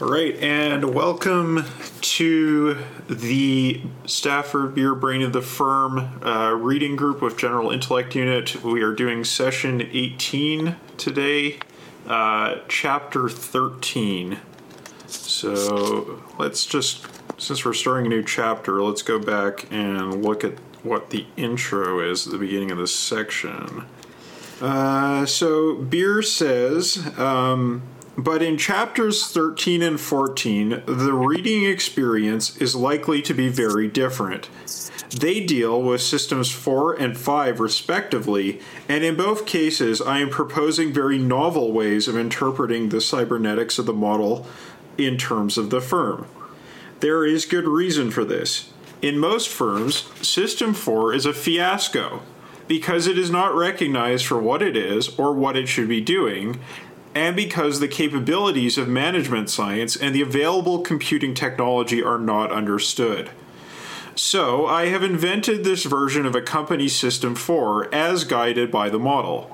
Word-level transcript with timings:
All 0.00 0.08
right, 0.08 0.34
and 0.42 0.92
welcome 0.92 1.62
to 2.00 2.76
the 3.08 3.80
Stafford 4.06 4.74
Beer 4.74 4.92
Brain 4.92 5.22
of 5.22 5.32
the 5.32 5.40
Firm 5.40 6.20
uh, 6.20 6.50
reading 6.50 6.96
group 6.96 7.22
with 7.22 7.36
General 7.36 7.70
Intellect 7.70 8.12
Unit. 8.16 8.64
We 8.64 8.82
are 8.82 8.92
doing 8.92 9.22
session 9.22 9.80
18 9.80 10.74
today, 10.96 11.60
uh, 12.08 12.56
chapter 12.66 13.28
13. 13.28 14.40
So 15.06 16.24
let's 16.40 16.66
just, 16.66 17.06
since 17.40 17.64
we're 17.64 17.72
starting 17.72 18.06
a 18.06 18.08
new 18.08 18.24
chapter, 18.24 18.82
let's 18.82 19.02
go 19.02 19.20
back 19.20 19.70
and 19.70 20.24
look 20.24 20.42
at 20.42 20.54
what 20.82 21.10
the 21.10 21.24
intro 21.36 22.00
is 22.00 22.26
at 22.26 22.32
the 22.32 22.38
beginning 22.38 22.72
of 22.72 22.78
this 22.78 22.92
section. 22.92 23.84
Uh, 24.60 25.24
so 25.24 25.76
Beer 25.76 26.20
says, 26.20 27.16
um, 27.16 27.82
but 28.16 28.42
in 28.42 28.56
chapters 28.56 29.26
13 29.26 29.82
and 29.82 30.00
14, 30.00 30.82
the 30.86 31.12
reading 31.12 31.64
experience 31.64 32.56
is 32.58 32.76
likely 32.76 33.20
to 33.22 33.34
be 33.34 33.48
very 33.48 33.88
different. 33.88 34.48
They 35.10 35.44
deal 35.44 35.82
with 35.82 36.00
systems 36.00 36.50
4 36.50 36.94
and 36.94 37.16
5 37.16 37.60
respectively, 37.60 38.60
and 38.88 39.04
in 39.04 39.16
both 39.16 39.46
cases, 39.46 40.00
I 40.00 40.18
am 40.18 40.30
proposing 40.30 40.92
very 40.92 41.18
novel 41.18 41.72
ways 41.72 42.08
of 42.08 42.16
interpreting 42.16 42.88
the 42.88 43.00
cybernetics 43.00 43.78
of 43.78 43.86
the 43.86 43.92
model 43.92 44.46
in 44.96 45.16
terms 45.16 45.58
of 45.58 45.70
the 45.70 45.80
firm. 45.80 46.26
There 47.00 47.26
is 47.26 47.44
good 47.44 47.66
reason 47.66 48.10
for 48.10 48.24
this. 48.24 48.70
In 49.02 49.18
most 49.18 49.48
firms, 49.48 50.08
System 50.26 50.72
4 50.72 51.12
is 51.14 51.26
a 51.26 51.34
fiasco 51.34 52.22
because 52.66 53.06
it 53.06 53.18
is 53.18 53.30
not 53.30 53.54
recognized 53.54 54.26
for 54.26 54.38
what 54.38 54.62
it 54.62 54.76
is 54.76 55.18
or 55.18 55.32
what 55.34 55.56
it 55.56 55.68
should 55.68 55.88
be 55.88 56.00
doing, 56.00 56.58
and 57.14 57.36
because 57.36 57.78
the 57.78 57.88
capabilities 57.88 58.76
of 58.76 58.88
management 58.88 59.48
science 59.48 59.94
and 59.96 60.14
the 60.14 60.20
available 60.20 60.80
computing 60.80 61.32
technology 61.34 62.02
are 62.02 62.18
not 62.18 62.50
understood. 62.50 63.30
So, 64.16 64.66
I 64.66 64.86
have 64.86 65.02
invented 65.02 65.64
this 65.64 65.84
version 65.84 66.24
of 66.24 66.36
a 66.36 66.42
company 66.42 66.88
System 66.88 67.34
4 67.34 67.92
as 67.92 68.24
guided 68.24 68.70
by 68.70 68.88
the 68.88 68.98
model. 68.98 69.50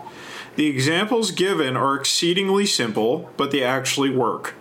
The 0.57 0.67
examples 0.67 1.31
given 1.31 1.77
are 1.77 1.95
exceedingly 1.95 2.67
simple, 2.67 3.31
but 3.39 3.53
they 3.53 3.63
actually 3.63 4.11
work. 4.11 4.55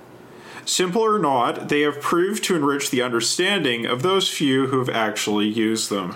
Simple 0.63 1.02
or 1.02 1.19
not, 1.19 1.67
they 1.67 1.81
have 1.81 2.00
proved 2.00 2.44
to 2.45 2.56
enrich 2.56 2.91
the 2.91 3.02
understanding 3.02 3.86
of 3.86 4.02
those 4.02 4.30
few 4.30 4.67
who 4.67 4.80
have 4.80 4.89
actually 4.89 5.47
used 5.47 5.89
them. 5.89 6.16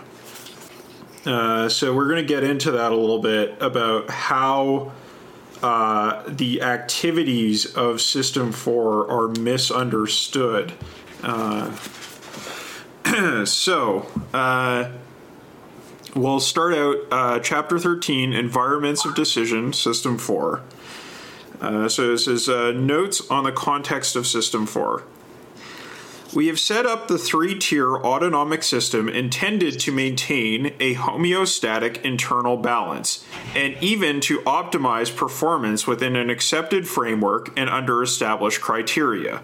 Uh, 1.25 1.67
so, 1.67 1.93
we're 1.93 2.07
going 2.07 2.21
to 2.21 2.27
get 2.27 2.43
into 2.43 2.71
that 2.71 2.91
a 2.93 2.95
little 2.95 3.19
bit 3.19 3.61
about 3.61 4.09
how 4.09 4.93
uh, 5.63 6.23
the 6.27 6.61
activities 6.61 7.65
of 7.65 8.01
System 8.01 8.51
4 8.51 9.09
are 9.09 9.27
misunderstood. 9.29 10.73
Uh, 11.23 11.73
so, 13.45 14.05
uh, 14.33 14.91
we'll 16.15 16.41
start 16.41 16.73
out 16.73 16.97
uh, 17.11 17.39
Chapter 17.39 17.79
13 17.79 18.33
Environments 18.33 19.05
of 19.05 19.15
Decision, 19.15 19.71
System 19.71 20.17
4. 20.17 20.61
Uh, 21.61 21.87
so, 21.87 22.09
this 22.09 22.27
is 22.27 22.49
uh, 22.49 22.73
notes 22.73 23.25
on 23.31 23.45
the 23.45 23.53
context 23.53 24.17
of 24.17 24.27
System 24.27 24.65
4. 24.65 25.03
We 26.35 26.47
have 26.47 26.59
set 26.59 26.87
up 26.87 27.07
the 27.07 27.19
three 27.19 27.53
tier 27.59 27.95
autonomic 27.95 28.63
system 28.63 29.07
intended 29.07 29.79
to 29.81 29.91
maintain 29.91 30.73
a 30.79 30.95
homeostatic 30.95 32.01
internal 32.01 32.57
balance 32.57 33.23
and 33.55 33.75
even 33.81 34.19
to 34.21 34.39
optimize 34.39 35.15
performance 35.15 35.85
within 35.85 36.15
an 36.15 36.31
accepted 36.31 36.87
framework 36.87 37.57
and 37.57 37.69
under 37.69 38.01
established 38.01 38.61
criteria. 38.61 39.43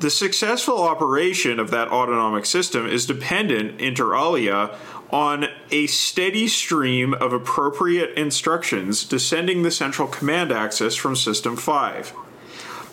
The 0.00 0.10
successful 0.10 0.82
operation 0.82 1.58
of 1.58 1.70
that 1.70 1.88
autonomic 1.88 2.44
system 2.44 2.86
is 2.86 3.06
dependent, 3.06 3.80
inter 3.80 4.14
alia, 4.14 4.76
on 5.10 5.46
a 5.70 5.86
steady 5.86 6.48
stream 6.48 7.14
of 7.14 7.32
appropriate 7.32 8.10
instructions 8.18 9.04
descending 9.04 9.62
the 9.62 9.70
central 9.70 10.08
command 10.08 10.52
axis 10.52 10.96
from 10.96 11.16
System 11.16 11.56
5. 11.56 12.12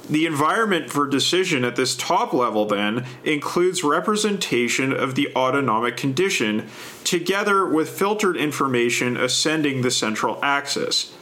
The 0.10 0.26
environment 0.26 0.90
for 0.90 1.08
decision 1.08 1.64
at 1.64 1.76
this 1.76 1.96
top 1.96 2.34
level 2.34 2.66
then 2.66 3.06
includes 3.24 3.84
representation 3.84 4.92
of 4.92 5.16
the 5.16 5.34
autonomic 5.36 5.96
condition 5.96 6.68
together 7.04 7.66
with 7.66 7.90
filtered 7.90 8.36
information 8.36 9.16
ascending 9.16 9.82
the 9.82 9.92
central 9.92 10.40
axis. 10.44 11.16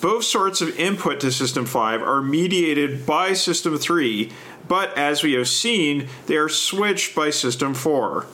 Both 0.00 0.24
sorts 0.24 0.60
of 0.60 0.78
input 0.78 1.18
to 1.20 1.32
System 1.32 1.66
5 1.66 2.02
are 2.02 2.22
mediated 2.22 3.04
by 3.04 3.32
System 3.32 3.76
3, 3.76 4.30
but 4.68 4.96
as 4.96 5.24
we 5.24 5.32
have 5.32 5.48
seen, 5.48 6.08
they 6.26 6.36
are 6.36 6.48
switched 6.48 7.16
by 7.16 7.30
System 7.30 7.74
4. 7.74 8.26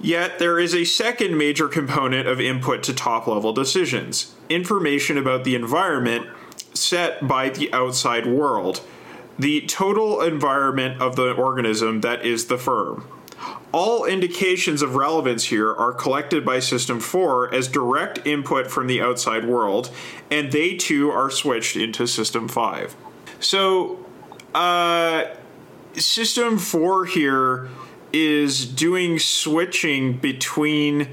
Yet 0.00 0.38
there 0.38 0.58
is 0.58 0.74
a 0.74 0.84
second 0.84 1.36
major 1.36 1.68
component 1.68 2.26
of 2.26 2.40
input 2.40 2.82
to 2.84 2.94
top 2.94 3.26
level 3.26 3.52
decisions 3.52 4.34
information 4.48 5.18
about 5.18 5.44
the 5.44 5.54
environment 5.54 6.26
set 6.72 7.26
by 7.28 7.50
the 7.50 7.72
outside 7.72 8.26
world 8.26 8.80
the 9.40 9.62
total 9.62 10.20
environment 10.20 11.00
of 11.00 11.16
the 11.16 11.32
organism 11.32 12.02
that 12.02 12.24
is 12.26 12.46
the 12.46 12.58
firm. 12.58 13.06
All 13.72 14.04
indications 14.04 14.82
of 14.82 14.96
relevance 14.96 15.44
here 15.44 15.72
are 15.72 15.92
collected 15.92 16.44
by 16.44 16.58
System 16.58 17.00
4 17.00 17.54
as 17.54 17.66
direct 17.66 18.26
input 18.26 18.70
from 18.70 18.86
the 18.86 19.00
outside 19.00 19.46
world, 19.46 19.90
and 20.30 20.52
they 20.52 20.74
too 20.74 21.10
are 21.10 21.30
switched 21.30 21.76
into 21.76 22.06
System 22.06 22.48
5. 22.48 22.94
So, 23.38 24.04
uh, 24.54 25.24
System 25.94 26.58
4 26.58 27.06
here 27.06 27.70
is 28.12 28.66
doing 28.66 29.18
switching 29.18 30.18
between 30.18 31.08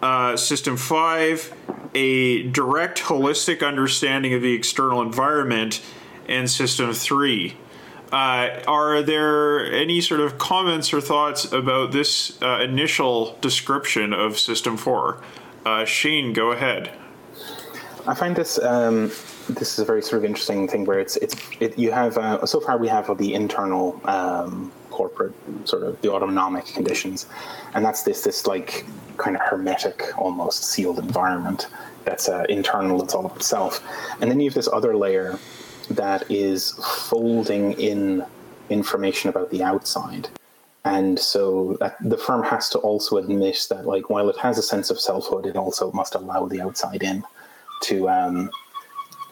uh, 0.00 0.36
System 0.36 0.76
5, 0.76 1.52
a 1.94 2.44
direct 2.50 3.00
holistic 3.00 3.66
understanding 3.66 4.32
of 4.32 4.42
the 4.42 4.52
external 4.52 5.02
environment, 5.02 5.82
and 6.28 6.48
System 6.48 6.92
3 6.92 7.56
uh, 8.14 8.62
are 8.68 9.02
there 9.02 9.72
any 9.72 10.00
sort 10.00 10.20
of 10.20 10.38
comments 10.38 10.94
or 10.94 11.00
thoughts 11.00 11.52
about 11.52 11.90
this 11.90 12.40
uh, 12.40 12.60
initial 12.60 13.36
description 13.40 14.12
of 14.12 14.38
System 14.38 14.76
4? 14.76 15.20
Uh, 15.66 15.84
Shane, 15.84 16.32
go 16.32 16.52
ahead. 16.52 16.92
I 18.06 18.14
find 18.14 18.36
this 18.36 18.62
um, 18.62 19.08
this 19.48 19.72
is 19.72 19.80
a 19.80 19.84
very 19.84 20.00
sort 20.00 20.18
of 20.18 20.24
interesting 20.24 20.68
thing 20.68 20.84
where 20.84 21.00
it's 21.00 21.16
it's 21.16 21.34
it, 21.58 21.76
you 21.76 21.90
have 21.90 22.16
uh, 22.16 22.46
so 22.46 22.60
far 22.60 22.78
we 22.78 22.86
have 22.86 23.18
the 23.18 23.34
internal 23.34 24.00
um, 24.04 24.70
corporate 24.90 25.34
sort 25.64 25.82
of 25.82 26.00
the 26.00 26.12
autonomic 26.12 26.66
conditions, 26.66 27.26
and 27.74 27.84
that's 27.84 28.02
this 28.02 28.20
this 28.20 28.46
like 28.46 28.86
kind 29.16 29.34
of 29.34 29.42
hermetic 29.42 30.16
almost 30.16 30.66
sealed 30.66 31.00
environment 31.00 31.66
that's 32.04 32.28
uh, 32.28 32.44
internal. 32.48 33.02
It's 33.02 33.14
all 33.14 33.26
of 33.26 33.34
itself, 33.34 33.82
and 34.20 34.30
then 34.30 34.38
you 34.38 34.50
have 34.50 34.54
this 34.54 34.68
other 34.72 34.96
layer 34.96 35.40
that 35.90 36.30
is 36.30 36.72
folding 37.08 37.72
in 37.72 38.24
information 38.70 39.30
about 39.30 39.50
the 39.50 39.62
outside. 39.62 40.28
And 40.84 41.18
so 41.18 41.78
the 42.00 42.18
firm 42.18 42.42
has 42.44 42.68
to 42.70 42.78
also 42.78 43.16
admit 43.16 43.66
that, 43.70 43.86
like, 43.86 44.10
while 44.10 44.28
it 44.28 44.36
has 44.38 44.58
a 44.58 44.62
sense 44.62 44.90
of 44.90 45.00
selfhood, 45.00 45.46
it 45.46 45.56
also 45.56 45.90
must 45.92 46.14
allow 46.14 46.46
the 46.46 46.60
outside 46.60 47.02
in 47.02 47.24
to. 47.82 48.08
Um, 48.08 48.50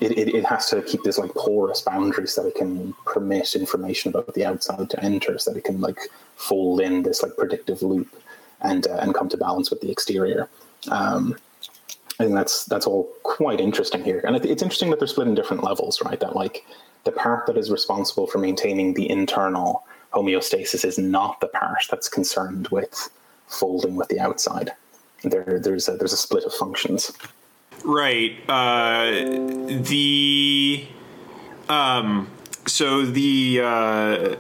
it, 0.00 0.18
it, 0.18 0.34
it, 0.34 0.44
has 0.44 0.68
to 0.70 0.82
keep 0.82 1.04
this 1.04 1.16
like 1.16 1.32
porous 1.34 1.80
boundary 1.82 2.26
so 2.26 2.42
that 2.42 2.48
it 2.48 2.54
can 2.56 2.92
permit 3.04 3.54
information 3.54 4.10
about 4.10 4.34
the 4.34 4.44
outside 4.44 4.90
to 4.90 5.04
enter, 5.04 5.38
so 5.38 5.52
that 5.52 5.58
it 5.58 5.62
can 5.62 5.80
like 5.80 5.98
fold 6.34 6.80
in 6.80 7.04
this 7.04 7.22
like 7.22 7.36
predictive 7.36 7.82
loop 7.82 8.08
and 8.62 8.88
uh, 8.88 8.96
and 8.96 9.14
come 9.14 9.28
to 9.28 9.36
balance 9.36 9.70
with 9.70 9.80
the 9.80 9.92
exterior. 9.92 10.48
Um, 10.90 11.36
I 12.18 12.24
think 12.24 12.34
that's 12.34 12.64
that's 12.66 12.86
all 12.86 13.04
quite 13.22 13.60
interesting 13.60 14.04
here, 14.04 14.20
and 14.26 14.36
it's 14.36 14.62
interesting 14.62 14.90
that 14.90 14.98
they're 14.98 15.08
split 15.08 15.28
in 15.28 15.34
different 15.34 15.64
levels, 15.64 16.00
right? 16.02 16.20
That 16.20 16.36
like 16.36 16.64
the 17.04 17.12
part 17.12 17.46
that 17.46 17.56
is 17.56 17.70
responsible 17.70 18.26
for 18.26 18.38
maintaining 18.38 18.94
the 18.94 19.08
internal 19.10 19.84
homeostasis 20.12 20.84
is 20.84 20.98
not 20.98 21.40
the 21.40 21.48
part 21.48 21.84
that's 21.90 22.08
concerned 22.08 22.68
with 22.68 23.10
folding 23.48 23.96
with 23.96 24.08
the 24.08 24.20
outside. 24.20 24.72
There, 25.24 25.58
there's 25.62 25.88
a, 25.88 25.96
there's 25.96 26.12
a 26.12 26.16
split 26.16 26.44
of 26.44 26.52
functions. 26.52 27.12
Right. 27.84 28.36
Uh, 28.48 29.10
the 29.82 30.86
um, 31.68 32.30
so 32.66 33.04
the 33.04 33.60
uh, 33.62 34.36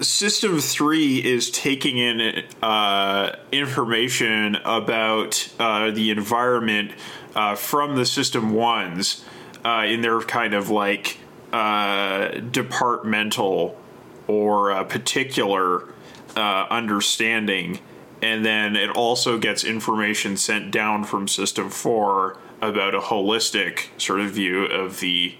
System 0.00 0.60
3 0.60 1.18
is 1.18 1.50
taking 1.50 1.98
in 1.98 2.44
uh, 2.62 3.36
information 3.52 4.56
about 4.64 5.52
uh, 5.58 5.90
the 5.90 6.10
environment 6.10 6.92
uh, 7.34 7.54
from 7.54 7.96
the 7.96 8.06
System 8.06 8.52
1s 8.52 9.22
uh, 9.62 9.84
in 9.86 10.00
their 10.00 10.20
kind 10.20 10.54
of 10.54 10.70
like 10.70 11.18
uh, 11.52 12.28
departmental 12.50 13.78
or 14.26 14.84
particular 14.86 15.92
uh, 16.34 16.66
understanding. 16.70 17.78
And 18.22 18.42
then 18.42 18.76
it 18.76 18.88
also 18.88 19.36
gets 19.36 19.64
information 19.64 20.38
sent 20.38 20.70
down 20.70 21.04
from 21.04 21.28
System 21.28 21.68
4 21.68 22.38
about 22.62 22.94
a 22.94 23.00
holistic 23.00 23.88
sort 24.00 24.20
of 24.20 24.30
view 24.30 24.64
of 24.64 25.00
the 25.00 25.34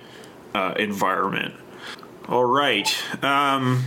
environment. 0.54 1.54
All 2.28 2.44
right. 2.44 2.88
Um, 3.24 3.84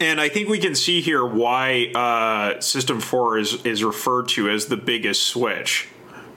and 0.00 0.20
I 0.20 0.28
think 0.28 0.48
we 0.48 0.58
can 0.58 0.74
see 0.74 1.00
here 1.00 1.24
why 1.24 1.92
uh, 1.94 2.60
System 2.60 3.00
4 3.00 3.38
is, 3.38 3.64
is 3.64 3.84
referred 3.84 4.28
to 4.30 4.48
as 4.48 4.66
the 4.66 4.76
biggest 4.76 5.22
switch. 5.24 5.88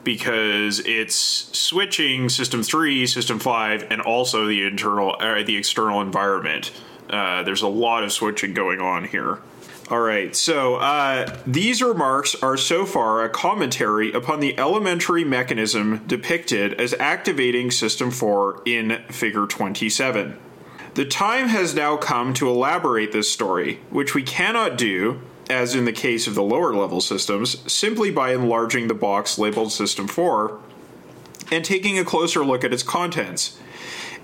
Because 0.02 0.80
it's 0.80 1.14
switching 1.14 2.28
System 2.28 2.62
3, 2.62 3.06
System 3.06 3.38
5, 3.38 3.86
and 3.90 4.02
also 4.02 4.46
the 4.46 4.66
internal, 4.66 5.16
uh, 5.18 5.42
the 5.42 5.56
external 5.56 6.02
environment. 6.02 6.72
Uh, 7.08 7.42
there's 7.42 7.62
a 7.62 7.68
lot 7.68 8.04
of 8.04 8.12
switching 8.12 8.52
going 8.52 8.80
on 8.80 9.04
here. 9.04 9.38
All 9.90 10.00
right, 10.00 10.34
so 10.34 10.76
uh, 10.76 11.38
these 11.46 11.82
remarks 11.82 12.34
are 12.36 12.56
so 12.56 12.86
far 12.86 13.22
a 13.22 13.28
commentary 13.28 14.12
upon 14.12 14.40
the 14.40 14.58
elementary 14.58 15.24
mechanism 15.24 16.02
depicted 16.06 16.80
as 16.80 16.94
activating 16.94 17.70
System 17.70 18.10
4 18.10 18.62
in 18.64 19.02
Figure 19.10 19.46
27. 19.46 20.38
The 20.94 21.04
time 21.04 21.48
has 21.48 21.74
now 21.74 21.96
come 21.96 22.34
to 22.34 22.48
elaborate 22.48 23.10
this 23.10 23.30
story, 23.30 23.80
which 23.90 24.14
we 24.14 24.22
cannot 24.22 24.78
do, 24.78 25.20
as 25.50 25.74
in 25.74 25.86
the 25.86 25.92
case 25.92 26.28
of 26.28 26.36
the 26.36 26.42
lower 26.42 26.72
level 26.72 27.00
systems, 27.00 27.70
simply 27.70 28.12
by 28.12 28.32
enlarging 28.32 28.86
the 28.86 28.94
box 28.94 29.36
labeled 29.36 29.72
System 29.72 30.06
4 30.06 30.56
and 31.50 31.64
taking 31.64 31.98
a 31.98 32.04
closer 32.04 32.44
look 32.44 32.62
at 32.62 32.72
its 32.72 32.84
contents. 32.84 33.58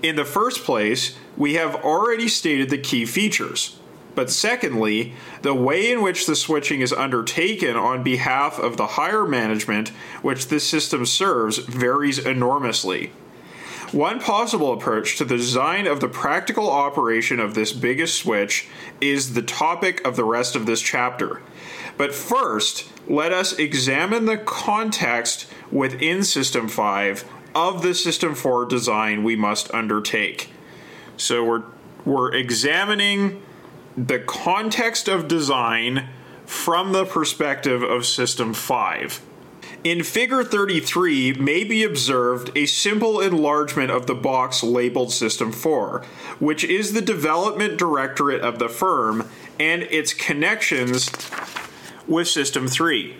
In 0.01 0.15
the 0.15 0.23
first 0.23 0.63
place, 0.63 1.17
we 1.35 1.55
have 1.55 1.75
already 1.75 2.29
stated 2.29 2.69
the 2.69 2.77
key 2.77 3.05
features. 3.05 3.77
But 4.15 4.29
secondly, 4.29 5.13
the 5.41 5.53
way 5.53 5.91
in 5.91 6.01
which 6.01 6.25
the 6.25 6.37
switching 6.37 6.79
is 6.79 6.93
undertaken 6.93 7.75
on 7.75 8.01
behalf 8.01 8.57
of 8.57 8.77
the 8.77 8.87
higher 8.87 9.25
management 9.25 9.89
which 10.21 10.47
this 10.47 10.65
system 10.65 11.05
serves 11.05 11.57
varies 11.57 12.17
enormously. 12.17 13.11
One 13.91 14.21
possible 14.21 14.71
approach 14.71 15.17
to 15.17 15.25
the 15.25 15.35
design 15.35 15.85
of 15.85 15.99
the 15.99 16.07
practical 16.07 16.69
operation 16.69 17.41
of 17.41 17.55
this 17.55 17.73
biggest 17.73 18.15
switch 18.15 18.67
is 19.01 19.33
the 19.33 19.41
topic 19.41 20.05
of 20.07 20.15
the 20.15 20.23
rest 20.23 20.55
of 20.55 20.65
this 20.65 20.81
chapter. 20.81 21.41
But 21.97 22.15
first, 22.15 22.89
let 23.07 23.33
us 23.33 23.51
examine 23.59 24.25
the 24.25 24.37
context 24.37 25.45
within 25.71 26.23
System 26.23 26.69
5 26.69 27.25
of 27.53 27.81
the 27.81 27.93
System 27.93 28.33
4 28.33 28.65
design 28.65 29.23
we 29.23 29.35
must 29.35 29.73
undertake. 29.73 30.51
So 31.17 31.43
we're 31.43 31.63
we're 32.05 32.33
examining 32.33 33.43
the 33.95 34.19
context 34.19 35.07
of 35.07 35.27
design 35.27 36.07
from 36.45 36.93
the 36.93 37.05
perspective 37.05 37.83
of 37.83 38.05
System 38.05 38.53
5. 38.53 39.21
In 39.83 40.03
Figure 40.03 40.43
33 40.43 41.33
may 41.33 41.63
be 41.63 41.83
observed 41.83 42.51
a 42.55 42.67
simple 42.67 43.19
enlargement 43.19 43.89
of 43.89 44.05
the 44.05 44.13
box 44.13 44.61
labeled 44.61 45.11
System 45.11 45.51
4, 45.51 46.05
which 46.37 46.63
is 46.63 46.93
the 46.93 47.01
development 47.01 47.79
directorate 47.79 48.41
of 48.41 48.59
the 48.59 48.69
firm 48.69 49.27
and 49.59 49.81
its 49.83 50.13
connections 50.13 51.09
with 52.07 52.27
System 52.27 52.67
3. 52.67 53.15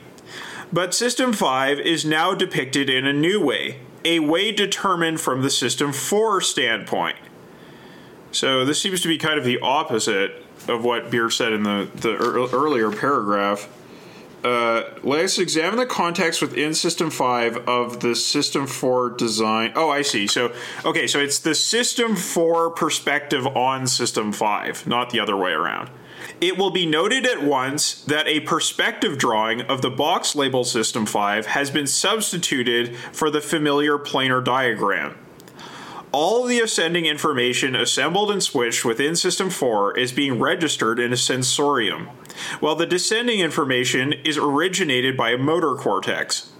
But 0.71 0.93
System 0.93 1.33
5 1.33 1.79
is 1.79 2.05
now 2.05 2.35
depicted 2.35 2.91
in 2.91 3.07
a 3.07 3.13
new 3.13 3.43
way, 3.43 3.79
a 4.05 4.19
way 4.19 4.51
determined 4.51 5.19
from 5.19 5.41
the 5.41 5.49
System 5.49 5.91
4 5.91 6.41
standpoint. 6.41 7.17
So 8.31 8.65
this 8.65 8.79
seems 8.79 9.01
to 9.01 9.07
be 9.07 9.17
kind 9.17 9.39
of 9.39 9.45
the 9.45 9.59
opposite 9.61 10.45
of 10.67 10.83
what 10.83 11.09
Beer 11.09 11.31
said 11.31 11.53
in 11.53 11.63
the, 11.63 11.89
the 11.95 12.15
earlier 12.15 12.91
paragraph. 12.91 13.67
Uh, 14.43 14.83
let's 15.03 15.37
examine 15.37 15.77
the 15.77 15.85
context 15.85 16.41
within 16.41 16.73
System 16.73 17.11
5 17.11 17.57
of 17.67 17.99
the 17.99 18.15
System 18.15 18.65
4 18.65 19.11
design. 19.11 19.71
Oh, 19.75 19.89
I 19.89 20.01
see. 20.01 20.25
So, 20.25 20.53
okay, 20.83 21.05
so 21.05 21.19
it's 21.19 21.39
the 21.39 21.53
System 21.53 22.15
4 22.15 22.71
perspective 22.71 23.45
on 23.45 23.85
System 23.85 24.31
5, 24.31 24.87
not 24.87 25.11
the 25.11 25.19
other 25.19 25.37
way 25.37 25.51
around. 25.51 25.89
It 26.39 26.57
will 26.57 26.71
be 26.71 26.87
noted 26.87 27.25
at 27.25 27.43
once 27.43 28.03
that 28.05 28.27
a 28.27 28.39
perspective 28.41 29.17
drawing 29.17 29.61
of 29.61 29.81
the 29.81 29.91
box 29.91 30.35
label 30.35 30.63
System 30.63 31.05
5 31.05 31.45
has 31.47 31.69
been 31.69 31.87
substituted 31.87 32.95
for 33.11 33.29
the 33.29 33.41
familiar 33.41 33.99
planar 33.99 34.43
diagram. 34.43 35.15
All 36.13 36.43
the 36.43 36.59
ascending 36.59 37.05
information 37.05 37.73
assembled 37.73 38.31
and 38.31 38.43
switched 38.43 38.83
within 38.83 39.15
System 39.15 39.49
4 39.49 39.97
is 39.97 40.11
being 40.11 40.39
registered 40.39 40.99
in 40.99 41.13
a 41.13 41.17
sensorium, 41.17 42.09
while 42.59 42.75
the 42.75 42.85
descending 42.85 43.39
information 43.39 44.11
is 44.25 44.37
originated 44.37 45.15
by 45.15 45.31
a 45.31 45.37
motor 45.37 45.73
cortex. 45.73 46.51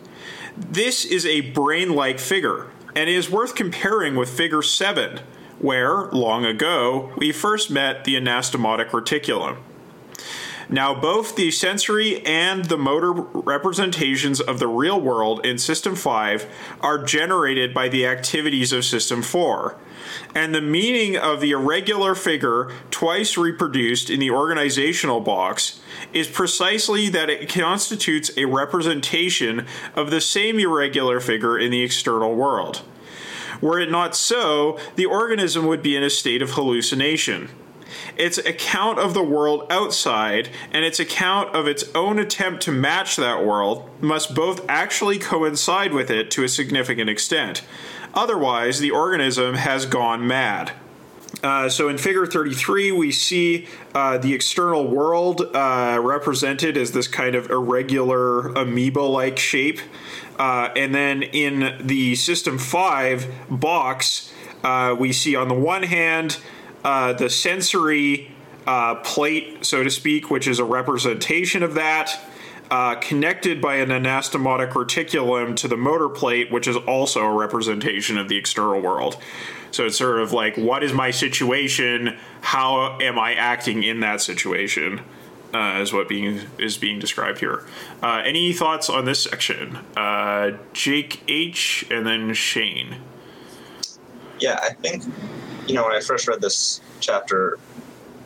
This 0.56 1.04
is 1.04 1.26
a 1.26 1.42
brain 1.42 1.96
like 1.96 2.18
figure, 2.18 2.68
and 2.96 3.10
is 3.10 3.30
worth 3.30 3.54
comparing 3.54 4.16
with 4.16 4.30
Figure 4.30 4.62
7, 4.62 5.20
where, 5.60 6.06
long 6.12 6.46
ago, 6.46 7.12
we 7.18 7.34
first 7.34 7.70
met 7.70 8.06
the 8.06 8.16
anastomotic 8.16 8.92
reticulum. 8.92 9.58
Now, 10.74 10.96
both 10.96 11.36
the 11.36 11.52
sensory 11.52 12.26
and 12.26 12.64
the 12.64 12.78
motor 12.78 13.12
representations 13.12 14.40
of 14.40 14.60
the 14.60 14.70
real 14.70 15.02
world 15.02 15.46
in 15.46 15.58
System 15.58 15.96
5 15.96 16.48
are 16.80 17.04
generated 17.04 17.74
by 17.74 17.90
the 17.90 18.06
activities 18.06 18.72
of 18.72 18.86
System 18.86 19.22
4. 19.22 19.76
And 20.34 20.56
the 20.56 20.62
meaning 20.62 21.18
of 21.18 21.42
the 21.42 21.52
irregular 21.52 22.16
figure 22.16 22.72
twice 22.90 23.36
reproduced 23.36 24.10
in 24.10 24.22
the 24.22 24.32
organizational 24.32 25.20
box 25.20 25.82
is 26.14 26.30
precisely 26.30 27.10
that 27.10 27.30
it 27.30 27.50
constitutes 27.50 28.32
a 28.38 28.46
representation 28.46 29.66
of 29.94 30.10
the 30.10 30.22
same 30.22 30.58
irregular 30.58 31.20
figure 31.20 31.60
in 31.60 31.72
the 31.72 31.84
external 31.84 32.34
world. 32.34 32.82
Were 33.60 33.78
it 33.78 33.92
not 33.92 34.16
so, 34.16 34.80
the 34.96 35.06
organism 35.06 35.66
would 35.68 35.84
be 35.84 35.98
in 35.98 36.04
a 36.04 36.10
state 36.10 36.42
of 36.42 36.52
hallucination 36.52 37.50
its 38.22 38.38
account 38.38 39.00
of 39.00 39.16
the 39.16 39.24
world 39.24 39.66
outside 39.72 40.48
and 40.72 40.86
its 40.86 41.00
account 41.00 41.56
of 41.56 41.68
its 41.68 41.84
own 41.96 42.20
attempt 42.20 42.62
to 42.62 42.72
match 42.72 43.16
that 43.16 43.44
world 43.44 43.90
must 44.00 44.36
both 44.36 44.64
actually 44.70 45.18
coincide 45.18 45.92
with 45.92 46.12
it 46.12 46.30
to 46.30 46.44
a 46.44 46.48
significant 46.48 47.10
extent. 47.10 47.64
Otherwise, 48.14 48.80
the 48.80 48.92
organism 48.92 49.56
has 49.56 49.88
gone 49.88 50.28
mad. 50.28 50.72
Uh, 51.42 51.68
so 51.68 51.90
in 51.90 51.98
figure 51.98 52.28
33, 52.28 52.92
we 52.92 53.12
see 53.12 53.68
uh, 53.96 54.20
the 54.20 54.36
external 54.36 54.88
world 54.88 55.42
uh, 55.56 56.00
represented 56.00 56.78
as 56.78 56.92
this 56.92 57.08
kind 57.08 57.34
of 57.34 57.50
irregular 57.50 58.50
amoeba 58.50 59.00
like 59.00 59.40
shape. 59.40 59.80
Uh, 60.38 60.70
and 60.76 60.94
then 60.94 61.24
in 61.24 61.76
the 61.82 62.14
System 62.14 62.60
5 62.60 63.50
box, 63.50 64.32
uh, 64.64 64.96
we 64.98 65.12
see 65.12 65.36
on 65.36 65.48
the 65.48 65.56
one 65.56 65.82
hand 65.84 66.38
uh, 66.84 67.14
the 67.14 67.30
sensory 67.30 68.32
uh, 68.68 68.96
plate, 68.96 69.66
so 69.66 69.84
to 69.84 69.90
speak, 69.90 70.30
which 70.30 70.48
is 70.48 70.60
a 70.60 70.64
representation 70.64 71.64
of 71.64 71.74
that, 71.76 72.20
uh, 72.70 72.96
connected 72.96 73.62
by 73.62 73.76
an 73.76 73.90
anastomotic 73.90 74.72
reticulum 74.72 75.56
to 75.58 75.68
the 75.68 75.76
motor 75.78 76.08
plate, 76.08 76.52
which 76.52 76.68
is 76.68 76.78
also 76.78 77.22
a 77.22 77.34
representation 77.34 78.18
of 78.18 78.30
the 78.30 78.38
external 78.38 78.80
world. 78.82 79.18
So 79.72 79.86
it's 79.86 79.98
sort 79.98 80.20
of 80.20 80.32
like, 80.34 80.58
what 80.58 80.84
is 80.84 80.94
my 80.94 81.12
situation? 81.12 82.18
How 82.42 82.98
am 83.00 83.18
I 83.20 83.34
acting 83.34 83.84
in 83.84 84.00
that 84.02 84.22
situation? 84.22 85.02
Uh, 85.54 85.80
is 85.82 85.92
what 85.92 86.08
being 86.08 86.40
is 86.58 86.78
being 86.78 86.98
described 86.98 87.40
here. 87.40 87.66
Uh, 88.02 88.22
any 88.24 88.54
thoughts 88.54 88.90
on 88.90 89.04
this 89.04 89.24
section? 89.24 89.80
Uh, 89.98 90.52
Jake 90.72 91.22
H. 91.28 91.86
and 91.92 92.06
then 92.06 92.34
Shane. 92.34 92.96
Yeah, 94.40 94.58
I 94.62 94.74
think 94.74 95.04
you 95.72 95.78
know, 95.78 95.86
when 95.86 95.96
I 95.96 96.02
first 96.02 96.28
read 96.28 96.42
this 96.42 96.82
chapter, 97.00 97.58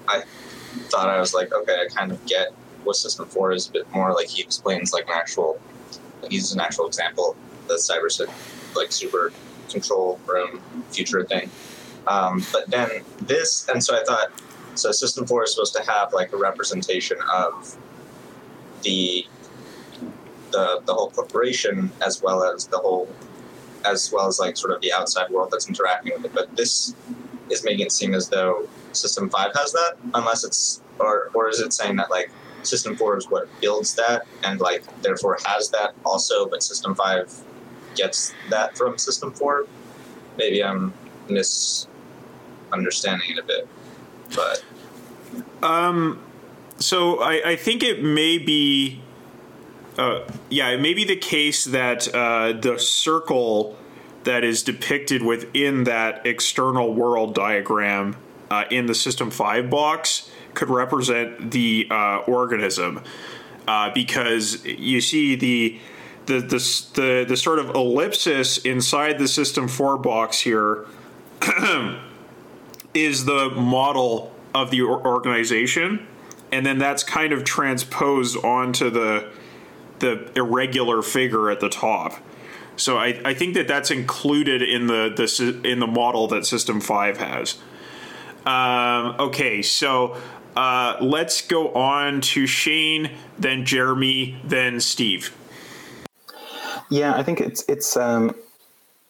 I 0.08 0.24
thought 0.90 1.10
I 1.10 1.20
was 1.20 1.36
like, 1.36 1.54
okay, 1.54 1.76
I 1.86 1.94
kind 1.94 2.12
of 2.12 2.26
get 2.26 2.50
what 2.84 2.96
System 2.96 3.28
4 3.28 3.52
is 3.52 3.70
a 3.70 3.72
bit 3.72 3.92
more 3.94 4.14
like 4.14 4.28
he 4.28 4.42
explains 4.42 4.92
like 4.92 5.06
an 5.06 5.14
actual, 5.14 5.60
like 6.24 6.32
he's 6.32 6.54
an 6.54 6.60
actual 6.60 6.88
example, 6.88 7.38
the 7.68 7.76
cyber 7.76 8.10
like 8.76 8.92
super 8.92 9.32
control 9.70 10.20
room 10.26 10.60
future 10.90 11.24
thing. 11.24 11.52
Um, 12.08 12.44
but 12.52 12.68
then 12.72 12.90
this, 13.22 13.70
and 13.70 13.84
so 13.84 13.96
I 13.96 14.04
thought, 14.04 14.32
so 14.74 14.92
System 14.92 15.28
4 15.28 15.44
is 15.44 15.54
supposed 15.54 15.76
to 15.76 15.84
have 15.84 16.14
like 16.14 16.34
a 16.34 16.38
representation 16.38 17.18
of 17.32 17.78
the 18.82 19.24
the 20.52 20.82
the 20.86 20.94
whole 20.94 21.12
corporation 21.12 21.92
as 22.04 22.22
well 22.22 22.44
as 22.44 22.68
the 22.68 22.78
whole 22.78 23.08
as 23.86 24.12
well 24.12 24.28
as 24.28 24.40
like 24.40 24.58
sort 24.58 24.74
of 24.74 24.82
the 24.82 24.92
outside 24.92 25.30
world 25.30 25.50
that's 25.52 25.68
interacting 25.68 26.14
with 26.14 26.26
it. 26.26 26.34
But 26.34 26.56
this 26.56 26.96
is 27.50 27.64
making 27.64 27.86
it 27.86 27.92
seem 27.92 28.14
as 28.14 28.30
though 28.30 28.68
System 28.94 29.30
Five 29.30 29.52
has 29.56 29.72
that, 29.74 29.96
unless 30.14 30.44
it's 30.44 30.82
or 31.00 31.32
or 31.34 31.50
is 31.50 31.60
it 31.60 31.74
saying 31.74 31.96
that 31.98 32.10
like 32.10 32.32
System 32.64 32.96
Four 32.96 33.18
is 33.18 33.30
what 33.30 33.48
builds 33.62 33.94
that 33.96 34.26
and 34.44 34.60
like 34.60 34.84
therefore 35.02 35.38
has 35.46 35.70
that 35.70 35.94
also, 36.06 36.48
but 36.48 36.64
System 36.64 36.96
Five 36.96 37.34
gets 37.96 38.34
that 38.50 38.78
from 38.78 38.98
System 38.98 39.32
Four? 39.32 39.68
Maybe 40.38 40.64
I'm 40.64 40.94
misunderstanding 41.30 43.32
it 43.32 43.40
a 43.40 43.44
bit, 43.44 43.68
but 44.36 44.64
um, 45.64 46.22
so 46.78 47.22
I, 47.22 47.52
I 47.52 47.56
think 47.56 47.84
it 47.84 48.04
may 48.04 48.38
be. 48.38 49.02
Uh, 49.98 50.28
yeah, 50.50 50.68
it 50.70 50.82
may 50.82 50.94
be 50.94 51.06
the 51.06 51.16
case 51.16 51.64
that 51.66 52.14
uh, 52.14 52.52
the 52.52 52.78
circle 52.78 53.78
that 54.26 54.44
is 54.44 54.62
depicted 54.64 55.24
within 55.24 55.86
that 55.86 56.26
external 56.26 56.94
world 56.94 57.34
diagram 57.34 58.18
uh, 58.52 58.66
in 58.70 58.86
the 58.86 58.96
System 58.96 59.32
5 59.32 59.70
box 59.70 60.30
could 60.54 60.70
represent 60.70 61.52
the 61.52 61.88
uh, 61.90 62.20
organism. 62.28 63.02
Uh, 63.68 63.92
because 63.94 64.64
you 64.66 65.02
see 65.02 65.36
the 65.36 65.80
the, 66.28 66.40
the 66.40 66.86
the 66.94 67.26
the 67.28 67.38
sort 67.38 67.60
of 67.60 67.70
ellipsis 67.70 68.58
inside 68.60 69.18
the 69.18 69.28
System 69.28 69.68
4 69.68 69.98
box 69.98 70.40
here 70.40 70.86
is 72.94 73.26
the 73.26 73.50
model 73.52 74.34
of 74.54 74.72
the 74.72 74.84
organization, 74.84 76.08
and 76.52 76.66
then 76.66 76.78
that's 76.78 77.04
kind 77.04 77.34
of 77.34 77.44
transposed 77.44 78.38
onto 78.44 78.90
the 78.90 79.32
the 80.00 80.32
irregular 80.36 81.02
figure 81.02 81.50
at 81.50 81.60
the 81.60 81.70
top. 81.70 82.20
So 82.78 82.98
I, 82.98 83.20
I 83.24 83.34
think 83.34 83.54
that 83.56 83.68
that's 83.68 83.92
included 83.92 84.62
in 84.62 84.88
the, 84.88 85.14
the 85.16 85.70
in 85.70 85.80
the 85.80 85.88
model 85.88 86.28
that 86.28 86.46
System 86.46 86.82
Five 86.82 87.18
has. 87.18 87.58
Um, 88.46 89.16
okay, 89.20 89.62
so 89.62 90.18
uh, 90.56 90.98
let's 91.02 91.42
go 91.42 91.74
on 91.74 92.22
to 92.22 92.46
Shane, 92.46 93.12
then 93.40 93.66
Jeremy, 93.66 94.40
then 94.44 94.80
Steve. 94.80 95.36
Yeah, 96.90 97.16
I 97.16 97.24
think 97.24 97.42
it's 97.42 97.64
it's 97.68 97.98
um, 97.98 98.36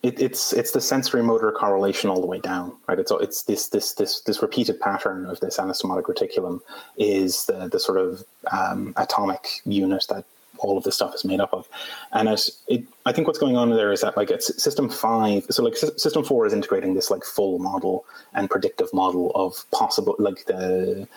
it, 0.02 0.22
it's 0.22 0.54
it's 0.54 0.72
the 0.72 0.82
sensory 0.82 1.24
motor 1.24 1.52
correlation 1.52 2.10
all 2.10 2.22
the 2.22 2.28
way 2.28 2.40
down, 2.40 2.74
right? 2.88 3.00
It's 3.00 3.12
it's 3.20 3.44
this 3.44 3.68
this 3.70 3.94
this 3.94 4.22
this 4.22 4.42
repeated 4.42 4.80
pattern 4.80 5.26
of 5.26 5.40
this 5.40 5.58
anastomotic 5.58 6.04
reticulum 6.04 6.62
is 6.98 7.46
the 7.46 7.68
the 7.68 7.80
sort 7.80 7.98
of 7.98 8.24
um, 8.52 8.94
atomic 8.98 9.62
unit 9.66 10.06
that 10.10 10.24
all 10.60 10.78
of 10.78 10.84
this 10.84 10.96
stuff 10.96 11.14
is 11.16 11.26
made 11.26 11.40
up 11.40 11.54
of. 11.54 11.68
And 12.12 12.30
it, 12.30 12.50
it, 12.68 12.84
I 13.06 13.12
think 13.12 13.28
what's 13.28 13.40
going 13.40 13.58
on 13.58 13.70
there 13.70 13.92
is 13.92 14.02
that 14.02 14.18
like 14.18 14.32
it's 14.32 14.62
system 14.62 14.90
five, 14.90 15.46
so 15.50 15.64
like 15.64 15.76
system 15.76 16.24
four 16.24 16.46
is 16.46 16.54
integrating 16.54 16.94
this 16.94 17.10
like 17.12 17.24
full 17.24 17.60
model 17.60 18.06
and 18.34 18.50
predictive 18.50 18.94
model 18.94 19.32
of 19.36 19.70
possible 19.72 20.16
like 20.20 20.46
the 20.46 21.08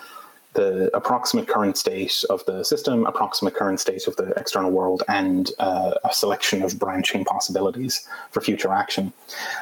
the 0.54 0.90
approximate 0.96 1.46
current 1.46 1.76
state 1.76 2.24
of 2.30 2.44
the 2.46 2.64
system, 2.64 3.06
approximate 3.06 3.54
current 3.54 3.78
state 3.78 4.08
of 4.08 4.16
the 4.16 4.30
external 4.36 4.70
world, 4.70 5.02
and 5.06 5.52
uh, 5.58 5.94
a 6.04 6.12
selection 6.12 6.62
of 6.62 6.78
branching 6.78 7.24
possibilities 7.24 8.08
for 8.30 8.40
future 8.40 8.72
action. 8.72 9.12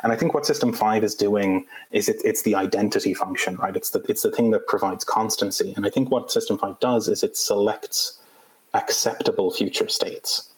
And 0.02 0.12
I 0.12 0.16
think 0.16 0.32
what 0.32 0.46
System 0.46 0.72
Five 0.72 1.04
is 1.04 1.14
doing 1.14 1.66
is 1.90 2.08
it, 2.08 2.16
it's 2.24 2.42
the 2.42 2.54
identity 2.54 3.14
function, 3.14 3.56
right? 3.56 3.76
It's 3.76 3.90
the 3.90 4.00
it's 4.08 4.22
the 4.22 4.30
thing 4.30 4.52
that 4.52 4.66
provides 4.68 5.04
constancy. 5.04 5.74
And 5.76 5.84
I 5.84 5.90
think 5.90 6.10
what 6.10 6.30
System 6.30 6.56
Five 6.56 6.78
does 6.80 7.08
is 7.08 7.22
it 7.22 7.36
selects 7.36 8.18
acceptable 8.76 9.50
future 9.50 9.88
states. 9.88 10.50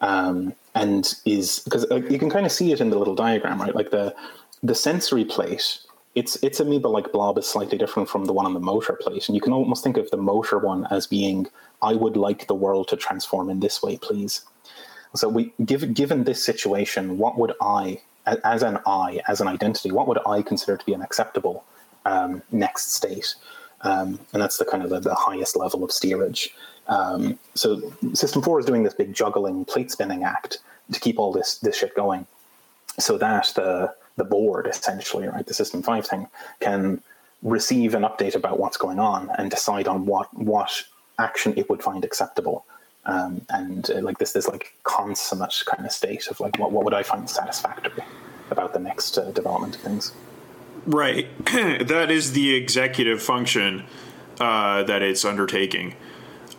Um, 0.00 0.54
and 0.74 1.14
is 1.24 1.60
because 1.60 1.86
you 2.10 2.18
can 2.18 2.28
kind 2.28 2.44
of 2.44 2.52
see 2.52 2.72
it 2.72 2.80
in 2.80 2.90
the 2.90 2.98
little 2.98 3.14
diagram, 3.14 3.60
right? 3.60 3.74
Like 3.74 3.90
the 3.90 4.14
the 4.62 4.74
sensory 4.74 5.24
plate 5.24 5.78
its 6.14 6.36
its 6.42 6.60
amoeba 6.60 6.88
like 6.88 7.12
blob 7.12 7.38
is 7.38 7.46
slightly 7.46 7.78
different 7.78 8.08
from 8.08 8.26
the 8.26 8.32
one 8.32 8.46
on 8.46 8.54
the 8.54 8.60
motor 8.60 8.94
plate, 8.94 9.28
and 9.28 9.34
you 9.34 9.40
can 9.40 9.52
almost 9.52 9.82
think 9.82 9.96
of 9.96 10.10
the 10.10 10.16
motor 10.16 10.58
one 10.58 10.86
as 10.90 11.06
being, 11.06 11.46
"I 11.80 11.94
would 11.94 12.16
like 12.16 12.46
the 12.46 12.54
world 12.54 12.88
to 12.88 12.96
transform 12.96 13.48
in 13.48 13.60
this 13.60 13.82
way, 13.82 13.96
please." 13.96 14.42
So, 15.14 15.28
we 15.28 15.52
given 15.64 15.92
given 15.94 16.24
this 16.24 16.44
situation, 16.44 17.18
what 17.18 17.38
would 17.38 17.52
I, 17.60 18.00
as 18.44 18.62
an 18.62 18.78
I, 18.86 19.20
as 19.26 19.40
an 19.40 19.48
identity, 19.48 19.90
what 19.90 20.06
would 20.06 20.18
I 20.26 20.42
consider 20.42 20.76
to 20.76 20.84
be 20.84 20.92
an 20.92 21.02
acceptable 21.02 21.64
um, 22.04 22.42
next 22.50 22.92
state? 22.92 23.34
Um, 23.80 24.20
and 24.32 24.40
that's 24.40 24.58
the 24.58 24.64
kind 24.64 24.82
of 24.84 24.90
the, 24.90 25.00
the 25.00 25.14
highest 25.14 25.56
level 25.56 25.82
of 25.82 25.90
steerage. 25.90 26.54
Um, 26.88 27.38
so, 27.54 27.80
System 28.12 28.42
Four 28.42 28.60
is 28.60 28.66
doing 28.66 28.82
this 28.82 28.94
big 28.94 29.14
juggling, 29.14 29.64
plate 29.64 29.90
spinning 29.90 30.24
act 30.24 30.58
to 30.92 31.00
keep 31.00 31.18
all 31.18 31.32
this 31.32 31.58
this 31.58 31.76
shit 31.76 31.94
going, 31.94 32.26
so 32.98 33.16
that 33.18 33.52
the 33.54 33.94
the 34.16 34.24
board 34.24 34.66
essentially, 34.66 35.28
right, 35.28 35.46
the 35.46 35.54
System 35.54 35.82
Five 35.82 36.06
thing, 36.06 36.28
can 36.60 37.02
receive 37.42 37.94
an 37.94 38.02
update 38.02 38.34
about 38.34 38.58
what's 38.58 38.76
going 38.76 38.98
on 38.98 39.30
and 39.38 39.50
decide 39.50 39.88
on 39.88 40.06
what 40.06 40.32
what 40.36 40.84
action 41.18 41.54
it 41.56 41.68
would 41.68 41.82
find 41.82 42.04
acceptable. 42.04 42.64
Um, 43.04 43.42
and 43.48 43.90
uh, 43.90 44.00
like 44.00 44.18
this, 44.18 44.32
this 44.32 44.46
like 44.46 44.76
consummate 44.84 45.64
kind 45.66 45.84
of 45.84 45.92
state 45.92 46.28
of 46.28 46.38
like 46.40 46.58
what 46.58 46.72
what 46.72 46.84
would 46.84 46.94
I 46.94 47.02
find 47.02 47.28
satisfactory 47.28 48.04
about 48.50 48.72
the 48.74 48.78
next 48.78 49.18
uh, 49.18 49.30
development 49.30 49.76
of 49.76 49.82
things. 49.82 50.12
Right, 50.86 51.28
that 51.46 52.10
is 52.10 52.32
the 52.32 52.54
executive 52.54 53.22
function 53.22 53.84
uh, 54.40 54.82
that 54.84 55.02
it's 55.02 55.24
undertaking. 55.24 55.94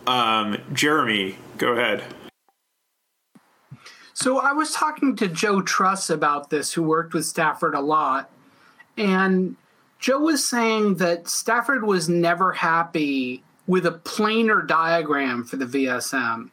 Um, 0.06 0.58
Jeremy, 0.72 1.36
go 1.58 1.72
ahead. 1.72 2.02
So 4.12 4.38
I 4.38 4.52
was 4.52 4.72
talking 4.72 5.16
to 5.16 5.28
Joe 5.28 5.60
Truss 5.60 6.08
about 6.08 6.50
this, 6.50 6.72
who 6.72 6.82
worked 6.82 7.14
with 7.14 7.26
Stafford 7.26 7.74
a 7.74 7.80
lot. 7.80 8.30
And 8.96 9.56
Joe 9.98 10.20
was 10.20 10.48
saying 10.48 10.96
that 10.96 11.28
Stafford 11.28 11.84
was 11.84 12.08
never 12.08 12.52
happy 12.52 13.42
with 13.66 13.86
a 13.86 13.92
planar 13.92 14.66
diagram 14.66 15.44
for 15.44 15.56
the 15.56 15.64
VSM, 15.64 16.50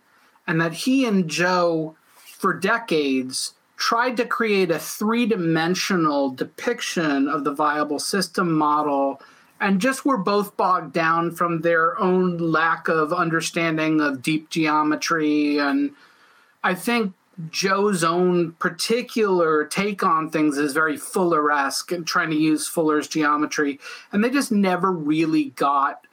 and 0.47 0.61
that 0.61 0.73
he 0.73 1.05
and 1.05 1.29
Joe, 1.29 1.95
for 2.15 2.53
decades, 2.53 3.53
tried 3.75 4.15
to 4.17 4.25
create 4.25 4.71
a 4.71 4.79
three 4.79 5.25
dimensional 5.25 6.29
depiction 6.29 7.27
of 7.27 7.43
the 7.43 7.53
viable 7.53 7.99
system 7.99 8.53
model 8.53 9.21
and 9.61 9.79
just 9.79 10.03
were 10.03 10.17
both 10.17 10.57
bogged 10.57 10.91
down 10.91 11.31
from 11.31 11.61
their 11.61 11.97
own 11.99 12.37
lack 12.37 12.87
of 12.87 13.13
understanding 13.13 14.01
of 14.01 14.23
deep 14.23 14.49
geometry. 14.49 15.59
And 15.59 15.91
I 16.63 16.73
think 16.73 17.13
Joe's 17.49 18.03
own 18.03 18.53
particular 18.53 19.63
take 19.65 20.03
on 20.03 20.29
things 20.29 20.57
is 20.57 20.73
very 20.73 20.97
Fuller-esque 20.97 21.91
and 21.91 22.05
trying 22.05 22.31
to 22.31 22.35
use 22.35 22.67
Fuller's 22.67 23.07
geometry, 23.07 23.79
and 24.11 24.23
they 24.23 24.29
just 24.31 24.51
never 24.51 24.91
really 24.91 25.45
got 25.51 26.07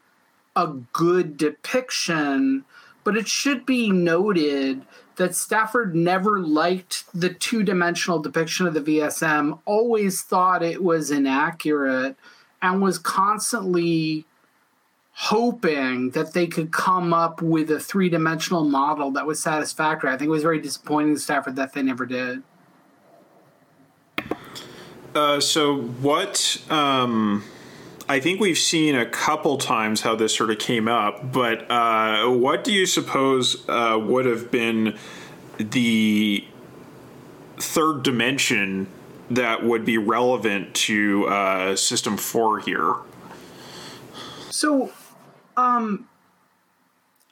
a 0.55 0.67
good 0.93 1.37
depiction. 1.37 2.65
But 3.03 3.17
it 3.17 3.29
should 3.29 3.65
be 3.65 3.91
noted 3.91 4.83
that 5.17 5.35
Stafford 5.35 5.95
never 5.95 6.39
liked 6.39 7.05
the 7.19 7.31
two-dimensional 7.31 8.21
depiction 8.21 8.67
of 8.67 8.75
the 8.75 8.81
VSM, 8.81 9.59
always 9.65 10.23
thought 10.23 10.63
it 10.63 10.83
was 10.83 11.11
inaccurate, 11.11 12.17
and 12.63 12.83
was 12.83 12.99
constantly 12.99 14.25
hoping 15.13 16.11
that 16.11 16.33
they 16.33 16.47
could 16.47 16.71
come 16.71 17.13
up 17.13 17.43
with 17.43 17.71
a 17.71 17.81
three 17.81 18.09
dimensional 18.09 18.65
model 18.65 19.11
that 19.11 19.27
was 19.27 19.43
satisfactory. 19.43 20.11
I 20.11 20.17
think 20.17 20.29
it 20.29 20.31
was 20.31 20.43
very 20.43 20.61
disappointing 20.61 21.15
to 21.15 21.21
Stafford 21.21 21.57
that 21.57 21.73
they 21.73 21.83
never 21.83 22.07
did. 22.07 22.43
Uh, 25.15 25.41
so 25.41 25.77
what? 25.77 26.63
Um, 26.71 27.43
I 28.09 28.21
think 28.21 28.41
we've 28.41 28.59
seen 28.59 28.95
a 28.95 29.05
couple 29.05 29.59
times 29.59 30.03
how 30.03 30.15
this 30.15 30.35
sort 30.35 30.51
of 30.51 30.59
came 30.59 30.87
up, 30.87 31.33
but 31.33 31.69
uh, 31.71 32.29
what 32.29 32.63
do 32.63 32.73
you 32.73 32.87
suppose 32.87 33.69
uh, 33.69 33.99
would 34.01 34.25
have 34.25 34.51
been 34.51 34.97
the 35.59 36.45
third 37.59 38.05
dimension 38.05 38.87
that 39.31 39.63
would 39.63 39.85
be 39.85 39.99
relevant 39.99 40.75
to 40.75 41.27
uh, 41.27 41.77
System 41.77 42.17
Four 42.17 42.61
here? 42.61 42.95
So 44.51 44.91
um, 45.57 46.09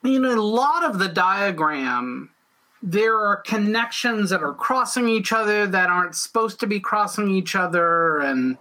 in 0.05 0.25
a 0.25 0.41
lot 0.41 0.85
of 0.85 0.99
the 0.99 1.09
diagram, 1.09 2.31
there 2.83 3.19
are 3.19 3.37
connections 3.37 4.31
that 4.31 4.43
are 4.43 4.55
crossing 4.55 5.09
each 5.09 5.33
other 5.33 5.67
that 5.67 5.88
aren't 5.88 6.15
supposed 6.15 6.61
to 6.61 6.67
be 6.67 6.79
crossing 6.79 7.31
each 7.31 7.57
other, 7.57 8.19
and 8.19 8.59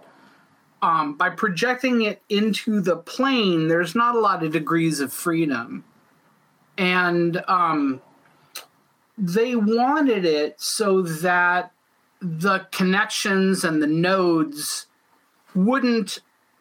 um, 0.82 1.14
by 1.14 1.30
projecting 1.30 2.02
it 2.02 2.22
into 2.28 2.80
the 2.80 2.96
plane, 2.96 3.68
there's 3.68 3.94
not 3.94 4.16
a 4.16 4.18
lot 4.18 4.42
of 4.42 4.52
degrees 4.52 5.00
of 5.00 5.12
freedom, 5.12 5.84
and 6.78 7.42
um, 7.48 8.00
they 9.18 9.54
wanted 9.56 10.24
it 10.24 10.60
so 10.60 11.02
that 11.02 11.72
the 12.20 12.66
connections 12.70 13.64
and 13.64 13.82
the 13.82 13.86
nodes 13.86 14.86
wouldn't 15.54 16.20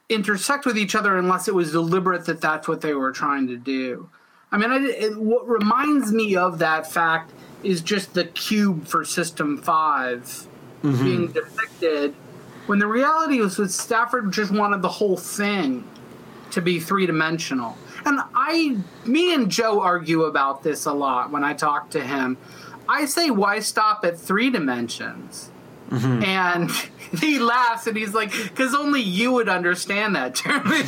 intersect 0.09 0.65
with 0.65 0.77
each 0.77 0.95
other 0.95 1.17
unless 1.17 1.47
it 1.47 1.55
was 1.55 1.71
deliberate 1.71 2.25
that 2.25 2.41
that's 2.41 2.67
what 2.67 2.81
they 2.81 2.93
were 2.93 3.11
trying 3.11 3.47
to 3.47 3.57
do. 3.57 4.09
I 4.51 4.57
mean, 4.57 4.71
I, 4.71 4.77
it, 4.85 5.17
what 5.17 5.47
reminds 5.47 6.11
me 6.11 6.35
of 6.35 6.59
that 6.59 6.89
fact 6.89 7.33
is 7.63 7.81
just 7.81 8.13
the 8.13 8.25
cube 8.25 8.85
for 8.85 9.03
System 9.03 9.57
5 9.57 10.47
mm-hmm. 10.83 11.03
being 11.03 11.27
depicted, 11.27 12.13
when 12.67 12.79
the 12.79 12.87
reality 12.87 13.41
was 13.41 13.57
that 13.57 13.71
Stafford 13.71 14.31
just 14.31 14.51
wanted 14.51 14.81
the 14.81 14.89
whole 14.89 15.17
thing 15.17 15.87
to 16.51 16.61
be 16.61 16.79
three 16.79 17.05
dimensional. 17.05 17.77
And 18.05 18.19
I, 18.35 18.77
me 19.05 19.33
and 19.33 19.49
Joe 19.49 19.81
argue 19.81 20.23
about 20.23 20.63
this 20.63 20.85
a 20.85 20.93
lot 20.93 21.31
when 21.31 21.43
I 21.43 21.53
talk 21.53 21.89
to 21.91 22.01
him. 22.01 22.37
I 22.87 23.05
say, 23.05 23.29
why 23.29 23.59
stop 23.59 24.05
at 24.05 24.17
three 24.17 24.49
dimensions? 24.49 25.49
Mm-hmm. 25.89 26.23
And 26.23 26.71
he 27.19 27.39
laughs 27.39 27.87
and 27.87 27.97
he's 27.97 28.13
like, 28.13 28.31
because 28.31 28.73
only 28.73 29.01
you 29.01 29.31
would 29.33 29.49
understand 29.49 30.15
that, 30.15 30.35
Jeremy. 30.35 30.83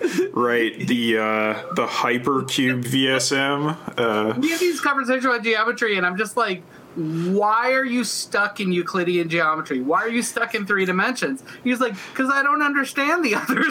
right, 0.32 0.78
the 0.86 1.18
uh, 1.18 1.74
the 1.74 1.86
hypercube 1.86 2.84
VSM. 2.84 3.76
Uh. 3.96 4.34
We 4.38 4.50
have 4.50 4.60
these 4.60 4.80
conversations 4.80 5.24
about 5.24 5.42
geometry, 5.44 5.96
and 5.96 6.06
I'm 6.06 6.16
just 6.16 6.36
like, 6.36 6.62
why 6.96 7.72
are 7.72 7.84
you 7.84 8.02
stuck 8.02 8.58
in 8.60 8.72
Euclidean 8.72 9.28
geometry? 9.28 9.80
Why 9.80 10.00
are 10.02 10.08
you 10.08 10.22
stuck 10.22 10.54
in 10.54 10.66
three 10.66 10.84
dimensions? 10.84 11.44
He's 11.62 11.80
like, 11.80 11.94
because 12.12 12.30
I 12.32 12.42
don't 12.42 12.62
understand 12.62 13.24
the 13.24 13.36
other 13.36 13.70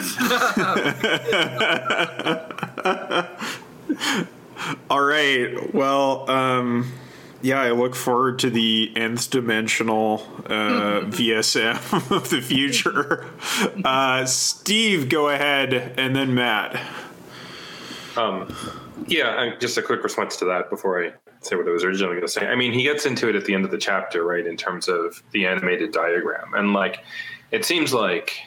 stuff. 4.00 4.39
All 4.90 5.02
right. 5.02 5.74
Well, 5.74 6.30
um, 6.30 6.92
yeah, 7.42 7.60
I 7.60 7.70
look 7.70 7.94
forward 7.94 8.38
to 8.40 8.50
the 8.50 8.92
nth 8.96 9.30
dimensional 9.30 10.26
uh, 10.46 11.00
VSM 11.06 12.10
of 12.10 12.30
the 12.30 12.40
future. 12.40 13.26
Uh, 13.84 14.24
Steve, 14.26 15.08
go 15.08 15.28
ahead, 15.28 15.72
and 15.96 16.14
then 16.14 16.34
Matt. 16.34 16.80
Um, 18.16 18.54
yeah, 19.06 19.54
just 19.58 19.76
a 19.78 19.82
quick 19.82 20.02
response 20.02 20.36
to 20.36 20.44
that 20.46 20.70
before 20.70 21.04
I 21.04 21.12
say 21.40 21.56
what 21.56 21.66
I 21.66 21.70
was 21.70 21.84
originally 21.84 22.14
going 22.14 22.26
to 22.26 22.32
say. 22.32 22.46
I 22.46 22.54
mean, 22.54 22.72
he 22.72 22.82
gets 22.82 23.06
into 23.06 23.28
it 23.28 23.36
at 23.36 23.44
the 23.44 23.54
end 23.54 23.64
of 23.64 23.70
the 23.70 23.78
chapter, 23.78 24.24
right, 24.24 24.46
in 24.46 24.56
terms 24.56 24.88
of 24.88 25.22
the 25.32 25.46
animated 25.46 25.92
diagram. 25.92 26.54
And, 26.54 26.72
like, 26.72 27.04
it 27.50 27.64
seems 27.64 27.92
like 27.92 28.40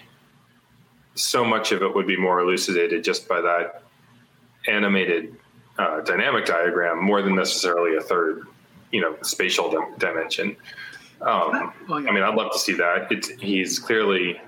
so 1.15 1.43
much 1.43 1.71
of 1.71 1.81
it 1.81 1.93
would 1.93 2.07
be 2.07 2.17
more 2.17 2.39
elucidated 2.39 3.03
just 3.03 3.27
by 3.27 3.41
that 3.41 3.83
animated 4.67 5.35
uh, 5.77 6.01
dynamic 6.01 6.45
diagram 6.45 7.03
more 7.03 7.21
than 7.21 7.35
necessarily 7.35 7.97
a 7.97 8.01
third, 8.01 8.47
you 8.91 9.01
know, 9.01 9.15
spatial 9.21 9.71
dim- 9.71 9.97
dimension. 9.97 10.55
Um, 11.21 11.73
I 11.89 12.11
mean, 12.11 12.23
I'd 12.23 12.35
love 12.35 12.51
to 12.51 12.59
see 12.59 12.73
that. 12.73 13.11
It's, 13.11 13.29
he's 13.29 13.79
clearly 13.79 14.39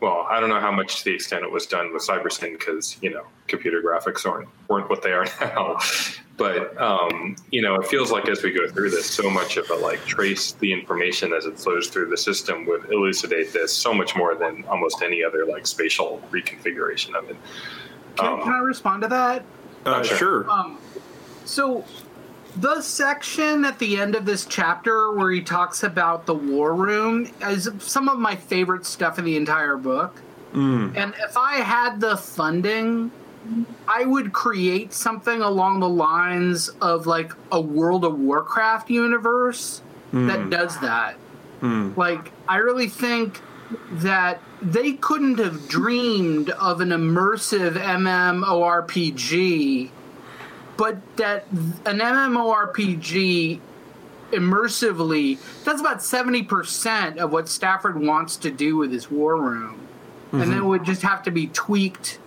well, 0.00 0.26
I 0.30 0.38
don't 0.38 0.48
know 0.48 0.60
how 0.60 0.70
much 0.70 0.98
to 0.98 1.04
the 1.06 1.14
extent 1.14 1.42
it 1.44 1.50
was 1.50 1.66
done 1.66 1.92
with 1.92 2.06
Cybersyn 2.06 2.58
because 2.58 2.96
you 3.02 3.10
know 3.10 3.24
computer 3.48 3.82
graphics 3.82 4.26
aren't 4.26 4.48
weren't 4.68 4.88
what 4.88 5.02
they 5.02 5.12
are 5.12 5.26
now. 5.40 5.78
but 6.36 6.80
um, 6.80 7.34
you 7.50 7.62
know, 7.62 7.74
it 7.76 7.86
feels 7.86 8.12
like 8.12 8.28
as 8.28 8.42
we 8.42 8.52
go 8.52 8.68
through 8.68 8.90
this, 8.90 9.10
so 9.10 9.28
much 9.28 9.56
of 9.56 9.68
it 9.70 9.80
like 9.80 10.04
trace 10.04 10.52
the 10.52 10.72
information 10.72 11.32
as 11.32 11.46
it 11.46 11.58
flows 11.58 11.88
through 11.88 12.10
the 12.10 12.16
system 12.16 12.64
would 12.66 12.84
elucidate 12.92 13.52
this 13.52 13.72
so 13.72 13.92
much 13.92 14.14
more 14.14 14.34
than 14.36 14.64
almost 14.68 15.02
any 15.02 15.24
other 15.24 15.44
like 15.44 15.66
spatial 15.66 16.22
reconfiguration 16.30 17.14
of 17.14 17.28
it. 17.30 17.36
Can, 18.16 18.34
um, 18.34 18.42
can 18.42 18.52
I 18.52 18.58
respond 18.58 19.02
to 19.02 19.08
that? 19.08 19.44
Uh, 19.84 20.02
sure. 20.02 20.16
sure. 20.16 20.50
Um, 20.50 20.78
so 21.44 21.84
the 22.56 22.80
section 22.80 23.64
at 23.64 23.78
the 23.78 24.00
end 24.00 24.14
of 24.14 24.24
this 24.24 24.44
chapter 24.44 25.12
where 25.12 25.30
he 25.30 25.40
talks 25.40 25.82
about 25.82 26.26
the 26.26 26.34
war 26.34 26.74
room 26.74 27.30
is 27.42 27.70
some 27.78 28.08
of 28.08 28.18
my 28.18 28.34
favorite 28.36 28.84
stuff 28.84 29.18
in 29.18 29.24
the 29.24 29.36
entire 29.36 29.76
book. 29.76 30.20
Mm. 30.52 30.96
And 30.96 31.14
if 31.20 31.36
I 31.36 31.56
had 31.56 32.00
the 32.00 32.16
funding, 32.16 33.10
I 33.86 34.04
would 34.04 34.32
create 34.32 34.92
something 34.92 35.40
along 35.40 35.80
the 35.80 35.88
lines 35.88 36.68
of 36.80 37.06
like 37.06 37.32
a 37.52 37.60
World 37.60 38.04
of 38.04 38.18
Warcraft 38.18 38.90
universe 38.90 39.82
mm. 40.12 40.26
that 40.26 40.50
does 40.50 40.78
that. 40.80 41.16
Mm. 41.60 41.96
Like, 41.96 42.32
I 42.48 42.56
really 42.56 42.88
think 42.88 43.40
that 43.90 44.40
they 44.62 44.92
couldn't 44.92 45.38
have 45.38 45.68
dreamed 45.68 46.50
of 46.50 46.80
an 46.80 46.88
immersive 46.88 47.74
MMORPG 47.74 49.00
but 50.78 51.16
that 51.16 51.44
an 51.50 51.98
MMORPG 51.98 53.60
immersively 54.30 55.38
that's 55.64 55.80
about 55.80 55.98
70% 55.98 57.16
of 57.18 57.32
what 57.32 57.48
Stafford 57.48 58.00
wants 58.00 58.36
to 58.36 58.50
do 58.50 58.76
with 58.76 58.92
his 58.92 59.10
war 59.10 59.36
room. 59.36 59.78
Mm-hmm. 60.28 60.40
And 60.40 60.52
then 60.52 60.58
it 60.58 60.64
would 60.64 60.84
just 60.84 61.02
have 61.02 61.22
to 61.24 61.30
be 61.30 61.48
tweaked 61.48 62.20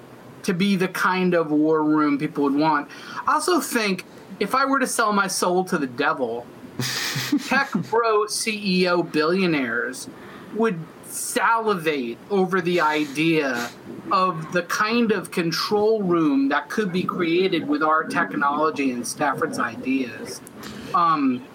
to 0.44 0.54
be 0.54 0.76
the 0.76 0.90
kind 0.90 1.34
of 1.34 1.52
war 1.52 1.84
room 1.84 2.18
people 2.18 2.44
would 2.44 2.56
want. 2.56 2.90
I 3.26 3.34
also 3.34 3.62
think 3.62 4.06
if 4.40 4.54
I 4.54 4.66
were 4.66 4.80
to 4.80 4.88
sell 4.88 5.14
my 5.14 5.28
soul 5.28 5.64
to 5.66 5.78
the 5.78 5.88
devil, 5.88 6.46
tech 7.48 7.72
bro 7.72 8.26
CEO 8.26 9.10
billionaires 9.10 10.10
would 10.56 10.80
salivate 11.12 12.18
over 12.30 12.62
the 12.62 12.82
idea 12.82 13.70
of 14.12 14.52
the 14.52 14.64
kind 14.64 15.12
of 15.12 15.32
control 15.32 16.04
room 16.04 16.50
that 16.50 16.70
could 16.70 16.92
be 16.92 17.04
created 17.04 17.68
with 17.68 17.84
our 17.84 18.04
technology 18.04 18.92
and 18.92 19.08
Stafford's 19.08 19.60
ideas. 19.60 20.42
Um, 20.94 21.46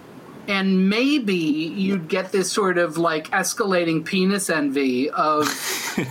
and 0.47 0.89
maybe 0.89 1.35
you'd 1.35 2.07
get 2.07 2.31
this 2.31 2.51
sort 2.51 2.77
of 2.77 2.97
like 2.97 3.29
escalating 3.31 4.05
penis 4.05 4.49
envy 4.49 5.09
of 5.09 5.45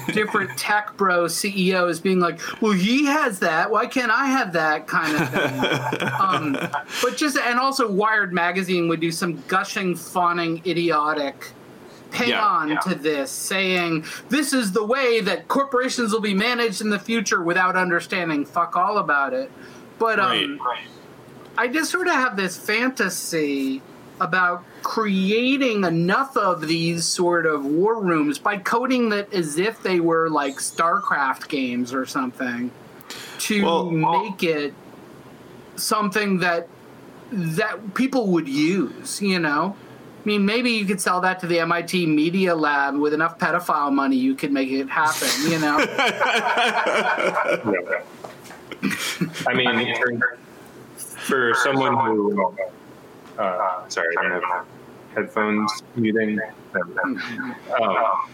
different 0.13 0.59
tech 0.59 0.97
bro 0.97 1.27
CEOs 1.27 2.01
being 2.01 2.21
like, 2.21 2.39
"Well, 2.61 2.73
he 2.73 3.07
has 3.07 3.39
that. 3.39 3.71
Why 3.71 3.87
can't 3.87 4.13
I 4.13 4.27
have 4.27 4.53
that?" 4.53 4.87
kind 4.87 5.17
of 5.17 5.31
thing. 5.31 6.09
um, 6.21 6.53
but 7.03 7.17
just 7.17 7.39
and 7.39 7.59
also 7.59 7.91
Wired 7.91 8.33
magazine 8.33 8.89
would 8.89 9.01
do 9.01 9.11
some 9.11 9.43
gushing, 9.49 9.97
fawning, 9.97 10.61
idiotic 10.67 11.53
pay 12.11 12.31
yeah, 12.31 12.45
on 12.45 12.69
yeah. 12.69 12.79
to 12.81 12.95
this, 12.95 13.31
saying 13.31 14.05
this 14.29 14.53
is 14.53 14.73
the 14.73 14.85
way 14.85 15.21
that 15.21 15.49
corporations 15.49 16.13
will 16.13 16.21
be 16.21 16.35
managed 16.35 16.81
in 16.81 16.91
the 16.91 16.99
future 16.99 17.43
without 17.43 17.77
understanding 17.77 18.45
fuck 18.45 18.77
all 18.77 18.99
about 18.99 19.35
it. 19.35 19.51
But 19.99 20.21
um, 20.21 20.61
right. 20.65 20.85
I 21.57 21.69
just 21.69 21.91
sort 21.91 22.07
of 22.07 22.15
have 22.15 22.37
this 22.37 22.57
fantasy 22.57 23.83
about 24.21 24.65
creating 24.83 25.85
enough 25.85 26.37
of 26.37 26.67
these 26.67 27.05
sort 27.05 27.45
of 27.45 27.65
war 27.65 28.01
rooms 28.01 28.39
by 28.39 28.57
coding 28.57 29.11
that 29.11 29.33
as 29.33 29.59
if 29.59 29.83
they 29.83 30.01
were 30.01 30.31
like 30.31 30.57
StarCraft 30.57 31.49
games 31.49 31.93
or 31.93 32.07
something 32.07 32.71
to 33.39 33.65
well, 33.65 33.91
make 33.91 34.43
it 34.43 34.75
something 35.77 36.39
that 36.39 36.69
that 37.31 37.95
people 37.95 38.29
would 38.29 38.49
use, 38.49 39.21
you 39.21 39.39
know? 39.39 39.77
I 40.27 40.29
mean, 40.29 40.45
maybe 40.45 40.73
you 40.73 40.85
could 40.85 41.01
sell 41.01 41.21
that 41.21 41.39
to 41.41 41.47
the 41.47 41.61
MIT 41.61 42.05
Media 42.07 42.53
Lab 42.53 42.97
with 42.97 43.15
enough 43.15 43.39
pedophile 43.39 43.93
money, 43.93 44.17
you 44.17 44.35
could 44.35 44.51
make 44.51 44.69
it 44.73 44.89
happen. 44.89 45.29
You 45.49 45.61
know. 45.61 45.77
I 49.47 49.55
mean, 49.55 49.95
for, 49.95 50.19
for 50.97 51.55
someone 51.55 51.97
who, 52.05 52.57
uh, 53.39 53.89
sorry, 53.89 54.17
I 54.19 54.23
don't 54.25 54.43
have 54.43 54.67
headphones 55.15 55.71
muting. 55.95 56.41
Um, 57.81 58.29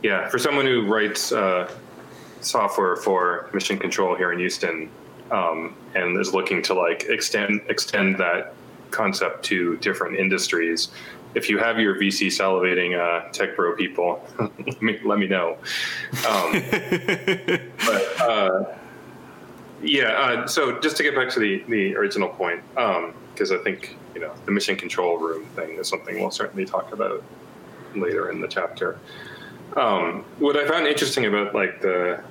yeah, 0.00 0.28
for 0.28 0.38
someone 0.38 0.64
who 0.64 0.86
writes 0.86 1.32
uh, 1.32 1.68
software 2.40 2.94
for 2.94 3.50
mission 3.52 3.80
control 3.80 4.14
here 4.14 4.30
in 4.30 4.38
Houston, 4.38 4.88
um, 5.32 5.74
and 5.96 6.16
is 6.20 6.32
looking 6.32 6.62
to 6.62 6.74
like 6.74 7.06
extend 7.08 7.62
extend 7.68 8.16
that 8.18 8.53
concept 8.94 9.44
to 9.46 9.76
different 9.78 10.16
industries. 10.16 10.88
If 11.34 11.50
you 11.50 11.58
have 11.58 11.80
your 11.80 11.96
VC 11.96 12.28
salivating 12.28 12.98
uh, 12.98 13.28
tech 13.32 13.56
bro 13.56 13.74
people, 13.74 14.24
let, 14.38 14.82
me, 14.82 15.00
let 15.04 15.18
me 15.18 15.26
know. 15.26 15.58
Um, 16.28 16.52
but 17.86 18.20
uh, 18.20 18.64
yeah, 19.82 20.04
uh, 20.04 20.46
so 20.46 20.80
just 20.80 20.96
to 20.98 21.02
get 21.02 21.14
back 21.14 21.28
to 21.30 21.40
the, 21.40 21.64
the 21.68 21.96
original 21.96 22.28
point, 22.28 22.62
because 22.74 23.50
um, 23.50 23.58
I 23.60 23.62
think 23.62 23.96
you 24.14 24.20
know 24.20 24.32
the 24.46 24.52
mission 24.52 24.76
control 24.76 25.18
room 25.18 25.44
thing 25.56 25.76
is 25.76 25.88
something 25.88 26.20
we'll 26.20 26.30
certainly 26.30 26.64
talk 26.64 26.92
about 26.92 27.22
later 27.96 28.30
in 28.30 28.40
the 28.40 28.48
chapter. 28.48 28.98
Um, 29.76 30.24
what 30.38 30.56
I 30.56 30.68
found 30.68 30.86
interesting 30.86 31.26
about 31.26 31.54
like 31.54 31.80
the 31.80 32.22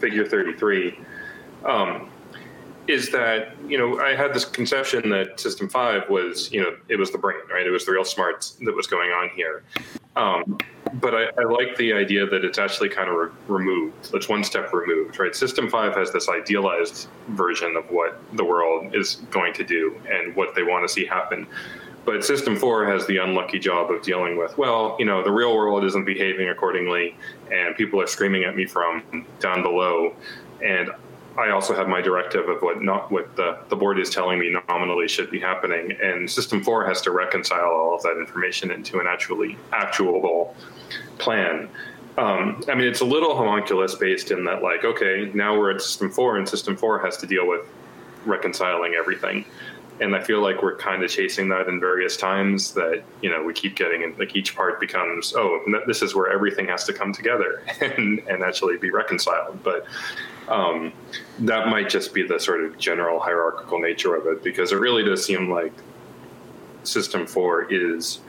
figure 0.00 0.26
33 0.26 0.98
um, 1.64 2.10
is 2.88 3.10
that 3.10 3.54
you 3.66 3.78
know 3.78 4.00
I 4.00 4.14
had 4.14 4.34
this 4.34 4.44
conception 4.44 5.10
that 5.10 5.38
System 5.38 5.68
Five 5.68 6.08
was 6.08 6.50
you 6.52 6.60
know 6.60 6.76
it 6.88 6.96
was 6.96 7.10
the 7.10 7.18
brain, 7.18 7.40
right? 7.50 7.66
It 7.66 7.70
was 7.70 7.86
the 7.86 7.92
real 7.92 8.04
smarts 8.04 8.52
that 8.62 8.74
was 8.74 8.86
going 8.86 9.10
on 9.10 9.30
here. 9.30 9.62
Um, 10.16 10.58
but 10.94 11.14
I, 11.14 11.28
I, 11.40 11.44
like 11.44 11.74
the 11.78 11.94
idea 11.94 12.26
that 12.26 12.44
it's 12.44 12.58
actually 12.58 12.90
kind 12.90 13.08
of 13.08 13.16
re- 13.16 13.30
removed. 13.48 14.10
It's 14.12 14.28
one 14.28 14.44
step 14.44 14.72
removed, 14.74 15.18
right? 15.18 15.34
System 15.34 15.70
Five 15.70 15.94
has 15.94 16.12
this 16.12 16.28
idealized 16.28 17.08
version 17.28 17.76
of 17.76 17.90
what 17.90 18.20
the 18.34 18.44
world 18.44 18.94
is 18.94 19.16
going 19.30 19.54
to 19.54 19.64
do 19.64 19.98
and 20.10 20.36
what 20.36 20.54
they 20.54 20.62
want 20.62 20.86
to 20.86 20.92
see 20.92 21.06
happen. 21.06 21.46
But 22.04 22.24
System 22.24 22.56
4 22.56 22.86
has 22.86 23.06
the 23.06 23.18
unlucky 23.18 23.60
job 23.60 23.92
of 23.92 24.02
dealing 24.02 24.36
with, 24.36 24.58
well, 24.58 24.96
you 24.98 25.04
know, 25.04 25.22
the 25.22 25.30
real 25.30 25.54
world 25.54 25.84
isn't 25.84 26.04
behaving 26.04 26.48
accordingly, 26.48 27.14
and 27.52 27.76
people 27.76 28.00
are 28.00 28.08
screaming 28.08 28.42
at 28.42 28.56
me 28.56 28.66
from 28.66 29.24
down 29.38 29.62
below. 29.62 30.12
And 30.60 30.90
I 31.38 31.50
also 31.50 31.74
have 31.74 31.88
my 31.88 32.00
directive 32.00 32.48
of 32.48 32.60
what 32.62 32.82
not 32.82 33.10
what 33.10 33.34
the, 33.36 33.58
the 33.68 33.76
board 33.76 33.98
is 33.98 34.10
telling 34.10 34.38
me 34.38 34.54
nominally 34.68 35.08
should 35.08 35.30
be 35.30 35.40
happening, 35.40 35.96
and 36.02 36.30
System 36.30 36.62
Four 36.62 36.86
has 36.86 37.00
to 37.02 37.10
reconcile 37.10 37.70
all 37.70 37.94
of 37.94 38.02
that 38.02 38.18
information 38.18 38.70
into 38.70 39.00
an 39.00 39.06
actually 39.06 39.56
actual 39.72 40.54
plan. 41.18 41.68
Um, 42.18 42.62
I 42.68 42.74
mean, 42.74 42.86
it's 42.86 43.00
a 43.00 43.06
little 43.06 43.34
homunculus 43.34 43.94
based 43.94 44.30
in 44.30 44.44
that, 44.44 44.62
like, 44.62 44.84
okay, 44.84 45.30
now 45.32 45.58
we're 45.58 45.70
at 45.70 45.80
System 45.80 46.10
Four, 46.10 46.36
and 46.36 46.46
System 46.46 46.76
Four 46.76 46.98
has 46.98 47.16
to 47.18 47.26
deal 47.26 47.48
with 47.48 47.62
reconciling 48.26 48.94
everything. 48.94 49.46
And 50.00 50.14
I 50.14 50.22
feel 50.22 50.40
like 50.40 50.62
we're 50.62 50.76
kind 50.76 51.02
of 51.02 51.10
chasing 51.10 51.48
that 51.50 51.68
in 51.68 51.80
various 51.80 52.16
times. 52.16 52.72
That 52.74 53.02
you 53.22 53.30
know, 53.30 53.42
we 53.42 53.54
keep 53.54 53.76
getting 53.76 54.02
in, 54.02 54.14
like 54.18 54.36
each 54.36 54.54
part 54.54 54.80
becomes, 54.80 55.32
oh, 55.34 55.60
this 55.86 56.02
is 56.02 56.14
where 56.14 56.30
everything 56.30 56.66
has 56.68 56.84
to 56.84 56.92
come 56.92 57.12
together 57.12 57.62
and 57.80 58.18
and 58.28 58.42
actually 58.42 58.76
be 58.76 58.90
reconciled. 58.90 59.62
But 59.62 59.86
Um, 60.48 60.92
that 61.40 61.68
might 61.68 61.88
just 61.88 62.12
be 62.12 62.22
the 62.22 62.38
sort 62.38 62.64
of 62.64 62.78
general 62.78 63.20
hierarchical 63.20 63.78
nature 63.78 64.14
of 64.14 64.26
it, 64.26 64.42
because 64.42 64.72
it 64.72 64.76
really 64.80 65.04
does 65.04 65.24
seem 65.24 65.50
like 65.50 65.72
System 66.84 67.26
4 67.26 67.72
is 67.72 68.20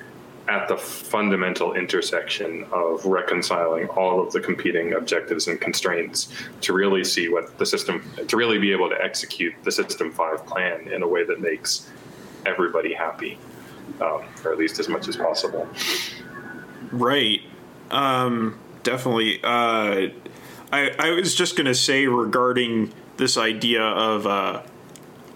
at 0.48 0.68
the 0.68 0.78
fundamental 0.78 1.74
intersection 1.74 2.66
of 2.72 3.06
reconciling 3.06 3.88
all 3.90 4.22
of 4.22 4.32
the 4.34 4.40
competing 4.40 4.94
objectives 4.94 5.48
and 5.48 5.60
constraints 5.62 6.28
to 6.60 6.74
really 6.74 7.04
see 7.04 7.30
what 7.30 7.58
the 7.58 7.66
system, 7.66 8.04
to 8.28 8.36
really 8.36 8.60
be 8.60 8.72
able 8.72 8.90
to 8.90 9.02
execute 9.02 9.54
the 9.64 9.72
System 9.72 10.12
5 10.12 10.46
plan 10.46 10.88
in 10.90 11.02
a 11.02 11.08
way 11.08 11.24
that 11.24 11.40
makes 11.40 11.90
everybody 12.46 12.94
happy, 12.94 13.38
um, 14.02 14.24
or 14.44 14.52
at 14.52 14.58
least 14.58 14.80
as 14.80 14.90
much 14.90 15.08
as 15.08 15.16
possible. 15.16 15.68
Right. 16.92 17.42
Um, 17.90 18.60
definitely. 18.84 19.40
Uh, 19.44 20.10
I, 20.74 20.90
I 20.98 21.12
was 21.12 21.36
just 21.36 21.56
going 21.56 21.68
to 21.68 21.76
say 21.76 22.08
regarding 22.08 22.92
this 23.18 23.38
idea 23.38 23.84
of 23.84 24.26
uh, 24.26 24.64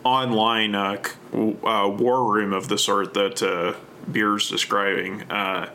online 0.04 0.74
uh, 0.74 1.00
uh, 1.32 1.88
war 1.90 2.34
room 2.34 2.54
of 2.54 2.70
the 2.70 2.78
sort 2.80 3.14
that 3.14 3.44
uh, 3.44 3.76
Beer's 4.12 4.50
describing. 4.50 5.22
Uh, 5.32 5.70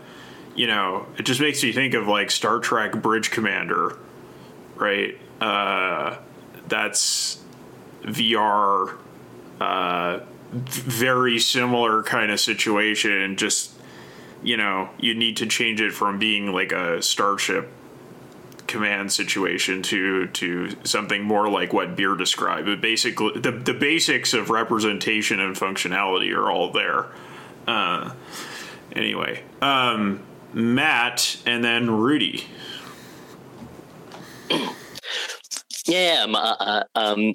you 0.56 0.66
know, 0.66 1.06
it 1.16 1.22
just 1.22 1.40
makes 1.40 1.62
me 1.62 1.70
think 1.70 1.94
of 1.94 2.08
like 2.08 2.32
Star 2.32 2.58
Trek 2.58 3.00
Bridge 3.00 3.30
Commander, 3.30 3.96
right? 4.74 5.16
Uh, 5.40 6.18
that's 6.66 7.40
VR, 8.02 8.98
uh, 9.60 10.18
very 10.50 11.38
similar 11.38 12.02
kind 12.02 12.32
of 12.32 12.40
situation. 12.40 13.36
Just 13.36 13.74
you 14.42 14.56
know, 14.56 14.90
you 14.98 15.14
need 15.14 15.36
to 15.36 15.46
change 15.46 15.80
it 15.80 15.92
from 15.92 16.18
being 16.18 16.52
like 16.52 16.72
a 16.72 17.00
starship 17.00 17.70
command 18.72 19.12
situation 19.12 19.82
to 19.82 20.26
to 20.28 20.74
something 20.84 21.22
more 21.22 21.48
like 21.48 21.72
what 21.72 21.94
Beer 21.94 22.14
described. 22.14 22.66
But 22.66 22.80
basically, 22.80 23.38
the 23.38 23.52
the 23.52 23.74
basics 23.74 24.32
of 24.32 24.50
representation 24.50 25.38
and 25.38 25.54
functionality 25.54 26.34
are 26.34 26.50
all 26.50 26.72
there. 26.72 27.06
Uh, 27.68 28.12
anyway, 28.96 29.44
um, 29.60 30.20
Matt, 30.52 31.36
and 31.46 31.62
then 31.62 31.90
Rudy. 31.90 32.46
Yeah, 35.86 36.22
um, 36.24 36.34
uh, 36.34 36.56
uh, 36.58 36.84
um, 36.94 37.34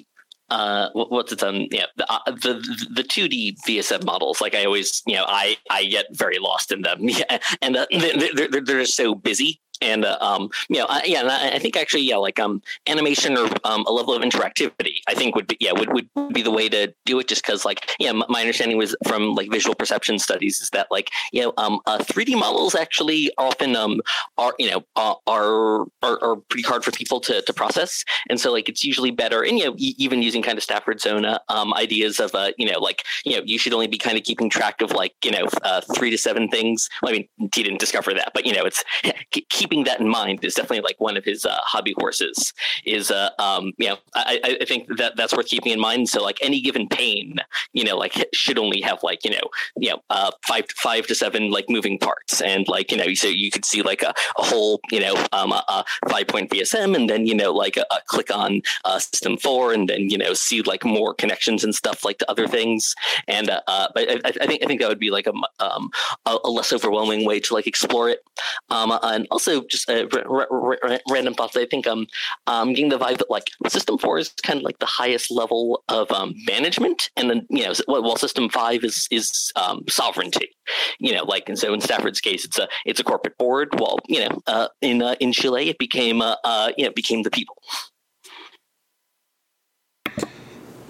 uh, 0.50 0.88
what's 0.94 1.32
it 1.32 1.42
um 1.42 1.66
yeah 1.70 1.84
the, 1.96 2.10
uh, 2.10 2.18
the 2.26 2.88
the 2.94 3.02
2d 3.02 3.54
vsm 3.66 4.02
models 4.04 4.40
like 4.40 4.54
i 4.54 4.64
always 4.64 5.02
you 5.06 5.14
know 5.14 5.26
i 5.28 5.56
i 5.70 5.84
get 5.84 6.06
very 6.12 6.38
lost 6.38 6.72
in 6.72 6.80
them 6.80 6.98
yeah 7.02 7.38
and 7.60 7.76
uh, 7.76 7.86
they're, 7.90 8.48
they're, 8.48 8.60
they're 8.62 8.84
so 8.86 9.14
busy 9.14 9.60
and 9.80 10.04
uh, 10.04 10.18
um, 10.20 10.50
you 10.68 10.78
know, 10.78 10.86
I, 10.88 11.02
yeah, 11.04 11.20
and 11.20 11.30
I, 11.30 11.50
I, 11.52 11.58
think 11.58 11.76
actually, 11.76 12.02
yeah, 12.02 12.16
like 12.16 12.38
um, 12.38 12.62
animation 12.86 13.36
or 13.36 13.48
um, 13.64 13.84
a 13.86 13.92
level 13.92 14.14
of 14.14 14.22
interactivity, 14.22 14.96
I 15.06 15.14
think 15.14 15.34
would 15.34 15.46
be 15.46 15.56
yeah 15.60 15.72
would, 15.72 15.92
would 15.92 16.08
be 16.32 16.42
the 16.42 16.50
way 16.50 16.68
to 16.68 16.92
do 17.04 17.18
it. 17.18 17.28
Just 17.28 17.44
because, 17.44 17.64
like, 17.64 17.88
yeah, 17.98 18.12
my 18.12 18.40
understanding 18.40 18.78
was 18.78 18.96
from 19.06 19.34
like 19.34 19.50
visual 19.50 19.74
perception 19.74 20.18
studies 20.18 20.60
is 20.60 20.70
that 20.70 20.88
like 20.90 21.10
you 21.32 21.42
know, 21.42 21.52
um, 21.56 21.80
uh, 21.86 21.98
3D 21.98 22.38
models 22.38 22.74
actually 22.74 23.30
often 23.38 23.76
um 23.76 24.00
are 24.36 24.54
you 24.58 24.70
know 24.70 24.84
uh, 24.96 25.14
are, 25.26 25.82
are, 26.02 26.22
are 26.22 26.36
pretty 26.48 26.66
hard 26.66 26.84
for 26.84 26.90
people 26.90 27.20
to 27.20 27.42
to 27.42 27.52
process, 27.52 28.04
and 28.28 28.40
so 28.40 28.52
like 28.52 28.68
it's 28.68 28.84
usually 28.84 29.10
better, 29.10 29.42
and 29.42 29.58
you 29.58 29.66
know, 29.66 29.74
e- 29.76 29.94
even 29.98 30.22
using 30.22 30.42
kind 30.42 30.58
of 30.58 30.64
Stafford 30.64 31.00
Zona 31.00 31.40
um 31.48 31.72
ideas 31.74 32.20
of 32.20 32.34
uh 32.34 32.52
you 32.58 32.70
know 32.70 32.78
like 32.78 33.04
you 33.24 33.36
know 33.36 33.42
you 33.44 33.58
should 33.58 33.72
only 33.72 33.86
be 33.86 33.98
kind 33.98 34.16
of 34.16 34.24
keeping 34.24 34.50
track 34.50 34.80
of 34.80 34.92
like 34.92 35.14
you 35.24 35.30
know 35.30 35.46
uh, 35.62 35.80
three 35.94 36.10
to 36.10 36.18
seven 36.18 36.48
things. 36.48 36.88
Well, 37.02 37.10
I 37.10 37.18
mean, 37.18 37.28
he 37.54 37.62
didn't 37.62 37.80
discover 37.80 38.14
that, 38.14 38.32
but 38.34 38.46
you 38.46 38.52
know, 38.52 38.64
it's 38.64 38.84
keep 39.30 39.67
keeping 39.68 39.84
that 39.84 40.00
in 40.00 40.08
mind 40.08 40.44
is 40.44 40.54
definitely 40.54 40.80
like 40.80 40.98
one 40.98 41.16
of 41.16 41.24
his 41.24 41.44
uh, 41.44 41.58
hobby 41.62 41.94
horses. 41.98 42.52
Is 42.84 43.10
uh, 43.10 43.30
um, 43.38 43.72
you 43.76 43.88
know, 43.88 43.98
I, 44.14 44.58
I 44.60 44.64
think 44.64 44.96
that 44.96 45.16
that's 45.16 45.34
worth 45.34 45.46
keeping 45.46 45.72
in 45.72 45.80
mind. 45.80 46.08
So 46.08 46.22
like 46.22 46.38
any 46.42 46.60
given 46.60 46.88
pane, 46.88 47.36
you 47.72 47.84
know, 47.84 47.96
like 47.96 48.28
should 48.32 48.58
only 48.58 48.80
have 48.80 49.02
like 49.02 49.24
you 49.24 49.30
know, 49.30 49.48
you 49.76 49.90
know, 49.90 50.02
uh, 50.10 50.30
five 50.46 50.64
five 50.76 51.06
to 51.08 51.14
seven 51.14 51.50
like 51.50 51.68
moving 51.68 51.98
parts, 51.98 52.40
and 52.40 52.66
like 52.68 52.90
you 52.90 52.96
know, 52.96 53.12
so 53.14 53.28
you 53.28 53.50
could 53.50 53.64
see 53.64 53.82
like 53.82 54.02
a, 54.02 54.14
a 54.38 54.42
whole 54.42 54.80
you 54.90 55.00
know, 55.00 55.14
um, 55.32 55.52
a, 55.52 55.62
a 55.68 55.84
five 56.08 56.26
point 56.28 56.50
VSM, 56.50 56.94
and 56.94 57.10
then 57.10 57.26
you 57.26 57.34
know, 57.34 57.52
like 57.52 57.76
a, 57.76 57.84
a 57.90 58.00
click 58.06 58.34
on 58.34 58.62
uh, 58.84 58.98
system 58.98 59.36
four, 59.36 59.72
and 59.72 59.88
then 59.88 60.08
you 60.08 60.18
know, 60.18 60.32
see 60.32 60.62
like 60.62 60.84
more 60.84 61.14
connections 61.14 61.64
and 61.64 61.74
stuff 61.74 62.04
like 62.04 62.18
to 62.18 62.30
other 62.30 62.46
things. 62.48 62.94
And 63.26 63.50
uh, 63.50 63.60
uh 63.66 63.88
but 63.94 64.08
I, 64.08 64.28
I, 64.28 64.46
think 64.46 64.62
I 64.62 64.66
think 64.66 64.80
that 64.80 64.88
would 64.88 64.98
be 64.98 65.10
like 65.10 65.26
a 65.26 65.32
um, 65.60 65.90
a, 66.24 66.48
less 66.48 66.72
overwhelming 66.72 67.26
way 67.26 67.40
to 67.40 67.54
like 67.54 67.66
explore 67.66 68.08
it. 68.08 68.22
Um, 68.70 68.98
and 69.02 69.26
also 69.30 69.57
just 69.62 69.88
uh, 69.90 70.06
r- 70.12 70.46
r- 70.50 70.78
r- 70.82 71.00
random 71.10 71.34
thoughts. 71.34 71.56
I 71.56 71.66
think 71.66 71.86
um, 71.86 72.06
I'm 72.46 72.72
getting 72.72 72.90
the 72.90 72.98
vibe 72.98 73.18
that 73.18 73.30
like 73.30 73.50
System 73.68 73.98
Four 73.98 74.18
is 74.18 74.30
kind 74.42 74.58
of 74.58 74.62
like 74.64 74.78
the 74.78 74.86
highest 74.86 75.30
level 75.30 75.84
of 75.88 76.10
um, 76.10 76.34
management, 76.46 77.10
and 77.16 77.30
then 77.30 77.46
you 77.50 77.64
know, 77.64 77.72
while 77.86 78.16
System 78.16 78.48
Five 78.48 78.84
is 78.84 79.06
is 79.10 79.52
um, 79.56 79.84
sovereignty. 79.88 80.50
You 80.98 81.14
know, 81.14 81.24
like 81.24 81.48
and 81.48 81.58
so 81.58 81.72
in 81.72 81.80
Stafford's 81.80 82.20
case, 82.20 82.44
it's 82.44 82.58
a 82.58 82.68
it's 82.84 83.00
a 83.00 83.04
corporate 83.04 83.38
board. 83.38 83.68
While 83.78 83.98
you 84.06 84.20
know, 84.20 84.40
uh, 84.46 84.68
in 84.80 85.02
uh, 85.02 85.16
in 85.20 85.32
Chile, 85.32 85.68
it 85.68 85.78
became 85.78 86.22
uh, 86.22 86.36
uh, 86.44 86.72
you 86.76 86.84
know 86.84 86.90
it 86.90 86.96
became 86.96 87.22
the 87.22 87.30
people. 87.30 87.56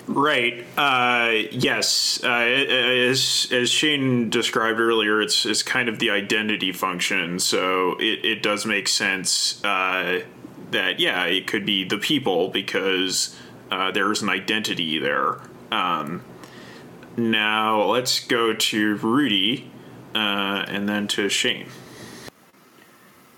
Right. 0.09 0.65
Uh, 0.77 1.49
yes. 1.51 2.21
Uh, 2.25 2.29
as 2.29 3.47
as 3.53 3.71
Shane 3.71 4.31
described 4.31 4.81
earlier, 4.81 5.21
it's 5.21 5.45
it's 5.45 5.63
kind 5.63 5.89
of 5.89 5.99
the 5.99 6.11
identity 6.11 6.73
function. 6.73 7.39
So 7.39 7.97
it, 7.99 8.25
it 8.25 8.43
does 8.43 8.65
make 8.65 8.89
sense 8.89 9.63
uh, 9.65 10.23
that 10.71 10.99
yeah, 10.99 11.25
it 11.27 11.47
could 11.47 11.67
be 11.67 11.85
the 11.85 11.99
people 11.99 12.49
because 12.49 13.37
uh, 13.71 13.91
there's 13.91 14.23
an 14.23 14.31
identity 14.31 14.99
there. 14.99 15.41
Um, 15.71 16.25
now 17.19 17.83
let's 17.83 18.21
go 18.21 18.55
to 18.55 18.97
Rudy, 18.97 19.71
uh, 20.15 20.65
and 20.69 20.89
then 20.89 21.07
to 21.09 21.29
Shane. 21.29 21.69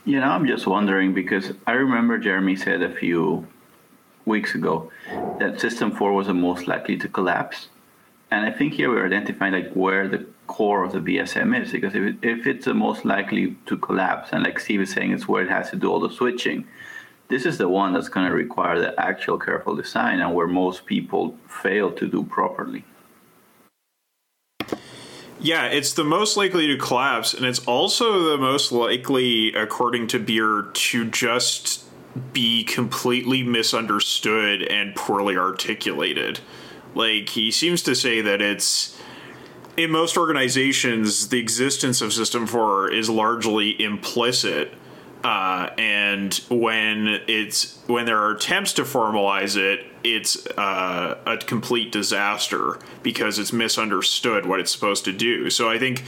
You 0.04 0.20
know, 0.20 0.28
I'm 0.28 0.46
just 0.46 0.68
wondering 0.68 1.14
because 1.14 1.52
I 1.66 1.72
remember 1.72 2.16
Jeremy 2.16 2.54
said 2.54 2.80
a 2.82 2.94
few 2.94 3.46
weeks 4.30 4.54
ago 4.54 4.90
that 5.38 5.60
system 5.60 5.90
4 5.90 6.12
was 6.14 6.28
the 6.28 6.34
most 6.34 6.66
likely 6.66 6.96
to 6.96 7.08
collapse. 7.08 7.68
And 8.30 8.46
I 8.46 8.52
think 8.52 8.74
here 8.74 8.88
we're 8.88 9.06
identifying 9.06 9.52
like 9.52 9.72
where 9.72 10.08
the 10.08 10.24
core 10.46 10.84
of 10.84 10.92
the 10.92 11.00
VSM 11.00 11.60
is 11.60 11.72
because 11.72 11.94
if, 11.94 12.02
it, 12.02 12.16
if 12.22 12.46
it's 12.46 12.64
the 12.64 12.74
most 12.74 13.04
likely 13.04 13.56
to 13.66 13.76
collapse, 13.76 14.30
and 14.32 14.44
like 14.44 14.58
Steve 14.60 14.80
is 14.80 14.92
saying, 14.92 15.12
it's 15.12 15.28
where 15.28 15.42
it 15.42 15.50
has 15.50 15.70
to 15.70 15.76
do 15.76 15.90
all 15.90 16.00
the 16.00 16.10
switching, 16.10 16.64
this 17.28 17.44
is 17.44 17.58
the 17.58 17.68
one 17.68 17.92
that's 17.92 18.08
going 18.08 18.28
to 18.28 18.34
require 18.34 18.78
the 18.80 18.98
actual 19.00 19.38
careful 19.38 19.74
design 19.76 20.20
and 20.20 20.34
where 20.34 20.46
most 20.46 20.86
people 20.86 21.36
fail 21.46 21.92
to 21.92 22.08
do 22.08 22.24
properly. 22.24 22.84
Yeah, 25.42 25.66
it's 25.66 25.94
the 25.94 26.04
most 26.04 26.36
likely 26.36 26.66
to 26.66 26.76
collapse, 26.76 27.32
and 27.32 27.46
it's 27.46 27.60
also 27.60 28.30
the 28.30 28.36
most 28.36 28.72
likely, 28.72 29.54
according 29.54 30.08
to 30.08 30.18
Beer, 30.18 30.68
to 30.70 31.06
just 31.06 31.84
be 32.32 32.64
completely 32.64 33.42
misunderstood 33.42 34.62
and 34.62 34.94
poorly 34.94 35.36
articulated. 35.36 36.40
Like, 36.94 37.28
he 37.30 37.50
seems 37.50 37.82
to 37.82 37.94
say 37.94 38.20
that 38.20 38.40
it's. 38.42 38.96
In 39.76 39.90
most 39.90 40.16
organizations, 40.18 41.28
the 41.28 41.38
existence 41.38 42.02
of 42.02 42.12
System 42.12 42.46
4 42.46 42.92
is 42.92 43.08
largely 43.08 43.80
implicit. 43.80 44.74
Uh, 45.22 45.70
and 45.78 46.34
when 46.48 47.20
it's 47.28 47.78
when 47.86 48.06
there 48.06 48.18
are 48.18 48.32
attempts 48.32 48.72
to 48.74 48.82
formalize 48.82 49.56
it, 49.56 49.86
it's 50.02 50.46
uh, 50.58 51.18
a 51.26 51.36
complete 51.38 51.92
disaster 51.92 52.78
because 53.02 53.38
it's 53.38 53.52
misunderstood 53.52 54.46
what 54.46 54.60
it's 54.60 54.70
supposed 54.70 55.04
to 55.04 55.12
do. 55.12 55.50
So 55.50 55.68
I 55.68 55.78
think 55.78 56.04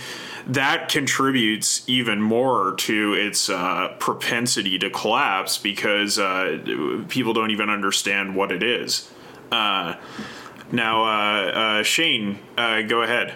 that 0.46 0.88
contributes 0.88 1.88
even 1.88 2.20
more 2.20 2.74
to 2.78 3.14
its 3.14 3.48
uh, 3.48 3.94
propensity 3.98 4.78
to 4.78 4.90
collapse 4.90 5.58
because 5.58 6.18
uh, 6.18 6.58
people 7.08 7.32
don't 7.32 7.50
even 7.50 7.70
understand 7.70 8.34
what 8.34 8.50
it 8.50 8.62
is. 8.62 9.10
Uh, 9.50 9.94
now, 10.70 11.04
uh, 11.04 11.50
uh, 11.50 11.82
Shane, 11.82 12.38
go 12.56 13.02
ahead. 13.02 13.34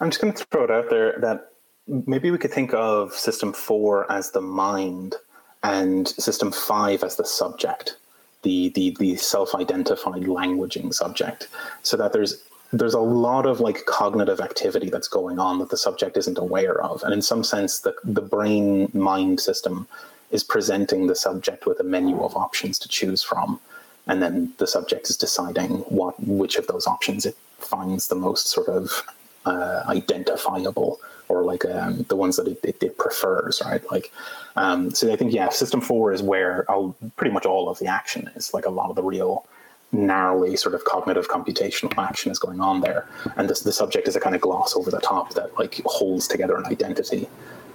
I'm 0.00 0.10
just 0.10 0.20
going 0.20 0.32
to 0.32 0.44
throw 0.50 0.64
it 0.64 0.70
out 0.70 0.90
there 0.90 1.18
that 1.20 1.52
maybe 1.86 2.30
we 2.30 2.38
could 2.38 2.52
think 2.52 2.72
of 2.74 3.12
System 3.12 3.52
4 3.52 4.10
as 4.10 4.30
the 4.30 4.40
mind 4.40 5.16
and 5.62 6.08
System 6.08 6.52
5 6.52 7.02
as 7.02 7.16
the 7.16 7.24
subject 7.24 7.96
the 8.42 8.70
the, 8.70 8.96
the 8.98 9.16
self-identified 9.16 10.22
languaging 10.22 10.92
subject. 10.92 11.48
So 11.82 11.96
that 11.96 12.12
there's 12.12 12.42
there's 12.72 12.94
a 12.94 13.00
lot 13.00 13.46
of 13.46 13.60
like 13.60 13.84
cognitive 13.86 14.40
activity 14.40 14.90
that's 14.90 15.08
going 15.08 15.38
on 15.38 15.58
that 15.58 15.70
the 15.70 15.76
subject 15.76 16.16
isn't 16.16 16.38
aware 16.38 16.80
of. 16.82 17.02
And 17.02 17.12
in 17.12 17.22
some 17.22 17.44
sense 17.44 17.80
the 17.80 17.94
the 18.04 18.22
brain 18.22 18.90
mind 18.94 19.40
system 19.40 19.86
is 20.30 20.44
presenting 20.44 21.06
the 21.06 21.16
subject 21.16 21.66
with 21.66 21.80
a 21.80 21.84
menu 21.84 22.22
of 22.22 22.36
options 22.36 22.78
to 22.78 22.88
choose 22.88 23.22
from. 23.22 23.60
And 24.06 24.22
then 24.22 24.52
the 24.58 24.66
subject 24.66 25.10
is 25.10 25.16
deciding 25.16 25.70
what 25.98 26.14
which 26.22 26.56
of 26.56 26.66
those 26.66 26.86
options 26.86 27.26
it 27.26 27.36
finds 27.58 28.08
the 28.08 28.14
most 28.14 28.48
sort 28.48 28.68
of 28.68 29.02
uh, 29.46 29.82
identifiable 29.88 31.00
or 31.30 31.44
like 31.44 31.64
um, 31.64 32.04
the 32.08 32.16
ones 32.16 32.36
that 32.36 32.48
it, 32.48 32.60
it, 32.64 32.82
it 32.82 32.98
prefers, 32.98 33.62
right? 33.64 33.82
Like, 33.90 34.12
um, 34.56 34.90
so 34.90 35.12
I 35.12 35.16
think 35.16 35.32
yeah, 35.32 35.48
system 35.48 35.80
four 35.80 36.12
is 36.12 36.22
where 36.22 36.70
all, 36.70 36.96
pretty 37.16 37.32
much 37.32 37.46
all 37.46 37.68
of 37.68 37.78
the 37.78 37.86
action 37.86 38.28
is. 38.34 38.52
Like 38.52 38.66
a 38.66 38.70
lot 38.70 38.90
of 38.90 38.96
the 38.96 39.02
real 39.02 39.46
narrowly 39.92 40.56
sort 40.56 40.74
of 40.74 40.84
cognitive 40.84 41.28
computational 41.28 41.96
action 41.98 42.30
is 42.30 42.38
going 42.38 42.60
on 42.60 42.80
there, 42.80 43.06
and 43.36 43.48
this, 43.48 43.60
the 43.60 43.72
subject 43.72 44.08
is 44.08 44.16
a 44.16 44.20
kind 44.20 44.34
of 44.34 44.40
gloss 44.40 44.76
over 44.76 44.90
the 44.90 45.00
top 45.00 45.34
that 45.34 45.56
like 45.58 45.80
holds 45.84 46.28
together 46.28 46.56
an 46.56 46.66
identity 46.66 47.28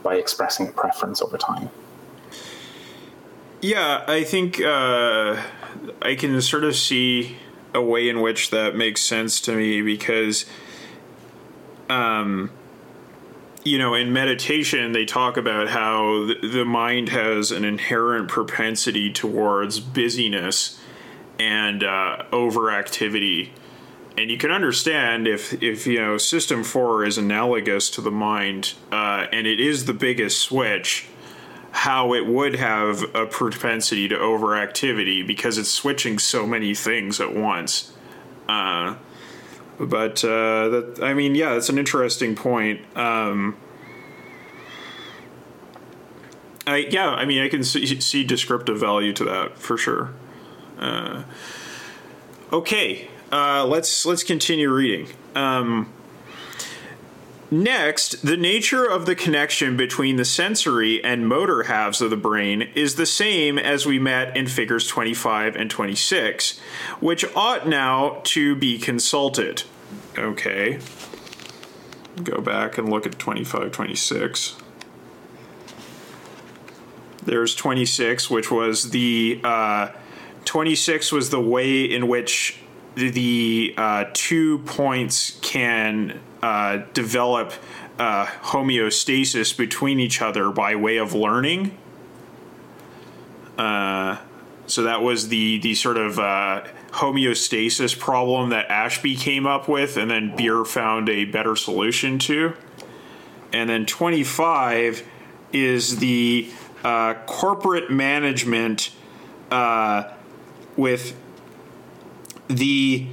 by 0.04 0.16
expressing 0.16 0.68
a 0.68 0.72
preference 0.72 1.22
over 1.22 1.38
time. 1.38 1.70
Yeah, 3.62 4.04
I 4.08 4.24
think 4.24 4.62
uh, 4.62 5.42
I 6.02 6.16
can 6.16 6.40
sort 6.42 6.64
of 6.64 6.76
see 6.76 7.38
a 7.74 7.82
way 7.82 8.08
in 8.08 8.22
which 8.22 8.52
that 8.52 8.76
makes 8.76 9.02
sense 9.02 9.42
to 9.42 9.56
me 9.56 9.82
because, 9.82 10.46
um, 11.90 12.52
you 13.66 13.80
know, 13.80 13.96
in 13.96 14.14
meditation, 14.14 14.92
they 14.92 15.06
talk 15.06 15.38
about 15.38 15.70
how 15.70 16.28
the 16.44 16.64
mind 16.64 17.10
has 17.10 17.52
an 17.52 17.66
inherent 17.66 18.30
propensity 18.30 19.12
towards 19.12 19.80
busyness 19.80 20.80
and 21.40 21.84
uh, 21.84 22.24
overactivity. 22.32 23.50
And 24.18 24.30
you 24.30 24.38
can 24.38 24.52
understand 24.52 25.28
if, 25.28 25.62
if 25.64 25.88
you 25.88 26.00
know 26.00 26.18
system 26.20 26.64
four 26.64 27.04
is 27.04 27.18
analogous 27.18 27.90
to 27.92 28.02
the 28.02 28.12
mind, 28.12 28.76
uh, 28.92 29.26
and 29.34 29.48
it 29.48 29.60
is 29.60 29.86
the 29.86 29.94
biggest 29.94 30.40
switch, 30.40 31.08
how 31.72 32.14
it 32.14 32.28
would 32.28 32.56
have 32.56 33.04
a 33.16 33.26
propensity 33.26 34.08
to 34.08 34.16
overactivity 34.16 35.26
because 35.26 35.58
it's 35.58 35.72
switching 35.72 36.20
so 36.20 36.46
many 36.46 36.76
things 36.76 37.20
at 37.20 37.34
once. 37.34 37.92
Uh, 38.48 38.96
but 39.80 40.24
uh, 40.24 40.70
that 40.70 41.00
I 41.02 41.14
mean, 41.14 41.36
yeah, 41.36 41.54
that's 41.54 41.70
an 41.70 41.78
interesting 41.78 42.36
point. 42.36 42.82
Um, 42.98 43.58
I 46.68 46.78
yeah, 46.90 47.10
I 47.10 47.26
mean, 47.26 47.44
I 47.44 47.50
can 47.50 47.64
see, 47.64 48.00
see 48.00 48.24
descriptive 48.24 48.80
value 48.80 49.14
to 49.14 49.24
that 49.26 49.58
for 49.58 49.78
sure. 49.78 50.14
Uh, 50.80 51.24
okay, 52.52 53.08
uh, 53.32 53.66
let's 53.66 54.06
let's 54.06 54.24
continue 54.24 54.72
reading. 54.72 55.08
Um, 55.36 55.92
next, 57.52 58.26
the 58.26 58.38
nature 58.38 58.86
of 58.86 59.06
the 59.06 59.16
connection 59.16 59.78
between 59.78 60.16
the 60.16 60.26
sensory 60.26 61.04
and 61.04 61.28
motor 61.28 61.64
halves 61.64 62.02
of 62.02 62.10
the 62.10 62.18
brain 62.18 62.70
is 62.76 62.96
the 62.96 63.06
same 63.06 63.58
as 63.58 63.86
we 63.86 64.00
met 64.00 64.36
in 64.36 64.48
figures 64.48 64.88
25 64.88 65.56
and 65.56 65.70
26, 65.70 66.60
which 67.00 67.26
ought 67.36 67.68
now 67.68 68.22
to 68.24 68.56
be 68.56 68.78
consulted. 68.78 69.64
Okay. 70.18 70.80
Go 72.24 72.40
back 72.42 72.78
and 72.78 72.90
look 72.90 73.06
at 73.06 73.20
25, 73.20 73.72
26 73.72 74.56
there's 77.26 77.56
26 77.56 78.30
which 78.30 78.52
was 78.52 78.92
the 78.92 79.42
uh, 79.44 79.90
26 80.46 81.12
was 81.12 81.30
the 81.32 81.42
way 81.42 81.84
in 81.84 82.08
which 82.08 82.60
the 82.96 83.74
uh, 83.78 84.06
two 84.14 84.60
points 84.60 85.38
can 85.42 86.20
uh, 86.46 86.86
develop 86.94 87.54
uh, 87.98 88.28
homeostasis 88.28 89.58
between 89.58 90.00
each 90.00 90.22
other 90.22 90.52
by 90.52 90.76
way 90.76 90.98
of 90.98 91.12
learning. 91.16 91.76
Uh, 93.58 94.20
so 94.68 94.84
that 94.84 95.02
was 95.02 95.30
the 95.30 95.58
the 95.58 95.74
sort 95.74 95.98
of 95.98 96.20
uh, 96.20 96.64
homeostasis 96.92 97.98
problem 97.98 98.52
that 98.52 98.70
Ashby 98.70 99.16
came 99.16 99.48
up 99.48 99.68
with, 99.68 99.98
and 99.98 100.12
then 100.12 100.36
Beer 100.36 100.64
found 100.64 101.10
a 101.10 101.26
better 101.26 101.56
solution 101.56 102.20
to. 102.20 102.54
And 103.52 103.68
then 103.68 103.88
25 103.88 105.04
is 105.52 105.98
the 105.98 106.52
uh, 106.84 107.16
corporate 107.26 107.90
management 107.90 108.92
with 110.78 111.18
the 112.48 113.08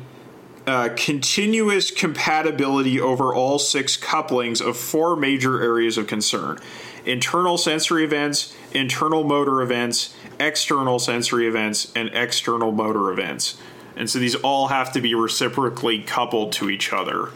uh, 0.67 0.91
continuous 0.97 1.91
compatibility 1.91 3.01
over 3.01 3.35
all 3.35 3.59
six 3.59 3.97
couplings 3.97 4.61
of 4.61 4.77
four 4.77 5.17
major 5.17 5.63
areas 5.63 5.99
of 5.99 6.07
concern 6.07 6.59
internal 7.05 7.59
sensory 7.59 8.05
events, 8.05 8.55
internal 8.71 9.25
motor 9.25 9.61
events, 9.61 10.15
external 10.39 11.01
sensory 11.01 11.49
events, 11.49 11.93
and 11.97 12.09
external 12.15 12.71
motor 12.71 13.11
events. 13.11 13.59
And 13.97 14.09
so 14.09 14.21
these 14.21 14.37
all 14.37 14.69
have 14.69 14.93
to 14.93 15.01
be 15.01 15.15
reciprocally 15.15 16.03
coupled 16.03 16.53
to 16.53 16.71
each 16.71 16.93
other. 16.93 17.31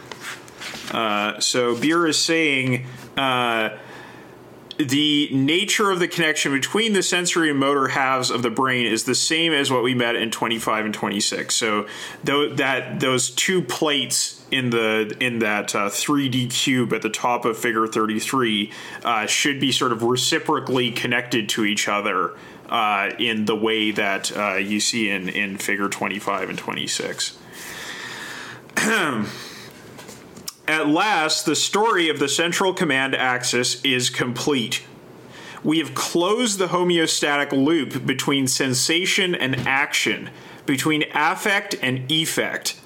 Uh, 0.91 1.39
so 1.41 1.75
Beer 1.75 2.07
is 2.07 2.17
saying 2.17 2.85
uh, 3.17 3.71
the 4.77 5.29
nature 5.31 5.89
of 5.89 5.99
the 5.99 6.07
connection 6.07 6.51
between 6.51 6.93
the 6.93 7.01
sensory 7.01 7.49
and 7.49 7.59
motor 7.59 7.87
halves 7.87 8.29
of 8.29 8.43
the 8.43 8.49
brain 8.49 8.85
is 8.85 9.05
the 9.05 9.15
same 9.15 9.51
as 9.51 9.71
what 9.71 9.83
we 9.83 9.95
met 9.95 10.15
in 10.15 10.29
25 10.29 10.85
and 10.85 10.93
26. 10.93 11.55
So 11.55 11.87
th- 12.25 12.57
that 12.57 12.99
those 12.99 13.31
two 13.31 13.61
plates 13.61 14.43
in 14.51 14.69
the 14.69 15.15
in 15.19 15.39
that 15.39 15.75
uh, 15.75 15.89
3D 15.89 16.51
cube 16.51 16.93
at 16.93 17.01
the 17.01 17.09
top 17.09 17.43
of 17.43 17.57
Figure 17.57 17.87
33 17.87 18.71
uh, 19.03 19.25
should 19.25 19.59
be 19.59 19.71
sort 19.71 19.91
of 19.91 20.03
reciprocally 20.03 20.91
connected 20.91 21.49
to 21.49 21.65
each 21.65 21.87
other 21.87 22.33
uh, 22.69 23.09
in 23.17 23.45
the 23.45 23.55
way 23.55 23.91
that 23.91 24.35
uh, 24.37 24.55
you 24.55 24.79
see 24.79 25.09
in 25.09 25.27
in 25.27 25.57
Figure 25.57 25.89
25 25.89 26.49
and 26.49 26.57
26. 26.57 27.37
At 30.67 30.89
last, 30.89 31.45
the 31.45 31.55
story 31.55 32.09
of 32.09 32.19
the 32.19 32.27
Central 32.27 32.73
Command 32.73 33.15
axis 33.15 33.81
is 33.85 34.09
complete. 34.09 34.83
We 35.63 35.79
have 35.79 35.95
closed 35.95 36.59
the 36.59 36.67
homeostatic 36.67 37.53
loop 37.53 38.05
between 38.05 38.47
sensation 38.47 39.33
and 39.33 39.55
action, 39.65 40.29
between 40.65 41.05
affect 41.13 41.75
and 41.81 42.11
effect. 42.11 42.77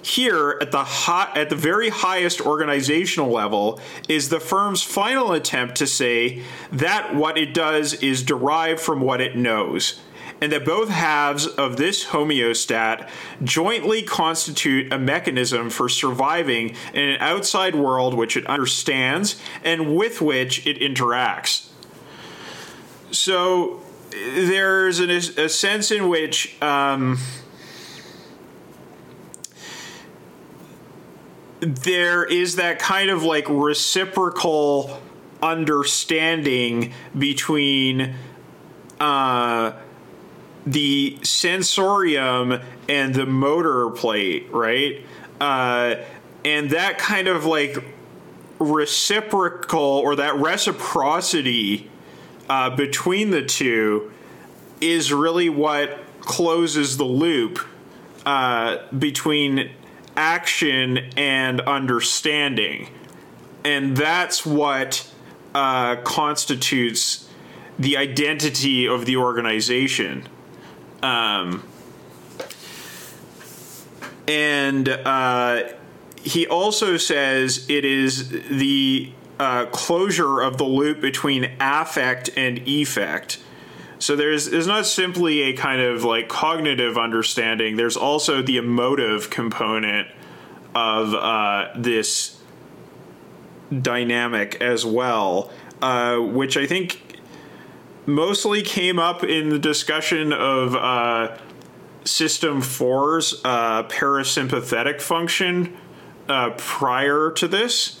Here, 0.00 0.56
at 0.62 0.72
the 0.72 0.86
at 1.34 1.50
the 1.50 1.56
very 1.56 1.90
highest 1.90 2.40
organizational 2.40 3.30
level, 3.30 3.80
is 4.08 4.30
the 4.30 4.40
firm's 4.40 4.82
final 4.82 5.32
attempt 5.32 5.74
to 5.76 5.86
say 5.86 6.42
that 6.72 7.14
what 7.14 7.36
it 7.36 7.52
does 7.52 7.92
is 7.92 8.22
derived 8.22 8.80
from 8.80 9.02
what 9.02 9.20
it 9.20 9.36
knows 9.36 10.00
and 10.40 10.52
that 10.52 10.64
both 10.64 10.88
halves 10.88 11.46
of 11.46 11.76
this 11.76 12.06
homeostat 12.06 13.08
jointly 13.44 14.02
constitute 14.02 14.92
a 14.92 14.98
mechanism 14.98 15.70
for 15.70 15.88
surviving 15.88 16.74
in 16.94 17.02
an 17.10 17.16
outside 17.20 17.74
world 17.74 18.14
which 18.14 18.36
it 18.36 18.46
understands 18.46 19.40
and 19.64 19.94
with 19.96 20.20
which 20.20 20.66
it 20.66 20.78
interacts. 20.78 21.68
So 23.10 23.80
there's 24.10 25.00
an, 25.00 25.10
a 25.10 25.48
sense 25.48 25.90
in 25.90 26.08
which. 26.08 26.60
Um, 26.62 27.18
there 31.60 32.24
is 32.24 32.56
that 32.56 32.78
kind 32.78 33.10
of 33.10 33.22
like 33.22 33.44
reciprocal 33.48 34.98
understanding 35.42 36.92
between 37.16 38.14
uh, 38.98 39.72
the 40.70 41.18
sensorium 41.22 42.60
and 42.88 43.14
the 43.14 43.26
motor 43.26 43.90
plate, 43.90 44.46
right? 44.50 45.04
Uh, 45.40 45.96
and 46.44 46.70
that 46.70 46.98
kind 46.98 47.28
of 47.28 47.44
like 47.44 47.82
reciprocal 48.58 49.80
or 49.80 50.16
that 50.16 50.36
reciprocity 50.36 51.90
uh, 52.48 52.74
between 52.76 53.30
the 53.30 53.42
two 53.42 54.12
is 54.80 55.12
really 55.12 55.48
what 55.48 55.98
closes 56.20 56.96
the 56.96 57.04
loop 57.04 57.58
uh, 58.26 58.78
between 58.96 59.70
action 60.16 60.98
and 61.16 61.60
understanding. 61.62 62.88
And 63.64 63.96
that's 63.96 64.44
what 64.44 65.10
uh, 65.54 65.96
constitutes 65.96 67.28
the 67.78 67.96
identity 67.96 68.86
of 68.86 69.06
the 69.06 69.16
organization. 69.16 70.28
Um, 71.02 71.62
and 74.28 74.88
uh, 74.88 75.72
he 76.22 76.46
also 76.46 76.96
says 76.96 77.66
it 77.68 77.84
is 77.84 78.30
the 78.30 79.12
uh, 79.38 79.66
closure 79.66 80.40
of 80.40 80.58
the 80.58 80.64
loop 80.64 81.00
between 81.00 81.50
affect 81.60 82.30
and 82.36 82.58
effect. 82.68 83.38
So 83.98 84.16
there's 84.16 84.50
there's 84.50 84.66
not 84.66 84.86
simply 84.86 85.42
a 85.42 85.52
kind 85.54 85.80
of 85.80 86.04
like 86.04 86.28
cognitive 86.28 86.96
understanding. 86.96 87.76
There's 87.76 87.96
also 87.96 88.42
the 88.42 88.56
emotive 88.56 89.30
component 89.30 90.08
of 90.74 91.14
uh, 91.14 91.68
this 91.76 92.40
dynamic 93.82 94.60
as 94.60 94.86
well, 94.86 95.50
uh, 95.82 96.16
which 96.16 96.56
I 96.56 96.66
think 96.66 97.09
mostly 98.10 98.62
came 98.62 98.98
up 98.98 99.24
in 99.24 99.48
the 99.50 99.58
discussion 99.58 100.32
of 100.32 100.74
uh, 100.76 101.36
System 102.04 102.60
4's 102.62 103.40
uh, 103.44 103.84
parasympathetic 103.84 105.00
function 105.00 105.76
uh, 106.28 106.50
prior 106.56 107.30
to 107.32 107.48
this. 107.48 108.00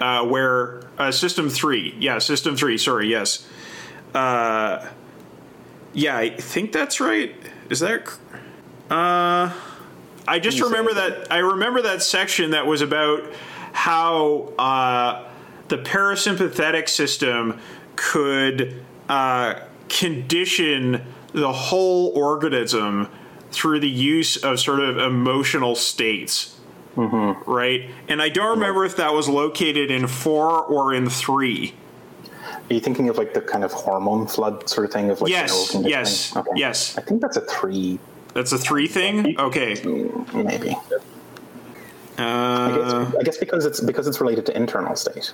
uh, 0.00 0.24
where 0.26 0.82
uh, 0.98 1.10
system 1.12 1.48
three, 1.48 1.94
yeah, 1.98 2.18
system 2.18 2.56
three. 2.56 2.76
Sorry, 2.78 3.08
yes. 3.08 3.46
Uh, 4.14 4.86
yeah, 5.92 6.16
I 6.16 6.30
think 6.30 6.72
that's 6.72 7.00
right. 7.00 7.34
Is 7.70 7.80
that? 7.80 8.08
Uh, 8.90 9.52
I 10.26 10.38
just 10.38 10.58
Can 10.58 10.64
you 10.66 10.70
say 10.70 10.78
remember 10.78 10.90
it? 10.90 10.94
that. 10.94 11.32
I 11.32 11.38
remember 11.38 11.82
that 11.82 12.02
section 12.02 12.50
that 12.52 12.66
was 12.66 12.80
about 12.82 13.22
how 13.72 14.52
uh, 14.58 15.28
the 15.68 15.78
parasympathetic 15.78 16.88
system 16.88 17.60
could 17.96 18.84
uh, 19.12 19.60
condition 19.88 21.02
the 21.32 21.52
whole 21.52 22.12
organism 22.16 23.08
through 23.50 23.80
the 23.80 23.88
use 23.88 24.36
of 24.42 24.58
sort 24.58 24.80
of 24.80 24.96
emotional 24.98 25.74
states. 25.74 26.58
Right? 26.96 27.90
And 28.08 28.20
I 28.22 28.28
don't 28.28 28.50
remember 28.58 28.84
if 28.84 28.96
that 28.96 29.12
was 29.14 29.28
located 29.28 29.90
in 29.90 30.06
four 30.06 30.62
or 30.62 30.92
in 30.94 31.08
three. 31.08 31.74
Are 32.70 32.74
you 32.74 32.80
thinking 32.80 33.08
of 33.08 33.16
like 33.18 33.34
the 33.34 33.40
kind 33.40 33.64
of 33.64 33.72
hormone 33.72 34.26
flood 34.26 34.68
sort 34.68 34.86
of 34.86 34.92
thing 34.92 35.10
of 35.10 35.20
like 35.20 35.30
Yes, 35.30 35.50
neural 35.50 35.66
conditioning? 35.84 35.90
yes, 35.90 36.34
yes. 36.56 36.98
I 36.98 37.02
think 37.02 37.20
that's 37.20 37.36
a 37.36 37.42
three, 37.42 37.98
That's 38.34 38.52
a 38.52 38.58
three 38.58 38.86
thing? 38.88 39.38
Okay. 39.38 39.74
maybe. 40.34 40.76
I 42.18 42.22
Uh, 42.22 42.68
guess, 42.76 43.14
I 43.18 43.22
guess 43.24 43.36
because 43.38 43.64
it's 43.66 43.80
because 43.80 44.06
it's 44.06 44.20
related 44.20 44.44
to 44.46 44.56
internal 44.56 44.96
state. 44.96 45.32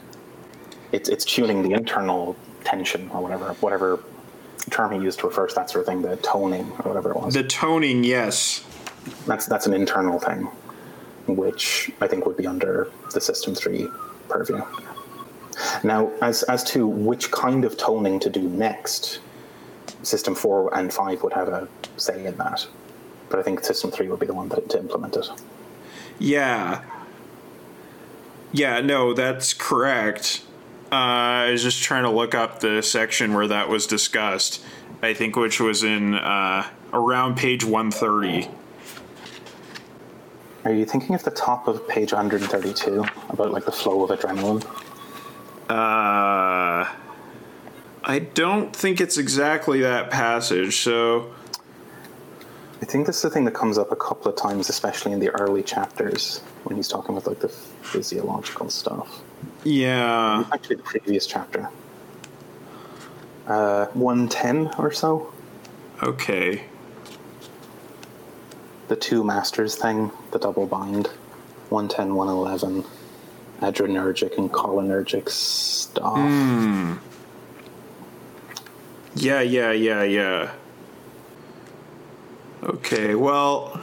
It's 0.92 1.08
it's 1.08 1.24
tuning 1.24 1.62
the 1.62 1.72
internal 1.72 2.36
tension 2.68 3.09
or 3.11 3.22
whatever 3.22 3.54
whatever 3.61 3.98
term 4.70 4.92
he 4.92 4.98
used 4.98 5.18
to 5.20 5.26
refer 5.26 5.46
to 5.46 5.54
that 5.54 5.70
sort 5.70 5.83
of 5.83 5.87
thing, 5.87 6.02
the 6.02 6.16
toning 6.18 6.66
or 6.81 6.90
whatever 6.90 7.11
it 7.11 7.16
was. 7.16 7.33
the 7.33 7.42
toning, 7.42 8.04
yes. 8.04 8.64
that's 9.26 9.46
that's 9.46 9.66
an 9.66 9.72
internal 9.72 10.18
thing, 10.18 10.42
which 11.26 11.90
I 12.02 12.07
think 12.07 12.26
would 12.26 12.37
be 12.37 12.46
under 12.46 12.90
the 13.14 13.20
System 13.20 13.54
Three 13.54 13.88
purview. 14.28 14.62
Now, 15.83 16.11
as 16.20 16.42
as 16.44 16.62
to 16.64 16.87
which 16.87 17.31
kind 17.31 17.64
of 17.64 17.76
toning 17.76 18.20
to 18.20 18.31
do 18.31 18.42
next, 18.42 19.20
System 20.02 20.35
Four 20.35 20.76
and 20.76 20.92
Five 20.92 21.22
would 21.22 21.33
have 21.33 21.48
a 21.48 21.66
say 21.96 22.26
in 22.26 22.37
that, 22.37 22.66
but 23.31 23.38
I 23.38 23.42
think 23.42 23.64
System 23.64 23.90
Three 23.90 24.09
would 24.09 24.20
be 24.20 24.26
the 24.26 24.35
one 24.35 24.48
that, 24.50 24.68
to 24.70 24.78
implement 24.78 25.16
it. 25.16 25.28
Yeah. 26.18 26.83
Yeah, 28.52 28.81
no, 28.81 29.12
that's 29.12 29.52
correct. 29.52 30.42
Uh, 30.90 30.94
I 30.94 31.51
was 31.51 31.62
just 31.62 31.83
trying 31.83 32.05
to 32.05 32.11
look 32.11 32.35
up 32.35 32.61
the 32.61 32.83
section 32.83 33.35
where 33.35 33.46
that 33.48 33.68
was 33.68 33.87
discussed. 33.87 34.64
I 35.03 35.12
think 35.12 35.37
which 35.37 35.61
was 35.61 35.85
in 35.85 36.14
uh, 36.14 36.66
around 36.94 37.37
page 37.37 37.62
130. 37.62 38.48
Are 40.64 40.72
you 40.72 40.87
thinking 40.87 41.14
of 41.14 41.24
the 41.24 41.31
top 41.31 41.68
of 41.68 41.87
page 41.88 42.12
132 42.12 43.05
about 43.29 43.53
like 43.53 43.66
the 43.66 43.72
flow 43.72 44.03
of 44.03 44.18
adrenaline? 44.18 44.64
Uh, 45.68 46.88
I 48.05 48.18
don't 48.33 48.74
think 48.74 49.03
it's 49.03 49.18
exactly 49.18 49.83
that 49.83 50.11
passage. 50.11 50.79
So 50.79 51.35
I 52.81 52.87
think 52.87 53.07
this 53.07 53.16
is 53.16 53.22
the 53.22 53.31
thing 53.31 53.44
that 53.44 53.55
comes 53.55 53.77
up 53.77 53.92
a 53.92 53.96
couple 53.96 54.31
of 54.31 54.37
times, 54.37 54.70
especially 54.70 55.12
in 55.12 55.20
the 55.20 55.29
early 55.31 55.62
chapters 55.62 56.38
when 56.64 56.77
he's 56.77 56.88
talking 56.88 57.14
about 57.14 57.27
like 57.27 57.40
the 57.40 57.48
physiological 57.48 58.70
stuff. 58.70 59.22
Yeah, 59.68 60.44
Actually, 60.52 60.76
the 60.76 60.83
previous 60.83 61.26
chapter, 61.26 61.68
uh, 63.46 63.87
one 63.87 64.28
ten 64.28 64.70
or 64.78 64.92
so, 64.92 65.33
okay. 66.02 66.64
the 68.88 68.96
two 68.96 69.22
masters 69.24 69.76
thing, 69.76 70.11
the 70.33 70.38
double 70.38 70.66
bind, 70.66 71.09
110, 71.68 72.14
111, 72.14 72.85
adrenergic 73.61 74.38
and 74.38 74.50
cholinergic 74.50 75.28
stuff. 75.28 76.16
Yeah, 79.14 79.40
yeah, 79.40 79.72
yeah, 79.72 80.02
yeah. 80.04 80.52
Okay, 82.62 83.14
well, 83.14 83.83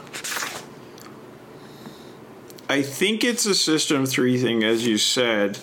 I 2.68 2.82
think 2.82 3.22
it's 3.22 3.46
a 3.46 3.54
System 3.54 4.06
3 4.06 4.38
thing, 4.40 4.64
as 4.64 4.86
you 4.86 4.98
said. 4.98 5.58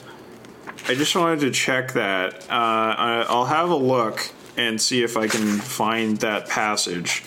I 0.85 0.95
just 0.95 1.15
wanted 1.15 1.39
to 1.41 1.51
check 1.51 1.93
that. 1.93 2.33
Uh, 2.49 2.51
I- 2.51 3.25
I'll 3.29 3.45
have 3.45 3.69
a 3.69 3.75
look 3.75 4.31
and 4.57 4.81
see 4.81 5.01
if 5.03 5.15
I 5.15 5.27
can 5.27 5.57
find 5.59 6.17
that 6.17 6.49
passage 6.49 7.23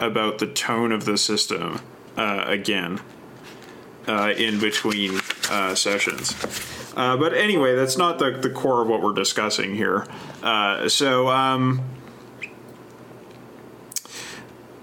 about 0.00 0.38
the 0.38 0.46
tone 0.46 0.92
of 0.92 1.04
the 1.04 1.16
system 1.16 1.80
uh, 2.16 2.44
again 2.46 3.00
uh, 4.08 4.32
in 4.36 4.58
between 4.58 5.20
uh, 5.50 5.74
sessions. 5.74 6.34
Uh, 6.96 7.16
but 7.16 7.32
anyway, 7.32 7.74
that's 7.76 7.96
not 7.96 8.18
the, 8.18 8.32
the 8.32 8.50
core 8.50 8.82
of 8.82 8.88
what 8.88 9.02
we're 9.02 9.12
discussing 9.12 9.74
here. 9.74 10.06
Uh, 10.42 10.88
so, 10.88 11.28
um, 11.28 11.80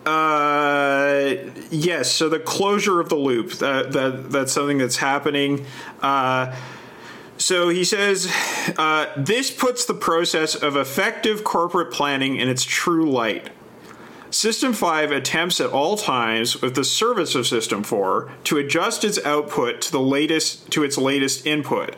uh, 0.06 1.36
yes. 1.72 2.12
So 2.12 2.30
the 2.30 2.40
closure 2.40 3.00
of 3.00 3.10
the 3.10 3.16
loop 3.16 3.54
that, 3.54 3.92
that 3.94 4.32
that's 4.32 4.52
something 4.54 4.78
that's 4.78 4.98
happening. 4.98 5.66
So 7.44 7.68
he 7.68 7.84
says 7.84 8.34
uh, 8.78 9.12
this 9.18 9.52
puts 9.52 9.84
the 9.84 9.94
process 9.94 10.56
of 10.56 10.78
effective 10.78 11.44
corporate 11.44 11.92
planning 11.92 12.38
in 12.38 12.48
its 12.48 12.64
true 12.64 13.12
light. 13.12 13.50
System 14.30 14.72
5 14.72 15.12
attempts 15.12 15.60
at 15.60 15.70
all 15.70 15.98
times 15.98 16.62
with 16.62 16.74
the 16.76 16.86
service 16.86 17.36
of 17.36 17.46
System 17.46 17.84
4 17.84 18.32
to 18.46 18.58
adjust 18.60 19.04
its 19.04 19.20
output 19.26 19.82
to 19.82 19.92
the 19.92 20.00
latest 20.00 20.72
to 20.72 20.86
its 20.86 20.98
latest 20.98 21.46
input. 21.46 21.98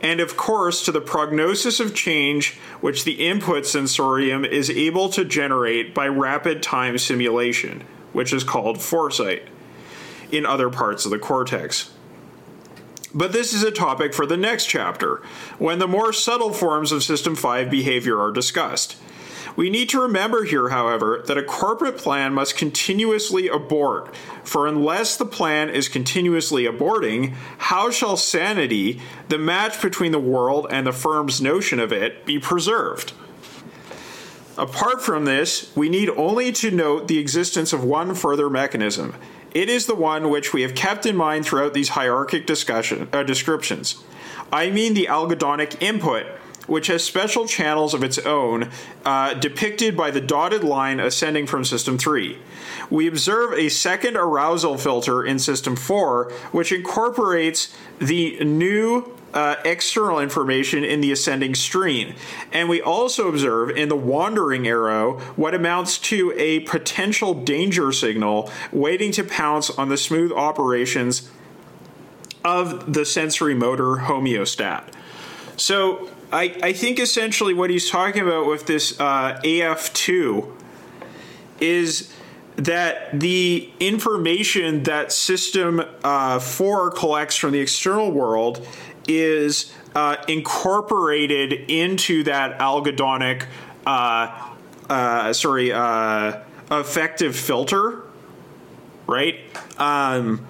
And 0.00 0.18
of 0.18 0.36
course 0.36 0.84
to 0.86 0.90
the 0.90 1.00
prognosis 1.00 1.78
of 1.78 1.94
change 1.94 2.58
which 2.80 3.04
the 3.04 3.24
input 3.24 3.66
sensorium 3.66 4.44
is 4.44 4.70
able 4.70 5.08
to 5.10 5.24
generate 5.24 5.94
by 5.94 6.08
rapid 6.08 6.64
time 6.64 6.98
simulation, 6.98 7.84
which 8.12 8.32
is 8.32 8.42
called 8.42 8.82
foresight 8.82 9.46
in 10.32 10.44
other 10.44 10.68
parts 10.68 11.04
of 11.04 11.12
the 11.12 11.18
cortex. 11.20 11.92
But 13.12 13.32
this 13.32 13.52
is 13.52 13.62
a 13.62 13.72
topic 13.72 14.14
for 14.14 14.24
the 14.24 14.36
next 14.36 14.66
chapter, 14.66 15.22
when 15.58 15.78
the 15.80 15.88
more 15.88 16.12
subtle 16.12 16.52
forms 16.52 16.92
of 16.92 17.02
System 17.02 17.34
5 17.34 17.70
behavior 17.70 18.20
are 18.20 18.30
discussed. 18.30 18.96
We 19.56 19.68
need 19.68 19.88
to 19.88 20.00
remember 20.00 20.44
here, 20.44 20.68
however, 20.68 21.24
that 21.26 21.36
a 21.36 21.42
corporate 21.42 21.98
plan 21.98 22.32
must 22.32 22.56
continuously 22.56 23.48
abort, 23.48 24.14
for 24.44 24.68
unless 24.68 25.16
the 25.16 25.26
plan 25.26 25.70
is 25.70 25.88
continuously 25.88 26.64
aborting, 26.64 27.34
how 27.58 27.90
shall 27.90 28.16
sanity, 28.16 29.00
the 29.28 29.38
match 29.38 29.82
between 29.82 30.12
the 30.12 30.20
world 30.20 30.68
and 30.70 30.86
the 30.86 30.92
firm's 30.92 31.40
notion 31.40 31.80
of 31.80 31.92
it, 31.92 32.24
be 32.24 32.38
preserved? 32.38 33.12
Apart 34.56 35.02
from 35.02 35.24
this, 35.24 35.74
we 35.74 35.88
need 35.88 36.10
only 36.10 36.52
to 36.52 36.70
note 36.70 37.08
the 37.08 37.18
existence 37.18 37.72
of 37.72 37.82
one 37.82 38.14
further 38.14 38.48
mechanism. 38.48 39.14
It 39.52 39.68
is 39.68 39.86
the 39.86 39.94
one 39.94 40.30
which 40.30 40.52
we 40.52 40.62
have 40.62 40.74
kept 40.74 41.06
in 41.06 41.16
mind 41.16 41.44
throughout 41.44 41.74
these 41.74 41.90
hierarchic 41.90 42.46
discussion, 42.46 43.08
uh, 43.12 43.22
descriptions. 43.24 44.02
I 44.52 44.70
mean 44.70 44.94
the 44.94 45.08
algedonic 45.10 45.80
input, 45.82 46.26
which 46.66 46.86
has 46.86 47.02
special 47.02 47.46
channels 47.46 47.94
of 47.94 48.04
its 48.04 48.18
own, 48.18 48.70
uh, 49.04 49.34
depicted 49.34 49.96
by 49.96 50.12
the 50.12 50.20
dotted 50.20 50.62
line 50.62 51.00
ascending 51.00 51.46
from 51.46 51.64
System 51.64 51.98
3. 51.98 52.38
We 52.90 53.08
observe 53.08 53.52
a 53.54 53.68
second 53.68 54.16
arousal 54.16 54.78
filter 54.78 55.24
in 55.24 55.40
System 55.40 55.74
4, 55.74 56.30
which 56.52 56.70
incorporates 56.70 57.74
the 57.98 58.38
new 58.44 59.16
uh, 59.34 59.56
external 59.64 60.18
information 60.18 60.84
in 60.84 61.00
the 61.00 61.12
ascending 61.12 61.54
stream. 61.54 62.14
And 62.52 62.68
we 62.68 62.80
also 62.80 63.28
observe 63.28 63.70
in 63.70 63.88
the 63.88 63.96
wandering 63.96 64.66
arrow 64.66 65.18
what 65.36 65.54
amounts 65.54 65.98
to 65.98 66.32
a 66.36 66.60
potential 66.60 67.34
danger 67.34 67.92
signal 67.92 68.50
waiting 68.72 69.12
to 69.12 69.24
pounce 69.24 69.70
on 69.70 69.88
the 69.88 69.96
smooth 69.96 70.32
operations 70.32 71.30
of 72.44 72.92
the 72.92 73.04
sensory 73.04 73.54
motor 73.54 73.96
homeostat. 73.96 74.84
So 75.56 76.08
I, 76.32 76.56
I 76.62 76.72
think 76.72 76.98
essentially 76.98 77.54
what 77.54 77.70
he's 77.70 77.90
talking 77.90 78.22
about 78.22 78.46
with 78.46 78.66
this 78.66 78.98
uh, 78.98 79.40
AF2 79.44 80.50
is 81.60 82.14
that 82.56 83.18
the 83.18 83.70
information 83.80 84.82
that 84.84 85.12
system 85.12 85.82
uh, 86.04 86.38
4 86.38 86.90
collects 86.92 87.36
from 87.36 87.52
the 87.52 87.60
external 87.60 88.10
world 88.10 88.66
is 89.10 89.72
uh, 89.94 90.16
incorporated 90.28 91.52
into 91.52 92.22
that 92.24 92.58
algedonic 92.58 93.46
uh, 93.86 94.50
uh, 94.88 95.32
sorry 95.32 95.72
uh, 95.72 96.38
effective 96.70 97.34
filter 97.36 98.02
right 99.06 99.40
um, 99.78 100.46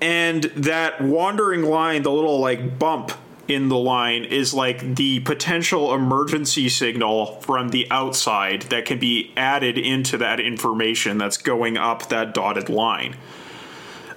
and 0.00 0.44
that 0.56 1.00
wandering 1.00 1.62
line 1.62 2.02
the 2.02 2.10
little 2.10 2.38
like 2.38 2.78
bump 2.78 3.12
in 3.48 3.68
the 3.68 3.76
line 3.76 4.24
is 4.24 4.54
like 4.54 4.96
the 4.96 5.20
potential 5.20 5.94
emergency 5.94 6.68
signal 6.68 7.40
from 7.40 7.68
the 7.68 7.86
outside 7.90 8.62
that 8.62 8.84
can 8.86 8.98
be 8.98 9.32
added 9.36 9.76
into 9.76 10.16
that 10.16 10.40
information 10.40 11.18
that's 11.18 11.36
going 11.36 11.76
up 11.76 12.08
that 12.08 12.32
dotted 12.32 12.68
line. 12.68 13.16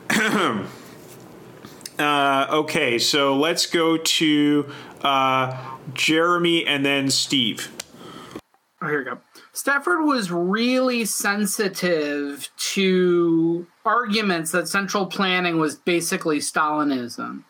Uh, 2.00 2.46
okay, 2.50 3.00
so 3.00 3.36
let's 3.36 3.66
go 3.66 3.98
to 3.98 4.72
uh, 5.02 5.76
Jeremy 5.94 6.66
and 6.66 6.86
then 6.86 7.10
Steve. 7.10 7.72
Oh, 8.82 8.88
here 8.88 9.00
we 9.00 9.06
go. 9.06 9.20
Stafford 9.54 10.06
was 10.06 10.32
really 10.32 11.04
sensitive 11.06 12.50
to 12.58 13.66
arguments 13.84 14.52
that 14.52 14.68
central 14.68 15.08
planning 15.08 15.58
was 15.58 15.76
basically 15.76 16.38
Stalinism. 16.38 17.44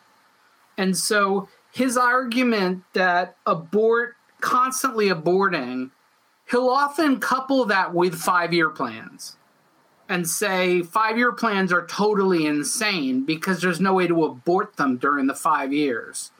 And 0.78 0.96
so 0.96 1.48
his 1.70 1.98
argument 1.98 2.84
that 2.94 3.36
abort, 3.44 4.14
constantly 4.40 5.08
aborting, 5.08 5.90
he'll 6.50 6.70
often 6.70 7.20
couple 7.20 7.66
that 7.66 7.92
with 7.92 8.14
five 8.14 8.54
year 8.54 8.70
plans 8.70 9.37
and 10.08 10.28
say 10.28 10.82
five 10.82 11.18
year 11.18 11.32
plans 11.32 11.72
are 11.72 11.86
totally 11.86 12.46
insane 12.46 13.24
because 13.24 13.60
there's 13.60 13.80
no 13.80 13.94
way 13.94 14.06
to 14.06 14.24
abort 14.24 14.76
them 14.76 14.96
during 14.96 15.26
the 15.26 15.34
five 15.34 15.72
years. 15.72 16.30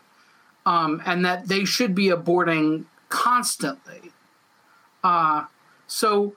Um, 0.64 1.02
and 1.06 1.24
that 1.24 1.48
they 1.48 1.64
should 1.64 1.94
be 1.94 2.06
aborting 2.06 2.84
constantly. 3.08 4.12
Uh, 5.02 5.44
so, 5.86 6.34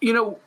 you 0.00 0.12
know, 0.12 0.38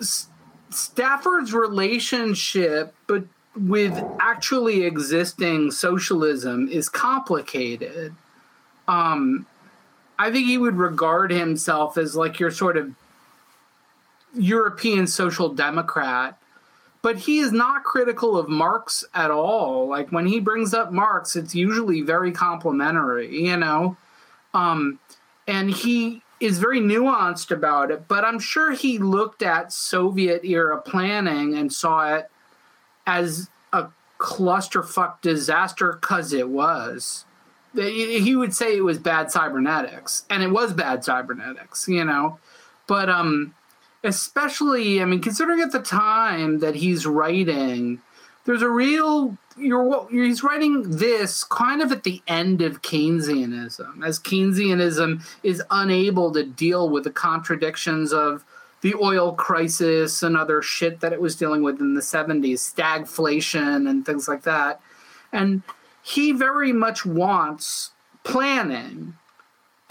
S- 0.00 0.28
Stafford's 0.70 1.52
relationship 1.52 2.94
but 3.06 3.24
with 3.56 4.02
actually 4.18 4.82
existing 4.82 5.70
socialism 5.70 6.68
is 6.68 6.88
complicated. 6.88 8.14
Um, 8.88 9.46
I 10.18 10.30
think 10.30 10.46
he 10.46 10.58
would 10.58 10.76
regard 10.76 11.30
himself 11.30 11.96
as 11.96 12.16
like 12.16 12.40
your 12.40 12.50
sort 12.50 12.76
of 12.76 12.92
European 14.34 15.06
social 15.06 15.48
democrat, 15.48 16.38
but 17.02 17.16
he 17.18 17.38
is 17.38 17.52
not 17.52 17.84
critical 17.84 18.38
of 18.38 18.48
Marx 18.48 19.04
at 19.14 19.30
all. 19.30 19.88
Like 19.88 20.10
when 20.10 20.26
he 20.26 20.40
brings 20.40 20.72
up 20.72 20.92
Marx, 20.92 21.36
it's 21.36 21.54
usually 21.54 22.00
very 22.00 22.32
complimentary, 22.32 23.44
you 23.44 23.56
know? 23.56 23.96
Um, 24.54 24.98
and 25.46 25.70
he 25.70 26.22
is 26.40 26.58
very 26.58 26.80
nuanced 26.80 27.50
about 27.50 27.90
it, 27.90 28.08
but 28.08 28.24
I'm 28.24 28.38
sure 28.38 28.72
he 28.72 28.98
looked 28.98 29.42
at 29.42 29.72
Soviet 29.72 30.44
era 30.44 30.80
planning 30.80 31.54
and 31.56 31.72
saw 31.72 32.14
it 32.14 32.30
as 33.06 33.48
a 33.72 33.88
clusterfuck 34.18 35.20
disaster 35.20 35.98
because 36.00 36.32
it 36.32 36.48
was. 36.48 37.24
He 37.74 38.36
would 38.36 38.54
say 38.54 38.76
it 38.76 38.84
was 38.84 38.98
bad 38.98 39.30
cybernetics, 39.32 40.24
and 40.30 40.42
it 40.42 40.50
was 40.50 40.72
bad 40.72 41.04
cybernetics, 41.04 41.88
you 41.88 42.04
know. 42.04 42.38
But 42.86 43.08
um, 43.08 43.54
especially, 44.04 45.02
I 45.02 45.06
mean, 45.06 45.20
considering 45.20 45.60
at 45.60 45.72
the 45.72 45.80
time 45.80 46.60
that 46.60 46.76
he's 46.76 47.06
writing, 47.06 48.00
there's 48.44 48.62
a 48.62 48.68
real 48.68 49.36
you're 49.56 50.08
he's 50.10 50.42
writing 50.42 50.98
this 50.98 51.44
kind 51.44 51.80
of 51.80 51.92
at 51.92 52.02
the 52.02 52.22
end 52.26 52.60
of 52.60 52.82
Keynesianism, 52.82 54.04
as 54.04 54.18
Keynesianism 54.18 55.24
is 55.42 55.62
unable 55.70 56.32
to 56.32 56.44
deal 56.44 56.90
with 56.90 57.04
the 57.04 57.10
contradictions 57.10 58.12
of 58.12 58.44
the 58.80 58.94
oil 58.96 59.32
crisis 59.32 60.22
and 60.22 60.36
other 60.36 60.60
shit 60.60 61.00
that 61.00 61.12
it 61.12 61.20
was 61.20 61.36
dealing 61.36 61.62
with 61.62 61.80
in 61.80 61.94
the 61.94 62.02
70s, 62.02 62.58
stagflation 62.58 63.88
and 63.88 64.04
things 64.04 64.28
like 64.28 64.42
that. 64.42 64.80
And 65.32 65.62
he 66.02 66.32
very 66.32 66.72
much 66.72 67.06
wants 67.06 67.92
planning 68.24 69.14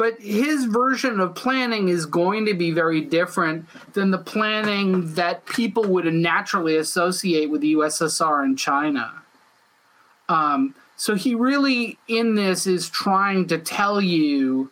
but 0.04 0.20
his 0.20 0.66
version 0.66 1.22
of 1.22 1.34
planning 1.34 1.88
is 1.88 2.06
going 2.06 2.46
to 2.46 2.54
be 2.54 2.72
very 2.72 3.00
different 3.00 3.66
than 3.94 4.12
the 4.12 4.18
planning 4.18 5.14
that 5.14 5.46
people 5.46 5.86
would 5.86 6.04
naturally 6.14 6.76
associate 6.76 7.50
with 7.50 7.62
the 7.62 7.76
USSR 7.76 8.44
and 8.44 8.60
China. 8.60 9.24
Um, 10.28 10.76
so 10.98 11.16
he 11.16 11.36
really, 11.36 11.98
in 12.10 12.36
this, 12.36 12.68
is 12.68 12.90
trying 12.90 13.48
to 13.48 13.58
tell 13.58 14.02
you 14.02 14.70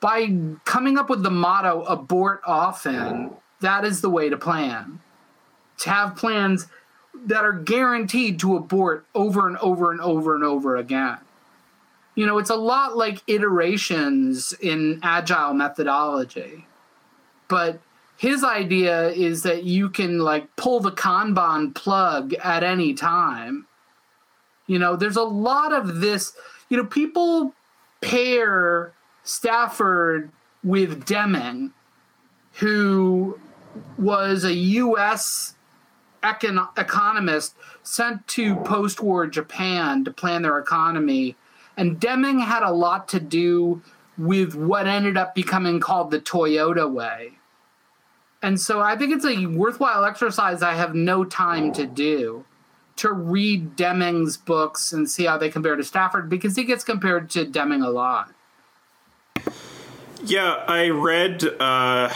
by 0.00 0.30
coming 0.66 0.98
up 0.98 1.08
with 1.08 1.22
the 1.22 1.30
motto 1.30 1.80
abort 1.84 2.42
often, 2.44 3.30
that 3.62 3.86
is 3.86 4.02
the 4.02 4.10
way 4.10 4.28
to 4.28 4.36
plan. 4.36 5.00
To 5.78 5.88
have 5.88 6.14
plans 6.14 6.66
that 7.24 7.42
are 7.42 7.54
guaranteed 7.54 8.38
to 8.40 8.58
abort 8.58 9.06
over 9.14 9.48
and 9.48 9.56
over 9.56 9.90
and 9.90 10.02
over 10.02 10.34
and 10.34 10.44
over 10.44 10.76
again 10.76 11.16
you 12.14 12.26
know, 12.26 12.38
it's 12.38 12.50
a 12.50 12.56
lot 12.56 12.96
like 12.96 13.22
iterations 13.26 14.52
in 14.60 15.00
agile 15.02 15.54
methodology. 15.54 16.66
But 17.48 17.80
his 18.16 18.44
idea 18.44 19.08
is 19.10 19.42
that 19.42 19.64
you 19.64 19.90
can 19.90 20.18
like 20.18 20.54
pull 20.56 20.80
the 20.80 20.92
Kanban 20.92 21.74
plug 21.74 22.34
at 22.34 22.62
any 22.62 22.94
time. 22.94 23.66
You 24.66 24.78
know, 24.78 24.96
there's 24.96 25.16
a 25.16 25.22
lot 25.22 25.72
of 25.72 26.00
this, 26.00 26.32
you 26.68 26.76
know, 26.76 26.84
people 26.84 27.52
pair 28.00 28.92
Stafford 29.24 30.30
with 30.62 31.04
Deming, 31.04 31.72
who 32.54 33.38
was 33.98 34.44
a 34.44 34.54
US 34.54 35.54
econ- 36.22 36.68
economist 36.78 37.56
sent 37.82 38.26
to 38.28 38.56
post 38.56 39.00
war 39.00 39.26
Japan 39.26 40.04
to 40.04 40.12
plan 40.12 40.42
their 40.42 40.58
economy 40.58 41.36
and 41.76 41.98
Deming 41.98 42.40
had 42.40 42.62
a 42.62 42.70
lot 42.70 43.08
to 43.08 43.20
do 43.20 43.82
with 44.16 44.54
what 44.54 44.86
ended 44.86 45.16
up 45.16 45.34
becoming 45.34 45.80
called 45.80 46.10
the 46.10 46.20
Toyota 46.20 46.90
way. 46.90 47.32
And 48.42 48.60
so 48.60 48.80
I 48.80 48.96
think 48.96 49.12
it's 49.12 49.24
a 49.24 49.46
worthwhile 49.46 50.04
exercise 50.04 50.62
I 50.62 50.74
have 50.74 50.94
no 50.94 51.24
time 51.24 51.72
to 51.72 51.86
do 51.86 52.44
to 52.96 53.12
read 53.12 53.74
Deming's 53.74 54.36
books 54.36 54.92
and 54.92 55.08
see 55.08 55.24
how 55.24 55.38
they 55.38 55.48
compare 55.50 55.74
to 55.76 55.82
Stafford 55.82 56.28
because 56.28 56.54
he 56.54 56.64
gets 56.64 56.84
compared 56.84 57.30
to 57.30 57.44
Deming 57.44 57.82
a 57.82 57.90
lot. 57.90 58.32
Yeah, 60.22 60.64
I 60.68 60.90
read 60.90 61.44
uh, 61.60 62.10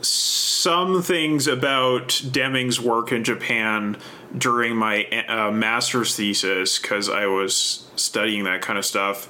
some 0.00 1.02
things 1.02 1.46
about 1.46 2.22
Deming's 2.30 2.80
work 2.80 3.12
in 3.12 3.24
Japan 3.24 3.96
during 4.36 4.76
my 4.76 5.04
uh, 5.28 5.50
master's 5.50 6.16
thesis 6.16 6.78
because 6.78 7.08
I 7.08 7.26
was 7.26 7.88
studying 7.96 8.44
that 8.44 8.62
kind 8.62 8.78
of 8.78 8.84
stuff. 8.84 9.28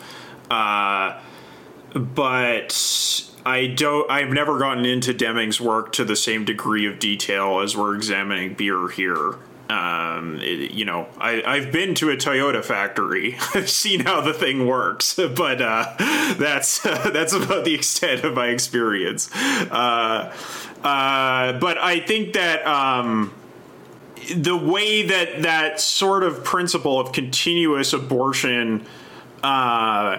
Uh, 0.51 1.21
but 1.95 3.31
I 3.47 3.67
don't. 3.69 4.11
I've 4.11 4.31
never 4.31 4.59
gotten 4.59 4.85
into 4.85 5.15
Deming's 5.15 5.61
work 5.61 5.93
to 5.93 6.05
the 6.05 6.17
same 6.17 6.45
degree 6.45 6.87
of 6.87 6.99
detail 6.99 7.61
as 7.61 7.77
we're 7.77 7.95
examining 7.95 8.55
Beer 8.55 8.89
here. 8.89 9.37
Um, 9.69 10.41
it, 10.43 10.73
you 10.73 10.85
know, 10.85 11.09
I, 11.19 11.43
I've 11.43 11.73
been 11.73 11.95
to 11.97 12.11
a 12.11 12.17
Toyota 12.17 12.63
factory. 12.65 13.37
I've 13.55 13.71
seen 13.71 14.01
how 14.01 14.21
the 14.21 14.35
thing 14.35 14.67
works, 14.67 15.15
but 15.37 15.63
uh, 15.63 15.95
that's 16.39 16.85
uh, 16.85 17.11
that's 17.13 17.33
about 17.33 17.65
the 17.65 17.75
extent 17.75 18.25
of 18.25 18.35
my 18.35 18.49
experience. 18.49 19.35
Uh, 19.35 20.35
uh, 20.83 21.53
but 21.59 21.79
I 21.79 22.01
think 22.01 22.35
that 22.35 22.67
um, 22.67 23.33
the 24.35 24.57
way 24.57 25.03
that 25.03 25.43
that 25.43 25.81
sort 25.81 26.23
of 26.23 26.45
principle 26.45 27.01
of 27.01 27.13
continuous 27.13 27.93
abortion 27.93 28.87
uh, 29.43 30.19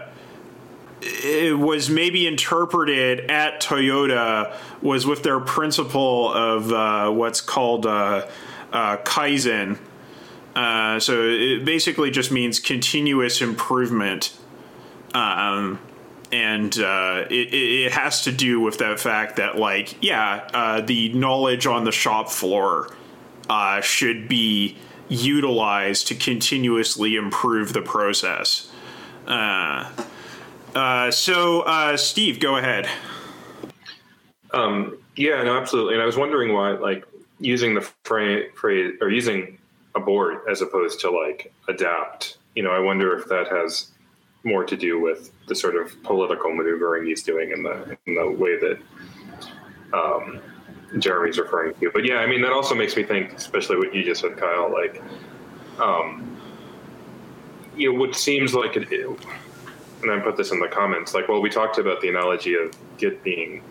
was 1.52 1.90
maybe 1.90 2.26
interpreted 2.28 3.30
at 3.30 3.62
Toyota 3.62 4.56
was 4.82 5.06
with 5.06 5.24
their 5.24 5.40
principle 5.40 6.32
of 6.34 6.72
uh, 6.72 7.12
what's 7.12 7.42
called 7.42 7.86
uh, 7.86 8.28
uh, 8.72 8.98
kaizen. 8.98 9.78
Uh, 10.56 11.00
so 11.00 11.28
it 11.28 11.66
basically 11.66 12.12
just 12.12 12.32
means 12.32 12.60
continuous 12.60 13.42
improvement. 13.42 14.36
Um, 15.14 15.80
and 16.32 16.78
uh, 16.80 17.26
it, 17.30 17.54
it, 17.54 17.92
has 17.92 18.24
to 18.24 18.32
do 18.32 18.60
with 18.60 18.80
that 18.80 19.00
fact 19.00 19.38
that, 19.38 19.58
like, 19.58 20.02
yeah, 20.04 20.48
uh, 20.54 20.82
the 20.82 21.14
knowledge 21.14 21.68
on 21.68 21.84
the 21.84 21.92
shop 21.92 22.30
floor 22.30 22.94
uh, 23.50 23.82
should 23.82 24.28
be 24.28 24.78
utilized 25.10 26.08
to 26.08 26.16
continuously 26.16 27.16
improve 27.16 27.74
the 27.74 27.82
process. 27.82 28.72
Uh, 29.28 29.92
uh, 30.74 31.12
so, 31.12 31.62
uh, 31.62 31.96
Steve, 31.98 32.40
go 32.40 32.58
ahead. 32.58 32.90
Um, 34.52 34.98
yeah, 35.16 35.44
no, 35.44 35.58
absolutely. 35.58 35.94
And 35.94 36.04
I 36.04 36.06
was 36.06 36.18
wondering 36.18 36.54
why, 36.54 36.72
like, 36.72 37.06
using 37.40 37.76
the 37.76 37.82
phrase, 38.04 38.52
or 39.02 39.10
using 39.10 39.58
abort 39.96 40.44
as 40.50 40.62
opposed 40.62 41.00
to 41.02 41.10
like 41.10 41.54
adapt. 41.68 42.38
You 42.56 42.64
know, 42.64 42.72
I 42.72 42.80
wonder 42.80 43.18
if 43.18 43.28
that 43.28 43.48
has 43.48 43.92
more 44.44 44.64
to 44.64 44.78
do 44.78 45.00
with 45.00 45.32
the 45.48 45.56
sort 45.56 45.76
of 45.76 46.02
political 46.04 46.54
maneuvering 46.54 47.06
he's 47.06 47.24
doing 47.24 47.52
in 47.52 47.64
the 47.64 47.98
in 48.06 48.16
the 48.16 48.30
way 48.30 48.58
that 48.60 48.80
um, 49.94 50.42
Jeremy's 51.00 51.38
referring 51.38 51.74
to. 51.76 51.92
But 51.92 52.06
yeah, 52.06 52.18
I 52.18 52.28
mean 52.28 52.42
that 52.42 52.52
also 52.52 52.76
makes 52.76 52.96
me 52.96 53.04
think, 53.04 53.34
especially 53.34 53.78
what 53.78 53.94
you 53.94 54.04
just 54.04 54.22
said, 54.22 54.38
Kyle. 54.38 54.72
Like, 54.72 55.02
um, 55.80 56.38
you 57.76 57.92
know, 57.92 58.00
what 58.00 58.16
seems 58.16 58.54
like 58.54 58.76
it, 58.78 58.92
and 58.92 60.12
I 60.12 60.20
put 60.20 60.38
this 60.38 60.52
in 60.52 60.60
the 60.60 60.68
comments. 60.68 61.14
Like, 61.14 61.28
well, 61.28 61.42
we 61.42 61.50
talked 61.50 61.78
about 61.78 62.02
the 62.02 62.10
analogy 62.10 62.56
of 62.56 62.76
Git 62.98 63.24
being 63.24 63.64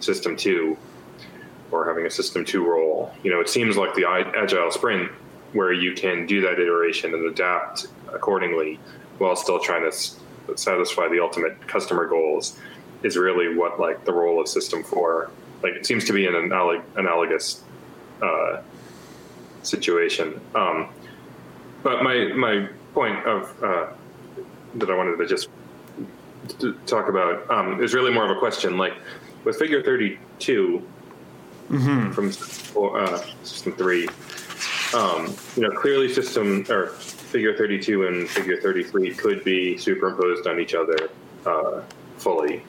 system 0.00 0.36
two 0.36 0.76
or 1.70 1.86
having 1.86 2.06
a 2.06 2.10
system 2.10 2.44
two 2.44 2.64
role. 2.66 3.12
You 3.22 3.30
know, 3.30 3.40
it 3.40 3.48
seems 3.48 3.76
like 3.76 3.94
the 3.94 4.06
agile 4.06 4.70
sprint 4.70 5.10
where 5.52 5.72
you 5.72 5.94
can 5.94 6.26
do 6.26 6.40
that 6.42 6.60
iteration 6.60 7.14
and 7.14 7.26
adapt 7.26 7.86
accordingly 8.12 8.78
while 9.18 9.34
still 9.34 9.58
trying 9.58 9.90
to 9.90 10.56
satisfy 10.56 11.08
the 11.08 11.20
ultimate 11.20 11.66
customer 11.66 12.06
goals 12.06 12.58
is 13.02 13.16
really 13.16 13.54
what 13.54 13.78
like 13.78 14.04
the 14.04 14.12
role 14.12 14.40
of 14.40 14.48
system 14.48 14.82
4 14.82 15.30
like 15.62 15.74
it 15.74 15.86
seems 15.86 16.04
to 16.04 16.12
be 16.12 16.26
an 16.26 16.34
analog- 16.34 16.84
analogous 16.96 17.62
uh, 18.22 18.60
situation. 19.62 20.40
Um, 20.54 20.88
but 21.82 22.02
my 22.02 22.32
my 22.34 22.68
point 22.94 23.24
of 23.26 23.62
uh, 23.62 23.86
that 24.74 24.90
i 24.90 24.96
wanted 24.96 25.16
to 25.16 25.26
just 25.26 25.48
to 26.58 26.72
talk 26.86 27.08
about 27.08 27.50
um, 27.50 27.82
is 27.82 27.94
really 27.94 28.12
more 28.12 28.24
of 28.24 28.36
a 28.36 28.38
question. 28.38 28.78
Like 28.78 28.94
with 29.44 29.58
figure 29.58 29.82
32 29.82 30.86
from 32.12 32.28
uh, 32.76 33.22
system 33.42 33.72
3 33.72 34.08
um, 34.94 35.34
you 35.56 35.62
know, 35.62 35.70
clearly 35.70 36.12
system 36.12 36.64
or 36.70 36.88
figure 36.88 37.56
32 37.56 38.06
and 38.06 38.28
figure 38.28 38.60
33 38.60 39.14
could 39.14 39.44
be 39.44 39.76
superimposed 39.76 40.46
on 40.46 40.60
each 40.60 40.74
other 40.74 41.10
uh, 41.46 41.82
fully. 42.16 42.62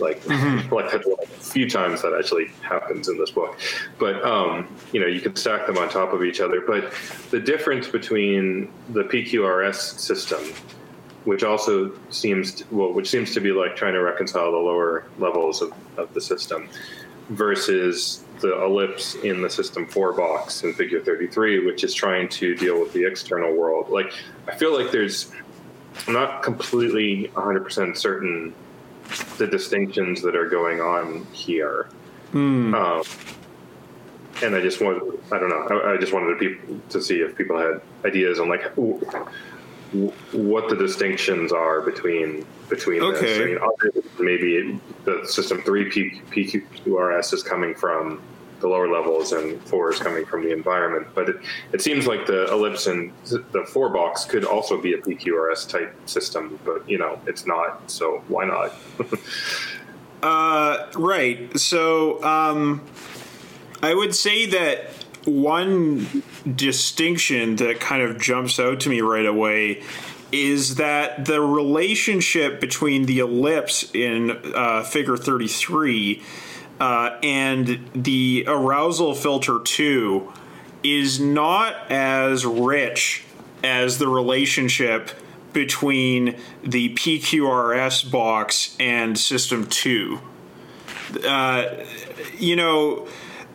Like, 0.00 0.26
like 0.28 0.70
one 0.70 0.84
of 0.84 0.92
the 1.02 1.26
few 1.38 1.68
times 1.68 2.02
that 2.02 2.14
actually 2.18 2.46
happens 2.62 3.08
in 3.08 3.18
this 3.18 3.30
book. 3.30 3.58
But, 3.98 4.22
um, 4.24 4.68
you 4.92 5.00
know, 5.00 5.06
you 5.06 5.20
could 5.20 5.38
stack 5.38 5.66
them 5.66 5.78
on 5.78 5.88
top 5.88 6.12
of 6.12 6.22
each 6.22 6.40
other. 6.40 6.60
But 6.60 6.92
the 7.30 7.40
difference 7.40 7.88
between 7.88 8.72
the 8.90 9.04
PQRS 9.04 9.98
system, 9.98 10.42
which 11.24 11.42
also 11.42 11.92
seems, 12.10 12.54
to, 12.54 12.64
well, 12.70 12.92
which 12.92 13.08
seems 13.08 13.32
to 13.34 13.40
be 13.40 13.52
like 13.52 13.76
trying 13.76 13.94
to 13.94 14.02
reconcile 14.02 14.52
the 14.52 14.58
lower 14.58 15.04
levels 15.18 15.62
of, 15.62 15.72
of 15.96 16.12
the 16.14 16.20
system, 16.20 16.68
versus 17.30 18.24
the 18.40 18.62
ellipse 18.62 19.14
in 19.16 19.42
the 19.42 19.50
system 19.50 19.86
4 19.86 20.12
box 20.12 20.62
in 20.62 20.72
figure 20.74 21.00
33 21.00 21.66
which 21.66 21.82
is 21.82 21.92
trying 21.92 22.28
to 22.28 22.54
deal 22.54 22.78
with 22.78 22.92
the 22.92 23.04
external 23.04 23.52
world 23.52 23.88
like 23.88 24.12
i 24.46 24.54
feel 24.54 24.78
like 24.78 24.92
there's 24.92 25.32
i'm 26.06 26.14
not 26.14 26.42
completely 26.42 27.28
100% 27.34 27.96
certain 27.96 28.54
the 29.38 29.46
distinctions 29.46 30.22
that 30.22 30.34
are 30.36 30.48
going 30.48 30.80
on 30.80 31.26
here 31.32 31.88
um, 32.74 33.02
and 34.42 34.54
i 34.54 34.60
just 34.60 34.80
want 34.80 35.02
i 35.32 35.38
don't 35.38 35.48
know 35.48 35.80
i, 35.80 35.94
I 35.94 35.96
just 35.96 36.12
wanted 36.12 36.34
to, 36.34 36.38
peop 36.38 36.88
to 36.90 37.00
see 37.00 37.20
if 37.20 37.36
people 37.36 37.58
had 37.58 37.80
ideas 38.04 38.38
on 38.40 38.48
like 38.48 38.64
w- 38.76 39.00
w- 39.92 40.12
what 40.32 40.68
the 40.68 40.76
distinctions 40.76 41.52
are 41.52 41.80
between 41.80 42.46
between 42.68 43.00
this. 43.00 43.22
Okay. 43.22 43.42
I 43.42 43.68
mean, 43.84 44.02
maybe 44.18 44.80
the 45.04 45.24
system 45.26 45.62
three 45.62 45.88
P- 45.88 46.20
PQRS 46.30 47.32
is 47.32 47.42
coming 47.44 47.74
from 47.76 48.20
the 48.66 48.72
lower 48.72 48.88
levels 48.88 49.30
and 49.30 49.62
four 49.68 49.92
is 49.92 50.00
coming 50.00 50.26
from 50.26 50.42
the 50.42 50.52
environment. 50.52 51.06
But 51.14 51.28
it, 51.28 51.36
it 51.72 51.82
seems 51.82 52.06
like 52.06 52.26
the 52.26 52.50
ellipse 52.52 52.86
and 52.88 53.12
the 53.24 53.64
four 53.68 53.90
box 53.90 54.24
could 54.24 54.44
also 54.44 54.80
be 54.80 54.94
a 54.94 54.98
PQRS 54.98 55.68
type 55.68 55.94
system, 56.08 56.58
but 56.64 56.88
you 56.88 56.98
know 56.98 57.20
it's 57.26 57.46
not. 57.46 57.90
So 57.90 58.22
why 58.28 58.44
not? 58.46 58.72
Uh, 60.22 60.90
right. 60.96 61.56
So 61.60 62.24
um, 62.24 62.82
I 63.80 63.94
would 63.94 64.12
say 64.12 64.46
that 64.46 64.86
one 65.24 66.22
distinction 66.56 67.56
that 67.56 67.78
kind 67.78 68.02
of 68.02 68.18
jumps 68.20 68.58
out 68.58 68.80
to 68.80 68.88
me 68.88 69.02
right 69.02 69.26
away 69.26 69.84
is 70.32 70.76
that 70.76 71.26
the 71.26 71.40
relationship 71.40 72.60
between 72.60 73.04
the 73.04 73.20
ellipse 73.20 73.94
in 73.94 74.32
uh, 74.54 74.82
figure 74.82 75.18
33 75.18 76.22
uh, 76.80 77.18
and 77.22 77.88
the 77.94 78.44
arousal 78.46 79.14
filter 79.14 79.58
2 79.62 80.32
is 80.82 81.18
not 81.18 81.90
as 81.90 82.44
rich 82.44 83.24
as 83.64 83.98
the 83.98 84.08
relationship 84.08 85.10
between 85.52 86.36
the 86.62 86.94
PQRS 86.94 88.10
box 88.10 88.76
and 88.78 89.18
System 89.18 89.66
2. 89.66 90.20
Uh, 91.26 91.64
you 92.36 92.56
know, 92.56 93.08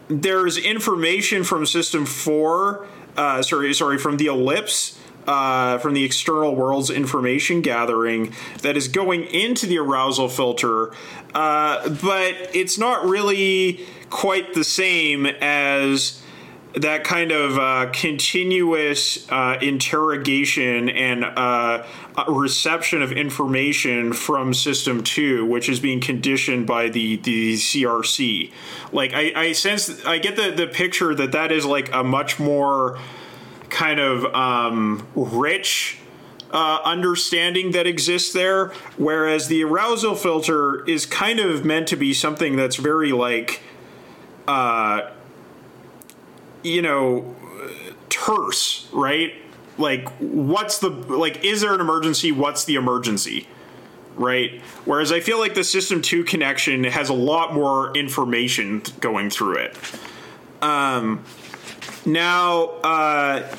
there's 0.07 0.57
information 0.57 1.43
from 1.43 1.65
System 1.65 2.05
4, 2.05 2.88
uh, 3.17 3.41
sorry, 3.43 3.74
sorry, 3.74 3.97
from 3.97 4.17
the 4.17 4.26
Ellipse. 4.26 4.99
Uh, 5.28 5.78
from 5.78 5.93
the 5.93 6.03
external 6.03 6.55
world's 6.55 6.89
information 6.89 7.61
gathering 7.61 8.34
that 8.63 8.76
is 8.76 8.88
going 8.88 9.24
into 9.26 9.67
the 9.67 9.78
arousal 9.78 10.28
filter, 10.28 10.91
uh, 11.36 11.88
but 11.89 12.34
it's 12.55 12.80
not 12.80 13.05
really 13.05 13.86
quite 14.09 14.55
the 14.55 14.63
same 14.63 15.28
as 15.28 16.22
that 16.76 17.03
kind 17.03 17.32
of 17.32 17.57
uh, 17.57 17.89
continuous 17.91 19.30
uh, 19.30 19.57
interrogation 19.61 20.89
and 20.89 21.26
uh, 21.26 21.86
uh, 22.15 22.24
reception 22.30 23.01
of 23.01 23.11
information 23.11 24.13
from 24.13 24.53
System 24.53 25.03
Two, 25.03 25.45
which 25.45 25.67
is 25.67 25.80
being 25.80 25.99
conditioned 25.99 26.65
by 26.67 26.89
the 26.89 27.17
the 27.17 27.55
CRC. 27.55 28.51
Like 28.91 29.13
I, 29.13 29.34
I 29.36 29.51
sense, 29.51 30.05
I 30.05 30.17
get 30.17 30.36
the 30.36 30.51
the 30.51 30.67
picture 30.67 31.13
that 31.13 31.34
that 31.34 31.51
is 31.51 31.65
like 31.65 31.93
a 31.93 32.03
much 32.03 32.39
more 32.39 32.97
kind 33.72 33.99
of 33.99 34.26
um, 34.36 35.07
rich 35.15 35.97
uh, 36.51 36.80
understanding 36.84 37.72
that 37.72 37.88
exists 37.88 38.34
there, 38.34 38.67
whereas 38.97 39.47
the 39.47 39.63
arousal 39.63 40.15
filter 40.15 40.88
is 40.88 41.05
kind 41.05 41.39
of 41.39 41.65
meant 41.65 41.88
to 41.88 41.95
be 41.95 42.13
something 42.13 42.55
that's 42.55 42.76
very 42.76 43.11
like, 43.11 43.61
uh, 44.47 45.09
you 46.61 46.82
know, 46.82 47.36
terse, 48.09 48.88
right? 48.91 49.34
Like, 49.78 50.09
what's 50.19 50.80
the 50.80 50.89
like? 50.89 51.43
Is 51.43 51.61
there 51.61 51.74
an 51.74 51.82
emergency? 51.82 52.32
What's 52.32 52.65
the 52.65 52.76
emergency? 52.76 53.47
Right. 54.15 54.61
Whereas 54.84 55.13
I 55.13 55.22
feel 55.22 55.39
like 55.39 55.55
the 55.55 55.63
System 55.63 56.01
Two 56.01 56.26
connection 56.26 56.84
has 56.84 57.07
a 57.07 57.13
lot 57.13 57.53
more 57.53 57.95
information 57.95 58.84
going 58.99 59.30
through 59.30 59.55
it. 59.55 59.78
Um, 60.61 61.24
now, 62.06 62.64
uh, 62.84 63.56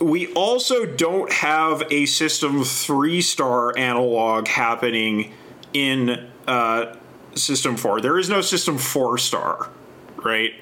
we 0.00 0.32
also 0.32 0.86
don't 0.86 1.32
have 1.32 1.82
a 1.90 2.06
System 2.06 2.64
3 2.64 3.20
star 3.20 3.76
analog 3.76 4.48
happening 4.48 5.32
in 5.72 6.28
uh, 6.46 6.96
System 7.34 7.76
4. 7.76 8.00
There 8.00 8.18
is 8.18 8.28
no 8.28 8.40
System 8.40 8.78
4 8.78 9.18
star, 9.18 9.70
right? 10.16 10.54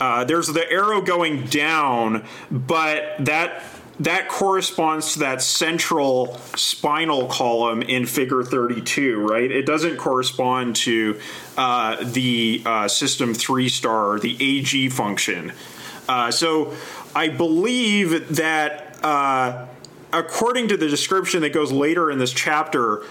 Uh, 0.00 0.24
there's 0.24 0.48
the 0.48 0.70
arrow 0.70 1.00
going 1.00 1.44
down, 1.46 2.24
but 2.50 3.16
that 3.20 3.62
that 4.00 4.28
corresponds 4.28 5.12
to 5.12 5.20
that 5.20 5.40
central 5.40 6.36
spinal 6.56 7.26
column 7.28 7.80
in 7.80 8.06
figure 8.06 8.42
32 8.42 9.20
right 9.20 9.52
it 9.52 9.64
doesn't 9.64 9.96
correspond 9.98 10.74
to 10.74 11.18
uh, 11.56 11.96
the 12.02 12.60
uh, 12.66 12.88
system 12.88 13.32
3 13.32 13.68
star 13.68 14.18
the 14.18 14.34
ag 14.34 14.90
function 14.90 15.52
uh, 16.08 16.30
so 16.30 16.74
i 17.14 17.28
believe 17.28 18.36
that 18.36 18.98
uh, 19.02 19.66
according 20.12 20.68
to 20.68 20.76
the 20.76 20.88
description 20.88 21.42
that 21.42 21.52
goes 21.52 21.72
later 21.72 22.10
in 22.10 22.18
this 22.18 22.32
chapter 22.32 23.02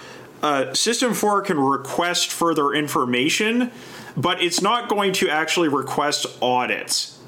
uh, 0.42 0.74
system 0.74 1.14
4 1.14 1.42
can 1.44 1.60
request 1.60 2.32
further 2.32 2.74
information 2.74 3.72
but 4.16 4.42
it's 4.42 4.62
not 4.62 4.90
going 4.90 5.14
to 5.14 5.30
actually 5.30 5.68
request 5.68 6.26
audits 6.42 7.20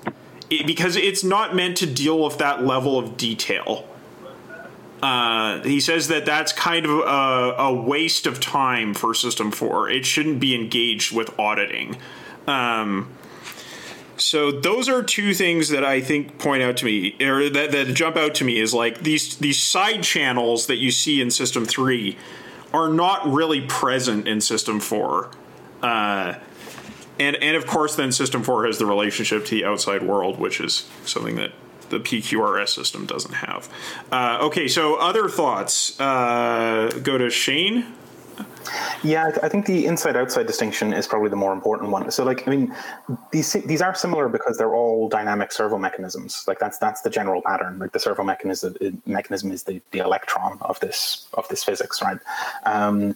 it, 0.50 0.68
because 0.68 0.96
it's 0.96 1.24
not 1.24 1.56
meant 1.56 1.78
to 1.78 1.86
deal 1.86 2.24
with 2.24 2.38
that 2.38 2.64
level 2.64 2.98
of 2.98 3.18
detail. 3.18 3.88
Uh, 5.02 5.62
he 5.62 5.80
says 5.80 6.08
that 6.08 6.26
that's 6.26 6.52
kind 6.52 6.86
of 6.86 6.92
a, 6.92 7.56
a, 7.64 7.74
waste 7.74 8.26
of 8.26 8.40
time 8.40 8.94
for 8.94 9.14
System 9.14 9.52
4. 9.52 9.90
It 9.90 10.06
shouldn't 10.06 10.40
be 10.40 10.56
engaged 10.56 11.16
with 11.16 11.38
auditing. 11.38 11.98
Um, 12.48 13.10
so 14.18 14.52
those 14.52 14.90
are 14.90 15.04
two 15.04 15.34
things 15.34 15.70
that 15.70 15.84
I 15.84 16.02
think 16.02 16.38
point 16.38 16.64
out 16.64 16.78
to 16.78 16.86
me, 16.86 17.16
or 17.22 17.50
that, 17.50 17.72
that 17.72 17.94
jump 17.94 18.18
out 18.18 18.36
to 18.36 18.44
me, 18.44 18.60
is 18.60 18.74
like 18.74 19.00
these 19.02 19.38
these 19.38 19.62
side 19.62 20.04
channels 20.04 20.68
that 20.68 20.78
you 20.78 20.92
see 20.92 21.22
in 21.22 21.32
System 21.32 21.66
3 21.66 22.18
are 22.74 22.90
not 22.90 23.28
really 23.28 23.62
present 23.62 24.28
in 24.28 24.42
System 24.42 24.80
4. 24.80 25.32
Uh, 25.82 26.36
and 27.20 27.36
and 27.38 27.56
of 27.56 27.66
course 27.66 27.96
then 27.96 28.12
system 28.12 28.44
4 28.44 28.66
has 28.66 28.78
the 28.78 28.86
relationship 28.86 29.46
to 29.46 29.52
the 29.52 29.66
outside 29.66 30.04
world 30.04 30.40
which 30.40 30.60
is 30.60 30.88
something 31.06 31.36
that 31.36 31.52
the 31.90 32.00
pqrs 32.00 32.70
system 32.70 33.06
doesn't 33.06 33.36
have. 33.36 33.70
Uh, 34.12 34.40
okay 34.42 34.68
so 34.68 34.96
other 34.96 35.30
thoughts. 35.30 36.00
Uh, 36.00 36.90
go 37.04 37.18
to 37.18 37.30
shane 37.30 37.94
Yeah, 39.04 39.32
I, 39.44 39.50
think 39.50 39.68
the 39.68 39.86
inside-outside 39.86 40.48
distinction 40.48 40.92
is 40.92 41.08
probably 41.08 41.30
the 41.30 41.36
more 41.36 41.54
important 41.54 41.92
one. 41.92 42.10
So, 42.12 42.24
like, 42.24 42.48
I 42.48 42.52
mean, 42.52 42.76
these 43.32 43.54
these 43.54 43.82
are 43.82 43.94
similar 43.94 44.30
because 44.30 44.58
they're 44.58 44.74
all 44.74 45.08
dynamic 45.10 45.52
servo 45.52 45.78
mechanisms. 45.78 46.44
Like, 46.48 46.60
that's 46.60 46.78
that's 46.80 47.02
the 47.02 47.10
general 47.10 47.42
pattern. 47.42 47.78
Like, 47.78 47.92
the 47.92 48.00
servo 48.00 48.24
mechanism 48.24 48.76
mechanism 49.06 49.52
is 49.52 49.64
the, 49.64 49.82
the 49.92 50.00
electron 50.00 50.58
of 50.62 50.80
this 50.80 51.28
of 51.36 51.48
this 51.50 51.64
physics, 51.64 52.02
right? 52.02 52.18
Um, 52.66 53.16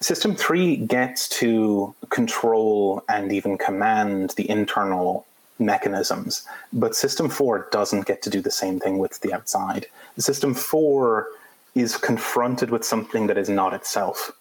System 0.00 0.36
three 0.36 0.76
gets 0.76 1.28
to 1.40 1.92
control 2.10 3.02
and 3.08 3.32
even 3.32 3.58
command 3.58 4.30
the 4.36 4.48
internal 4.48 5.26
mechanisms. 5.58 6.46
But 6.72 6.94
System 6.94 7.28
4 7.28 7.68
doesn't 7.72 8.06
get 8.06 8.22
to 8.22 8.30
do 8.30 8.40
the 8.40 8.50
same 8.50 8.78
thing 8.78 8.98
with 8.98 9.18
the 9.20 9.32
outside. 9.32 9.86
System 10.16 10.54
4 10.54 11.26
is 11.74 11.96
confronted 11.96 12.70
with 12.70 12.84
something 12.84 13.26
that 13.26 13.38
is 13.38 13.48
not 13.48 13.74
itself. 13.74 14.32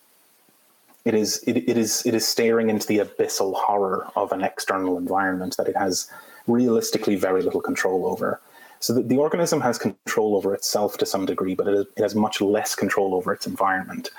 It 1.06 1.14
is, 1.14 1.44
it, 1.48 1.58
it, 1.58 1.78
is, 1.78 2.06
it 2.06 2.14
is 2.14 2.28
staring 2.28 2.70
into 2.70 2.88
the 2.88 3.00
abyssal 3.00 3.54
horror 3.56 4.08
of 4.16 4.32
an 4.32 4.44
external 4.44 4.98
environment 4.98 5.56
that 5.58 5.68
it 5.68 5.78
has 5.78 6.10
realistically 6.48 7.16
very 7.16 7.42
little 7.42 7.62
control 7.62 8.06
over. 8.06 8.42
So 8.80 8.94
the, 8.94 9.02
the 9.02 9.18
organism 9.18 9.62
has 9.62 9.78
control 9.78 10.36
over 10.36 10.54
itself 10.54 10.98
to 10.98 11.06
some 11.06 11.26
degree, 11.26 11.56
but 11.56 11.68
it, 11.68 11.74
is, 11.74 11.86
it 11.96 12.02
has 12.02 12.16
much 12.16 12.42
less 12.42 12.76
control 12.76 13.16
over 13.16 13.32
its 13.34 13.48
environment. 13.48 14.10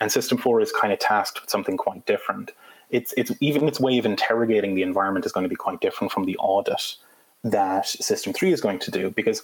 And 0.00 0.10
System 0.10 0.38
4 0.38 0.60
is 0.60 0.72
kind 0.72 0.92
of 0.92 0.98
tasked 0.98 1.40
with 1.40 1.50
something 1.50 1.76
quite 1.76 2.04
different. 2.06 2.52
It's, 2.90 3.14
it's 3.16 3.32
even 3.40 3.66
its 3.66 3.80
way 3.80 3.98
of 3.98 4.06
interrogating 4.06 4.74
the 4.74 4.82
environment 4.82 5.26
is 5.26 5.32
going 5.32 5.44
to 5.44 5.48
be 5.48 5.56
quite 5.56 5.80
different 5.80 6.12
from 6.12 6.26
the 6.26 6.36
audit 6.36 6.96
that 7.42 7.86
System 7.86 8.32
3 8.32 8.52
is 8.52 8.60
going 8.60 8.78
to 8.80 8.90
do 8.90 9.10
because 9.10 9.42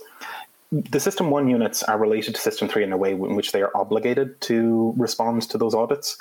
the 0.72 1.00
System 1.00 1.30
1 1.30 1.48
units 1.48 1.82
are 1.82 1.98
related 1.98 2.34
to 2.34 2.40
System 2.40 2.68
3 2.68 2.84
in 2.84 2.92
a 2.92 2.96
way 2.96 3.12
in 3.12 3.34
which 3.34 3.52
they 3.52 3.62
are 3.62 3.76
obligated 3.76 4.40
to 4.42 4.94
respond 4.96 5.42
to 5.42 5.58
those 5.58 5.74
audits. 5.74 6.16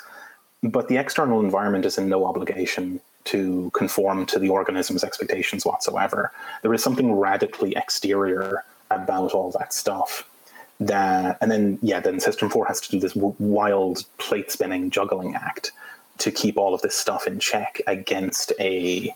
But 0.62 0.88
the 0.88 0.96
external 0.96 1.40
environment 1.40 1.86
is 1.86 1.98
in 1.98 2.08
no 2.08 2.26
obligation 2.26 3.00
to 3.24 3.70
conform 3.74 4.26
to 4.26 4.38
the 4.38 4.48
organism's 4.48 5.04
expectations 5.04 5.64
whatsoever. 5.64 6.32
There 6.62 6.74
is 6.74 6.82
something 6.82 7.12
radically 7.12 7.76
exterior 7.76 8.64
about 8.90 9.32
all 9.32 9.50
that 9.52 9.72
stuff. 9.72 10.28
That 10.80 11.38
and 11.40 11.50
then 11.50 11.78
yeah, 11.82 12.00
then 12.00 12.20
System 12.20 12.48
Four 12.48 12.66
has 12.66 12.80
to 12.80 12.90
do 12.90 12.98
this 12.98 13.14
wild 13.14 14.04
plate 14.18 14.50
spinning 14.50 14.90
juggling 14.90 15.34
act 15.34 15.72
to 16.18 16.30
keep 16.30 16.56
all 16.56 16.74
of 16.74 16.82
this 16.82 16.96
stuff 16.96 17.26
in 17.26 17.38
check 17.38 17.80
against 17.86 18.52
a 18.58 19.14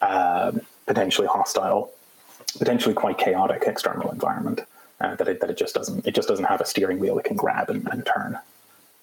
uh, 0.00 0.52
potentially 0.86 1.26
hostile, 1.26 1.92
potentially 2.58 2.94
quite 2.94 3.18
chaotic 3.18 3.64
external 3.66 4.10
environment. 4.10 4.62
Uh, 4.98 5.14
that 5.16 5.28
it 5.28 5.40
that 5.40 5.50
it 5.50 5.58
just 5.58 5.74
doesn't 5.74 6.06
it 6.06 6.14
just 6.14 6.26
doesn't 6.26 6.46
have 6.46 6.60
a 6.60 6.64
steering 6.64 6.98
wheel 6.98 7.18
it 7.18 7.24
can 7.24 7.36
grab 7.36 7.68
and, 7.68 7.86
and 7.92 8.06
turn. 8.06 8.38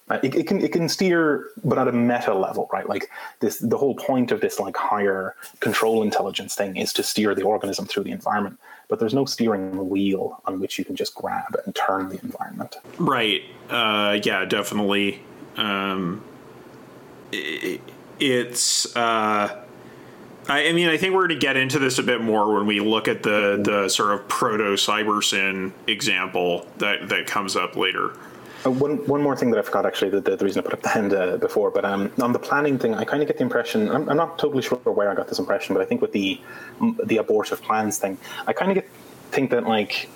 Uh, 0.10 0.20
it, 0.22 0.36
it, 0.36 0.48
can 0.48 0.60
it 0.60 0.72
can 0.74 0.90
steer, 0.90 1.50
but 1.64 1.78
at 1.78 1.88
a 1.88 1.92
meta 1.92 2.34
level, 2.34 2.70
right? 2.74 2.90
Like 2.90 3.10
this, 3.40 3.60
the 3.60 3.78
whole 3.78 3.96
point 3.96 4.32
of 4.32 4.42
this 4.42 4.60
like 4.60 4.76
higher 4.76 5.36
control 5.62 6.04
intelligence 6.04 6.56
thing 6.56 6.76
is 6.76 6.92
to 6.94 7.04
steer 7.04 7.34
the 7.34 7.44
organism 7.44 7.86
through 7.86 8.04
the 8.04 8.12
environment. 8.12 8.60
But 8.90 9.00
there's 9.00 9.14
no 9.14 9.24
steering 9.26 9.90
wheel 9.90 10.42
on 10.46 10.60
which 10.60 10.78
you 10.78 10.84
can 10.84 10.96
just 10.96 11.16
grab 11.16 11.56
and 11.66 11.74
turn 11.74 12.10
the 12.10 12.20
environment. 12.22 12.76
Right. 12.98 13.44
Uh, 13.70 14.20
yeah. 14.24 14.44
Definitely. 14.44 15.22
Um, 15.56 16.22
it, 17.32 17.80
it's. 18.20 18.94
Uh, 18.96 19.63
I, 20.50 20.68
I 20.68 20.74
mean, 20.74 20.90
I 20.90 20.98
think 20.98 21.14
we're 21.14 21.28
going 21.28 21.40
to 21.40 21.46
get 21.46 21.56
into 21.56 21.80
this 21.80 22.00
a 22.00 22.04
bit 22.04 22.22
more 22.22 22.54
when 22.54 22.66
we 22.66 22.80
look 22.80 23.08
at 23.08 23.24
the 23.24 23.62
the 23.64 23.90
sort 23.90 24.12
of 24.12 24.28
proto 24.28 24.74
cybersyn 24.74 25.72
example 25.88 26.68
that 26.78 27.10
that 27.10 27.28
comes 27.28 27.56
up 27.56 27.76
later. 27.76 28.14
Uh, 28.66 28.72
one 28.72 28.98
one 29.08 29.22
more 29.22 29.36
thing 29.36 29.52
that 29.52 29.60
I 29.60 29.62
forgot 29.62 29.86
actually 29.86 30.12
the, 30.12 30.22
the, 30.22 30.36
the 30.36 30.46
reason 30.46 30.62
I 30.62 30.64
put 30.64 30.74
up 30.74 30.82
the 30.82 30.90
hand 30.90 31.14
uh, 31.14 31.38
before, 31.38 31.72
but 31.72 31.86
um, 31.86 32.12
on 32.22 32.34
the 32.34 32.40
planning 32.40 32.78
thing, 32.78 32.94
I 32.94 33.04
kind 33.04 33.22
of 33.22 33.28
get 33.28 33.38
the 33.38 33.44
impression 33.44 33.90
I'm, 33.90 34.10
I'm, 34.10 34.18
not 34.18 34.38
totally 34.38 34.62
sure 34.62 34.78
where 34.80 35.10
I 35.10 35.16
got 35.16 35.28
this 35.28 35.40
impression, 35.40 35.76
but 35.76 35.82
I 35.82 35.86
think 35.86 36.02
with 36.02 36.12
the 36.12 36.40
the 37.06 37.18
abortive 37.18 37.62
plans 37.62 37.98
thing, 37.98 38.18
I 38.46 38.54
kind 38.54 38.72
of 38.72 38.76
get 38.76 38.90
think 39.32 39.50
that 39.52 39.66
like 39.66 40.10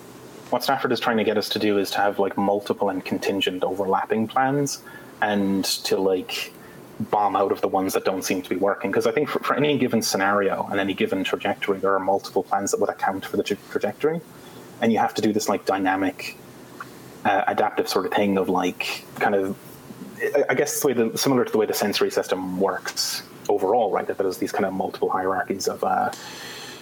what 0.50 0.62
Stafford 0.62 0.92
is 0.92 1.00
trying 1.00 1.18
to 1.18 1.24
get 1.24 1.36
us 1.36 1.48
to 1.50 1.58
do 1.58 1.78
is 1.78 1.90
to 1.90 1.98
have 1.98 2.18
like 2.18 2.36
multiple 2.36 2.88
and 2.88 3.04
contingent 3.04 3.64
overlapping 3.64 4.28
plans, 4.28 4.82
and 5.20 5.64
to 5.64 5.96
like 5.98 6.52
bomb 7.00 7.36
out 7.36 7.52
of 7.52 7.60
the 7.60 7.68
ones 7.68 7.92
that 7.94 8.04
don't 8.04 8.22
seem 8.22 8.42
to 8.42 8.48
be 8.48 8.56
working. 8.56 8.90
Because 8.90 9.06
I 9.06 9.12
think 9.12 9.28
for, 9.28 9.38
for 9.40 9.54
any 9.54 9.78
given 9.78 10.02
scenario 10.02 10.66
and 10.70 10.80
any 10.80 10.94
given 10.94 11.24
trajectory, 11.24 11.78
there 11.78 11.94
are 11.94 12.00
multiple 12.00 12.42
plans 12.42 12.70
that 12.72 12.80
would 12.80 12.90
account 12.90 13.24
for 13.24 13.36
the 13.36 13.42
tra- 13.42 13.56
trajectory, 13.70 14.20
and 14.80 14.92
you 14.92 14.98
have 14.98 15.14
to 15.14 15.22
do 15.22 15.32
this 15.32 15.48
like 15.48 15.64
dynamic 15.64 16.36
uh, 17.24 17.44
adaptive 17.46 17.88
sort 17.88 18.06
of 18.06 18.12
thing 18.12 18.38
of 18.38 18.48
like 18.48 19.04
kind 19.16 19.34
of 19.34 19.56
I 20.48 20.54
guess 20.54 20.80
the, 20.82 20.94
the, 20.94 21.18
similar 21.18 21.44
to 21.44 21.52
the 21.52 21.58
way 21.58 21.66
the 21.66 21.74
sensory 21.74 22.10
system 22.10 22.58
works 22.58 23.22
overall, 23.48 23.92
right? 23.92 24.06
That 24.06 24.18
there's 24.18 24.38
these 24.38 24.52
kind 24.52 24.64
of 24.64 24.72
multiple 24.72 25.08
hierarchies 25.08 25.68
of 25.68 25.84
uh, 25.84 26.10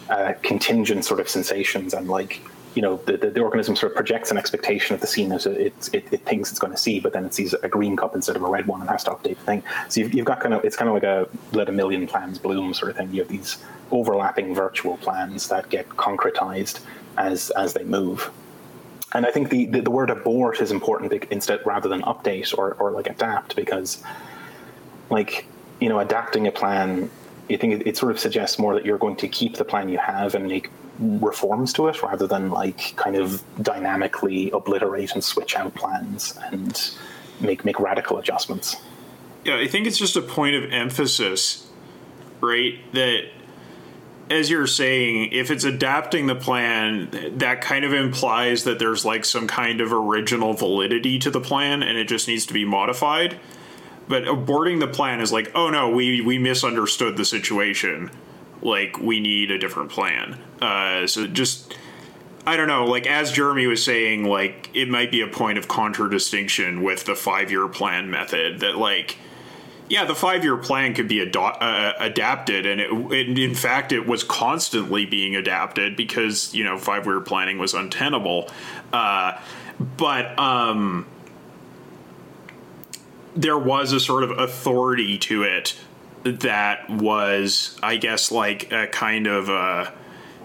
uh, 0.09 0.33
contingent 0.43 1.05
sort 1.05 1.21
of 1.21 1.29
sensations, 1.29 1.95
and 1.95 2.09
like 2.09 2.41
you 2.77 2.83
know, 2.83 2.97
the, 3.07 3.17
the, 3.17 3.31
the, 3.31 3.41
organism 3.41 3.75
sort 3.75 3.91
of 3.91 3.97
projects 3.97 4.31
an 4.31 4.37
expectation 4.37 4.95
of 4.95 5.01
the 5.01 5.07
scene 5.07 5.31
that 5.31 5.47
it, 5.47 5.73
it, 5.95 6.13
it 6.13 6.21
thinks 6.27 6.51
it's 6.51 6.59
going 6.61 6.73
to 6.73 6.79
see, 6.79 7.01
but 7.01 7.15
then 7.15 7.25
it 7.25 7.33
sees 7.33 7.55
a 7.55 7.69
green 7.69 7.97
cup 7.97 8.15
instead 8.15 8.37
of 8.37 8.43
a 8.43 8.47
red 8.47 8.67
one 8.67 8.83
and 8.83 8.91
has 8.91 9.03
to 9.05 9.11
update 9.11 9.37
the 9.39 9.45
thing. 9.47 9.63
So 9.89 10.01
you've, 10.01 10.15
you've 10.15 10.27
got 10.27 10.41
kind 10.41 10.55
of 10.55 10.63
it's 10.65 10.77
kind 10.77 10.89
of 10.89 10.95
like 10.95 11.03
a 11.03 11.27
let 11.53 11.71
a 11.71 11.73
million 11.73 12.07
plans 12.07 12.39
bloom 12.39 12.75
sort 12.75 12.91
of 12.91 12.99
thing. 12.99 13.13
You 13.13 13.23
have 13.23 13.31
these 13.31 13.59
overlapping 13.91 14.55
virtual 14.55 14.99
plans 14.99 15.49
that 15.49 15.71
get 15.71 15.89
concretized 15.89 16.81
as 17.17 17.51
as 17.51 17.73
they 17.73 17.83
move 17.83 18.31
and 19.15 19.25
I 19.25 19.31
think 19.31 19.49
the, 19.49 19.67
the, 19.67 19.81
the, 19.81 19.91
word 19.91 20.11
abort 20.11 20.61
is 20.61 20.71
important 20.71 21.25
instead 21.31 21.65
rather 21.65 21.89
than 21.89 22.03
update 22.03 22.57
or, 22.57 22.75
or 22.75 22.91
like 22.91 23.07
adapt 23.07 23.57
because 23.57 24.03
like 25.11 25.47
you 25.81 25.89
know 25.89 26.01
adapting 26.01 26.47
a 26.47 26.53
plan 26.53 27.11
I 27.49 27.57
think 27.57 27.81
it, 27.81 27.87
it, 27.87 27.97
sort 27.97 28.11
of 28.13 28.19
suggests 28.19 28.59
more 28.59 28.75
that 28.75 28.85
you're 28.85 28.99
going 28.99 29.17
to 29.17 29.29
keep 29.29 29.55
the 29.55 29.65
plan 29.65 29.89
you 29.89 29.99
have 29.99 30.35
and 30.35 30.49
make 30.49 30.69
reforms 30.99 31.73
to 31.75 31.89
it 31.89 32.03
rather 32.03 32.27
than 32.27 32.51
like 32.51 32.95
kind 32.97 33.17
of 33.17 33.43
dynamically 33.63 34.51
obliterate 34.51 35.13
and 35.13 35.23
switch 35.23 35.57
out 35.57 35.75
plans 35.75 36.39
and 36.51 36.93
make 37.41 37.65
make 37.65 37.79
radical 37.79 38.19
adjustments. 38.19 38.77
Yeah, 39.45 39.59
I 39.59 39.69
think 39.69 39.87
it's 39.87 39.99
just 39.99 40.17
a 40.17 40.23
point 40.23 40.57
of 40.57 40.73
emphasis, 40.73 41.69
right? 42.41 42.75
That 42.93 43.29
as 44.29 44.51
you're 44.51 44.67
saying, 44.67 45.31
if 45.33 45.51
it's 45.51 45.65
adapting 45.65 46.27
the 46.27 46.35
plan, 46.35 47.09
that 47.39 47.61
kind 47.61 47.85
of 47.85 47.93
implies 47.93 48.65
that 48.65 48.79
there's 48.79 49.05
like 49.05 49.25
some 49.25 49.47
kind 49.47 49.81
of 49.81 49.93
original 49.93 50.53
validity 50.53 51.19
to 51.21 51.31
the 51.31 51.41
plan 51.41 51.83
and 51.83 51.97
it 51.97 52.09
just 52.09 52.27
needs 52.27 52.45
to 52.47 52.55
be 52.55 52.65
modified. 52.65 53.39
But 54.09 54.25
aborting 54.25 54.81
the 54.81 54.89
plan 54.89 55.21
is 55.21 55.33
like, 55.33 55.51
oh 55.55 55.71
no, 55.71 55.91
we, 55.91 56.21
we 56.21 56.39
misunderstood 56.39 57.17
the 57.17 57.25
situation. 57.25 58.11
Like, 58.63 58.99
we 58.99 59.21
need 59.21 59.51
a 59.51 59.59
different 59.59 59.91
plan. 59.91 60.39
Uh, 60.61 61.07
so 61.07 61.27
just, 61.27 61.77
I 62.47 62.57
don't 62.57 62.69
know, 62.69 62.87
like, 62.87 63.07
as 63.07 63.33
Jeremy 63.33 63.67
was 63.67 63.85
saying, 63.85 64.25
like, 64.25 64.71
it 64.75 64.89
might 64.89 65.11
be 65.11 65.21
a 65.21 65.27
point 65.27 65.59
of 65.59 65.69
contradistinction 65.69 66.83
with 66.83 67.05
the 67.05 67.15
five 67.15 67.51
year 67.51 67.69
plan 67.69 68.11
method 68.11 68.61
that, 68.61 68.77
like, 68.77 69.19
yeah, 69.89 70.05
the 70.05 70.15
five 70.15 70.43
year 70.43 70.57
plan 70.57 70.95
could 70.95 71.09
be 71.09 71.21
uh, 71.23 71.93
adapted, 71.99 72.67
and 72.67 72.81
it, 72.81 72.91
it, 73.13 73.39
in 73.39 73.55
fact, 73.55 73.93
it 73.93 74.07
was 74.07 74.25
constantly 74.25 75.07
being 75.07 75.37
adapted 75.37 75.97
because 75.97 76.53
you 76.55 76.65
know 76.65 76.77
five 76.77 77.07
year 77.07 77.21
planning 77.21 77.59
was 77.59 77.73
untenable. 77.73 78.51
Uh, 78.93 79.39
but 79.97 80.39
um, 80.39 81.07
there 83.37 83.59
was 83.59 83.93
a 83.93 84.01
sort 84.01 84.25
of 84.25 84.31
authority 84.33 85.19
to 85.19 85.43
it 85.43 85.79
that 86.41 86.89
was, 86.91 87.79
I 87.83 87.97
guess, 87.97 88.31
like 88.31 88.73
a 88.73 88.87
kind 88.87 89.27
of 89.27 89.49
a, 89.49 89.93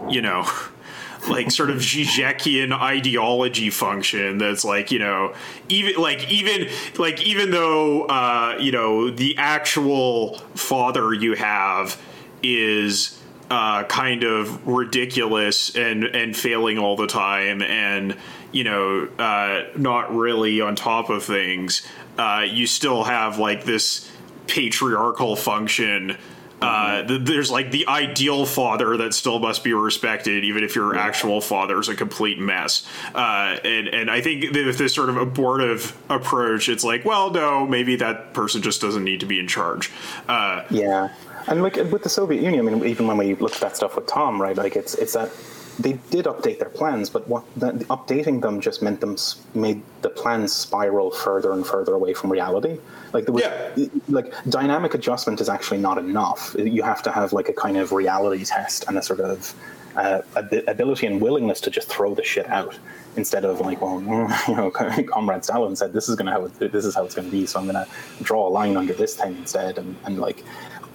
you 0.10 0.22
know 0.22 0.48
like 1.30 1.52
sort 1.52 1.70
of 1.70 1.78
Zizekian 1.78 2.72
ideology 2.72 3.70
function 3.70 4.38
that's 4.40 4.66
like 4.66 4.92
you 4.92 5.00
know 5.00 5.34
even 5.70 6.02
like 6.02 6.30
even 6.32 6.68
like 6.98 7.22
even 7.22 7.52
though 7.52 8.06
uh, 8.06 8.58
you 8.60 8.72
know 8.72 9.10
the 9.12 9.38
actual 9.38 10.38
father 10.56 11.14
you 11.14 11.36
have 11.36 12.02
is 12.42 13.22
uh, 13.52 13.84
kind 13.84 14.24
of 14.24 14.66
ridiculous 14.68 15.76
and 15.76 16.06
and 16.06 16.36
failing 16.36 16.80
all 16.80 16.96
the 16.96 17.08
time 17.08 17.62
and 17.62 18.18
you 18.52 18.64
know 18.64 19.08
uh, 19.20 19.64
not 19.76 20.14
really 20.16 20.60
on 20.60 20.76
top 20.76 21.10
of 21.10 21.24
things 21.24 21.88
uh, 22.18 22.44
you 22.48 22.66
still 22.66 23.04
have 23.04 23.38
like 23.38 23.64
this 23.64 24.11
patriarchal 24.52 25.38
function 25.38 26.18
uh, 26.62 27.02
there's 27.08 27.50
like 27.50 27.72
the 27.72 27.88
ideal 27.88 28.46
father 28.46 28.96
that 28.98 29.16
still 29.16 29.40
must 29.40 29.64
be 29.64 29.74
respected, 29.74 30.44
even 30.44 30.64
if 30.64 30.76
your 30.76 30.96
actual 30.96 31.42
father 31.42 31.80
is 31.80 31.90
a 31.90 31.96
complete 31.96 32.38
mess. 32.38 32.86
Uh, 33.16 33.58
and 33.64 33.88
and 33.88 34.12
I 34.12 34.22
think 34.22 34.54
with 34.54 34.78
this 34.78 34.94
sort 34.94 35.10
of 35.10 35.18
abortive 35.18 35.98
approach, 36.08 36.70
it's 36.70 36.84
like, 36.84 37.04
well, 37.04 37.32
no, 37.32 37.66
maybe 37.66 37.96
that 37.96 38.36
person 38.36 38.62
just 38.62 38.80
doesn't 38.80 39.04
need 39.04 39.22
to 39.22 39.26
be 39.26 39.40
in 39.40 39.48
charge. 39.48 39.92
Uh, 40.28 40.64
yeah, 40.70 41.10
and 41.48 41.64
like 41.64 41.78
with 41.78 42.04
the 42.04 42.10
Soviet 42.10 42.44
Union, 42.44 42.68
I 42.68 42.72
mean, 42.72 42.86
even 42.86 43.08
when 43.08 43.18
we 43.18 43.34
looked 43.34 43.56
at 43.56 43.62
that 43.62 43.76
stuff 43.76 43.96
with 43.96 44.06
Tom, 44.06 44.40
right? 44.40 44.56
Like 44.56 44.76
it's 44.76 44.94
it's 44.94 45.14
that 45.14 45.32
they 45.80 45.94
did 46.10 46.26
update 46.26 46.60
their 46.60 46.70
plans, 46.70 47.10
but 47.10 47.28
what 47.28 47.44
the, 47.56 47.72
updating 47.90 48.42
them 48.42 48.62
just 48.62 48.82
meant 48.82 49.02
them 49.02 49.16
made 49.54 49.82
the 50.02 50.10
plans 50.10 50.54
spiral 50.54 51.12
further 51.12 51.52
and 51.52 51.66
further 51.66 51.94
away 51.94 52.14
from 52.14 52.32
reality. 52.32 52.80
Like 53.14 53.26
there 53.26 53.34
was, 53.34 53.44
yeah. 53.44 53.86
like 54.10 54.34
dynamic 54.50 54.94
adjustment 54.94 55.42
is 55.42 55.50
actually 55.50 55.80
not 55.80 55.98
enough. 55.98 56.56
You 56.58 56.84
have 56.84 57.02
to 57.04 57.12
have 57.12 57.34
like 57.34 57.50
a 57.50 57.54
kind 57.54 57.78
of 57.78 57.92
reality 57.92 58.46
test 58.46 58.86
and 58.88 58.98
a 58.98 59.02
sort 59.02 59.20
of 59.20 59.54
uh, 59.96 60.22
ability 60.68 61.08
and 61.08 61.22
willingness 61.22 61.60
to 61.62 61.70
just 61.70 61.90
throw 61.90 62.16
the 62.16 62.24
shit 62.24 62.48
out 62.48 62.78
instead 63.18 63.44
of 63.44 63.60
like, 63.60 63.82
well, 63.82 64.02
you 64.48 64.56
know, 64.56 64.72
Comrade 65.10 65.44
Stalin 65.44 65.76
said 65.76 65.94
this 65.94 66.08
is 66.10 66.16
gonna 66.16 66.32
how 66.32 66.46
it, 66.46 66.72
this 66.72 66.86
is 66.86 66.96
how 66.96 67.04
it's 67.04 67.16
gonna 67.16 67.30
be, 67.30 67.46
so 67.46 67.60
I'm 67.60 67.66
gonna 67.66 67.88
draw 68.22 68.48
a 68.48 68.50
line 68.50 68.78
under 68.78 68.94
this 68.94 69.16
thing 69.16 69.36
instead, 69.38 69.78
and, 69.78 69.98
and 70.06 70.20
like 70.20 70.44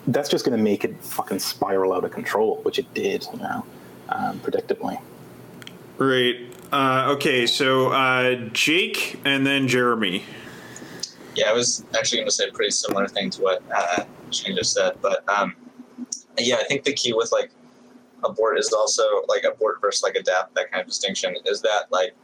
that's 0.08 0.28
just 0.28 0.44
going 0.44 0.56
to 0.56 0.62
make 0.62 0.84
it 0.84 0.96
fucking 1.02 1.38
spiral 1.38 1.92
out 1.92 2.04
of 2.04 2.12
control, 2.12 2.60
which 2.62 2.78
it 2.78 2.92
did, 2.94 3.26
you 3.32 3.38
know, 3.40 3.64
um, 4.08 4.38
predictably. 4.40 5.00
Right. 5.98 6.36
Uh, 6.72 7.12
okay, 7.14 7.46
so 7.46 7.88
uh, 7.88 8.34
Jake 8.52 9.20
and 9.24 9.46
then 9.46 9.68
Jeremy. 9.68 10.24
Yeah, 11.34 11.50
I 11.50 11.52
was 11.52 11.84
actually 11.96 12.18
going 12.18 12.28
to 12.28 12.34
say 12.34 12.48
a 12.48 12.52
pretty 12.52 12.70
similar 12.70 13.06
thing 13.08 13.30
to 13.30 13.42
what 13.42 13.62
uh, 13.74 14.04
Shane 14.30 14.56
just 14.56 14.72
said, 14.72 14.96
but 15.00 15.28
um, 15.28 15.54
yeah, 16.38 16.56
I 16.56 16.64
think 16.64 16.84
the 16.84 16.92
key 16.92 17.12
with 17.12 17.30
like 17.32 17.50
abort 18.24 18.58
is 18.58 18.72
also 18.72 19.02
like 19.28 19.44
abort 19.44 19.80
versus 19.80 20.02
like 20.02 20.14
adapt 20.16 20.54
that 20.54 20.70
kind 20.70 20.80
of 20.80 20.86
distinction 20.86 21.36
is 21.44 21.60
that 21.62 21.84
like 21.90 22.14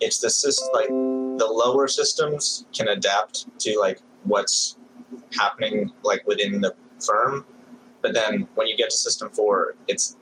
it's 0.00 0.18
the 0.18 0.30
system 0.30 0.68
like 0.72 0.88
the 0.88 1.46
lower 1.46 1.86
systems 1.86 2.66
can 2.72 2.88
adapt 2.88 3.46
to 3.60 3.78
like 3.78 4.00
what's 4.24 4.76
happening 5.38 5.92
like 6.02 6.26
within 6.26 6.60
the 6.60 6.74
firm, 7.04 7.44
but 8.00 8.14
then 8.14 8.48
when 8.54 8.66
you 8.66 8.76
get 8.76 8.90
to 8.90 8.96
system 8.96 9.30
four, 9.30 9.74
it's 9.88 10.16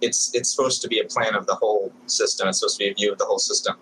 it's 0.00 0.34
it's 0.34 0.50
supposed 0.50 0.82
to 0.82 0.88
be 0.88 1.00
a 1.00 1.04
plan 1.04 1.34
of 1.34 1.46
the 1.46 1.54
whole 1.54 1.92
system. 2.06 2.48
It's 2.48 2.58
supposed 2.58 2.78
to 2.78 2.84
be 2.84 2.90
a 2.90 2.94
view 2.94 3.12
of 3.12 3.18
the 3.18 3.24
whole 3.24 3.38
system, 3.38 3.76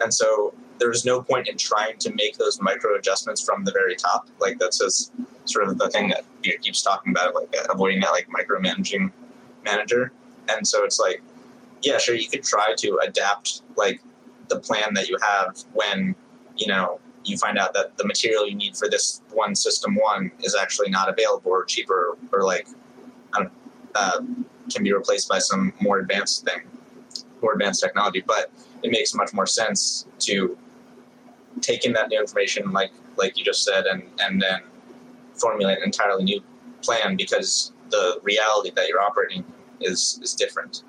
and 0.00 0.12
so 0.12 0.54
there's 0.78 1.04
no 1.04 1.22
point 1.22 1.48
in 1.48 1.56
trying 1.56 1.96
to 1.98 2.12
make 2.14 2.36
those 2.38 2.60
micro 2.60 2.96
adjustments 2.96 3.40
from 3.40 3.64
the 3.64 3.72
very 3.72 3.94
top. 3.94 4.28
Like 4.40 4.58
that's 4.58 4.78
just 4.78 5.12
sort 5.44 5.68
of 5.68 5.78
the 5.78 5.88
thing 5.90 6.08
that 6.08 6.24
Peter 6.42 6.58
keeps 6.58 6.82
talking 6.82 7.12
about, 7.12 7.34
like 7.34 7.54
uh, 7.56 7.72
avoiding 7.72 8.00
that 8.00 8.10
like 8.10 8.28
micromanaging 8.28 9.12
manager. 9.64 10.12
And 10.48 10.66
so 10.66 10.84
it's 10.84 10.98
like, 10.98 11.22
yeah, 11.82 11.98
sure, 11.98 12.16
you 12.16 12.28
could 12.28 12.42
try 12.42 12.74
to 12.78 13.00
adapt 13.06 13.62
like 13.76 14.02
the 14.48 14.58
plan 14.58 14.92
that 14.94 15.08
you 15.08 15.16
have 15.22 15.56
when 15.72 16.14
you 16.56 16.66
know 16.66 17.00
you 17.24 17.36
find 17.36 17.58
out 17.58 17.72
that 17.74 17.96
the 17.96 18.04
material 18.04 18.48
you 18.48 18.54
need 18.54 18.76
for 18.76 18.88
this 18.88 19.22
one 19.30 19.54
system 19.54 19.94
one 19.94 20.32
is 20.40 20.56
actually 20.56 20.90
not 20.90 21.08
available 21.08 21.52
or 21.52 21.64
cheaper 21.64 22.18
or 22.32 22.42
like 22.42 22.66
uh, 23.94 24.20
can 24.70 24.82
be 24.82 24.92
replaced 24.92 25.28
by 25.28 25.38
some 25.38 25.72
more 25.80 25.98
advanced 25.98 26.44
thing, 26.44 26.62
more 27.40 27.52
advanced 27.52 27.82
technology. 27.82 28.22
But 28.26 28.50
it 28.82 28.90
makes 28.90 29.14
much 29.14 29.32
more 29.32 29.46
sense 29.46 30.06
to 30.20 30.56
take 31.60 31.84
in 31.84 31.92
that 31.94 32.08
new 32.08 32.20
information, 32.20 32.72
like 32.72 32.92
like 33.16 33.36
you 33.36 33.44
just 33.44 33.64
said, 33.64 33.86
and 33.86 34.02
and 34.20 34.40
then 34.40 34.60
formulate 35.34 35.78
an 35.78 35.84
entirely 35.84 36.24
new 36.24 36.42
plan 36.82 37.16
because 37.16 37.72
the 37.90 38.18
reality 38.22 38.72
that 38.74 38.88
you're 38.88 39.00
operating 39.00 39.44
is 39.80 40.18
is 40.22 40.34
different. 40.34 40.84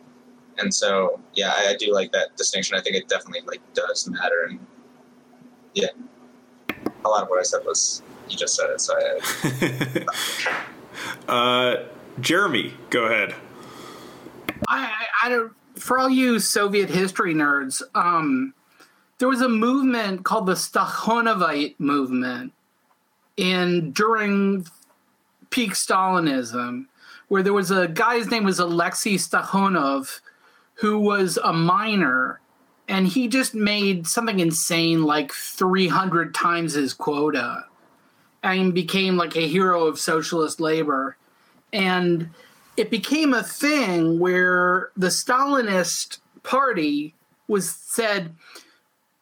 And 0.59 0.73
so, 0.73 1.19
yeah, 1.33 1.51
I, 1.55 1.69
I 1.69 1.75
do 1.77 1.91
like 1.91 2.11
that 2.11 2.35
distinction. 2.37 2.77
I 2.77 2.81
think 2.81 2.95
it 2.95 3.07
definitely 3.07 3.41
like 3.47 3.61
does 3.73 4.07
matter. 4.07 4.47
And 4.49 4.59
yeah, 5.73 5.87
a 7.05 7.09
lot 7.09 7.23
of 7.23 7.29
what 7.29 7.39
I 7.39 7.43
said 7.43 7.61
was 7.65 8.03
you 8.29 8.37
just 8.37 8.55
said 8.55 8.69
it. 8.69 8.79
So 8.79 8.93
I, 8.95 10.05
uh, 11.31 11.85
Jeremy, 12.19 12.73
go 12.89 13.05
ahead. 13.05 13.35
I, 14.67 14.91
I, 15.23 15.29
don't. 15.29 15.53
For 15.75 15.99
all 15.99 16.09
you 16.09 16.39
Soviet 16.39 16.89
history 16.89 17.33
nerds, 17.33 17.81
um, 17.95 18.53
there 19.17 19.27
was 19.27 19.41
a 19.41 19.49
movement 19.49 20.23
called 20.23 20.45
the 20.45 20.53
Stakhanovite 20.53 21.75
movement 21.79 22.53
in 23.37 23.91
during 23.91 24.65
peak 25.49 25.71
Stalinism, 25.71 26.85
where 27.27 27.43
there 27.43 27.53
was 27.53 27.71
a 27.71 27.87
guy's 27.87 28.29
name 28.29 28.43
was 28.43 28.59
Alexei 28.59 29.15
Stakhanov, 29.15 30.19
who 30.75 30.99
was 30.99 31.37
a 31.43 31.53
miner, 31.53 32.39
and 32.87 33.07
he 33.07 33.27
just 33.27 33.55
made 33.55 34.07
something 34.07 34.39
insane 34.39 35.03
like 35.03 35.31
300 35.31 36.33
times 36.33 36.73
his 36.73 36.93
quota, 36.93 37.65
and 38.41 38.73
became 38.73 39.15
like 39.15 39.35
a 39.35 39.47
hero 39.47 39.85
of 39.85 39.99
socialist 39.99 40.59
labor, 40.59 41.17
and 41.71 42.29
it 42.77 42.89
became 42.89 43.33
a 43.33 43.43
thing 43.43 44.19
where 44.19 44.91
the 44.97 45.07
Stalinist 45.07 46.19
party 46.43 47.13
was 47.47 47.69
said 47.69 48.35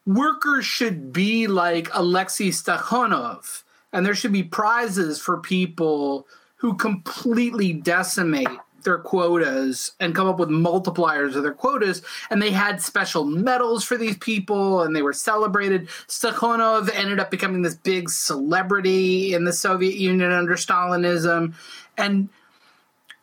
workers 0.06 0.64
should 0.64 1.12
be 1.12 1.46
like 1.46 1.88
Alexei 1.92 2.48
Stakhanov, 2.48 3.62
and 3.92 4.04
there 4.04 4.14
should 4.14 4.32
be 4.32 4.42
prizes 4.42 5.20
for 5.20 5.38
people 5.38 6.26
who 6.56 6.74
completely 6.74 7.72
decimate 7.72 8.48
their 8.84 8.98
quotas 8.98 9.92
and 10.00 10.14
come 10.14 10.26
up 10.26 10.38
with 10.38 10.48
multipliers 10.48 11.36
of 11.36 11.42
their 11.42 11.52
quotas. 11.52 12.02
And 12.30 12.42
they 12.42 12.50
had 12.50 12.82
special 12.82 13.24
medals 13.24 13.84
for 13.84 13.96
these 13.96 14.16
people 14.16 14.82
and 14.82 14.94
they 14.94 15.02
were 15.02 15.12
celebrated. 15.12 15.88
Stakhanov 16.08 16.90
ended 16.92 17.20
up 17.20 17.30
becoming 17.30 17.62
this 17.62 17.74
big 17.74 18.10
celebrity 18.10 19.34
in 19.34 19.44
the 19.44 19.52
Soviet 19.52 19.94
Union 19.94 20.32
under 20.32 20.54
Stalinism. 20.54 21.54
And 21.96 22.28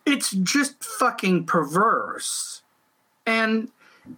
it's 0.10 0.32
just 0.32 0.84
fucking 0.84 1.46
perverse. 1.46 2.62
And 3.26 3.70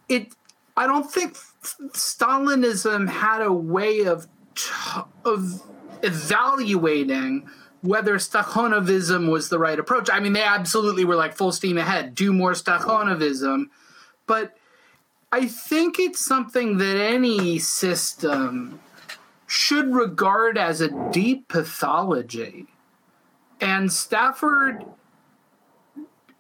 it, 0.08 0.34
I 0.78 0.88
don't 0.88 1.12
think 1.12 1.36
Stalinism 1.64 3.10
had 3.10 3.42
a 3.42 3.52
way 3.52 4.06
of 4.06 4.28
of 5.24 5.62
evaluating 6.04 7.50
whether 7.82 8.16
Stakhanovism 8.16 9.32
was 9.32 9.50
the 9.50 9.58
right 9.58 9.80
approach. 9.80 10.10
I 10.12 10.20
mean, 10.20 10.34
they 10.34 10.44
absolutely 10.44 11.06
were 11.06 11.16
like 11.16 11.34
full 11.34 11.52
steam 11.52 11.78
ahead, 11.78 12.16
do 12.16 12.32
more 12.34 12.52
Stakhanovism, 12.52 13.66
but 14.28 14.56
I 15.32 15.48
think 15.48 15.98
it's 15.98 16.24
something 16.24 16.78
that 16.78 16.98
any 16.98 17.58
system 17.60 18.80
should 19.48 19.94
regard 19.94 20.58
as 20.58 20.82
a 20.82 21.10
deep 21.12 21.48
pathology. 21.48 22.68
And 23.60 23.92
Stafford 23.92 24.86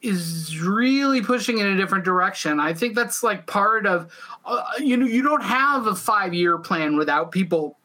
is 0.02 0.60
really 0.60 1.22
pushing 1.22 1.60
in 1.60 1.68
a 1.68 1.78
different 1.78 2.04
direction. 2.04 2.60
I 2.60 2.74
think 2.74 2.96
that's 2.96 3.24
like 3.24 3.46
part 3.46 3.86
of 3.86 4.12
uh, 4.46 4.64
you 4.80 4.98
know 4.98 5.06
you 5.06 5.22
don't 5.22 5.44
have 5.44 5.88
a 5.88 5.92
5-year 5.92 6.58
plan 6.60 6.98
without 6.98 7.32
people 7.32 7.78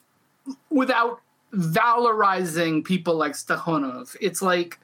without 0.71 1.21
valorizing 1.53 2.85
people 2.85 3.17
like 3.17 3.33
Stakhanov. 3.33 4.17
It's 4.21 4.43
like 4.43 4.79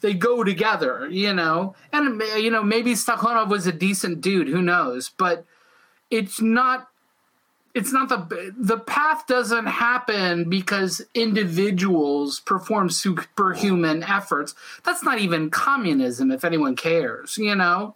they 0.00 0.14
go 0.14 0.44
together, 0.44 1.08
you 1.10 1.32
know. 1.32 1.74
And 1.92 2.20
you 2.38 2.50
know 2.50 2.62
maybe 2.62 2.94
Stakhanov 2.94 3.48
was 3.48 3.66
a 3.66 3.72
decent 3.72 4.20
dude, 4.20 4.48
who 4.48 4.62
knows, 4.62 5.10
but 5.10 5.44
it's 6.10 6.40
not 6.40 6.89
it's 7.74 7.92
not 7.92 8.08
the 8.08 8.54
the 8.56 8.78
path 8.78 9.26
doesn't 9.26 9.66
happen 9.66 10.48
because 10.48 11.02
individuals 11.14 12.40
perform 12.40 12.90
superhuman 12.90 14.02
efforts. 14.02 14.54
That's 14.84 15.02
not 15.02 15.18
even 15.18 15.50
communism, 15.50 16.30
if 16.30 16.44
anyone 16.44 16.76
cares. 16.76 17.38
You 17.38 17.54
know. 17.54 17.94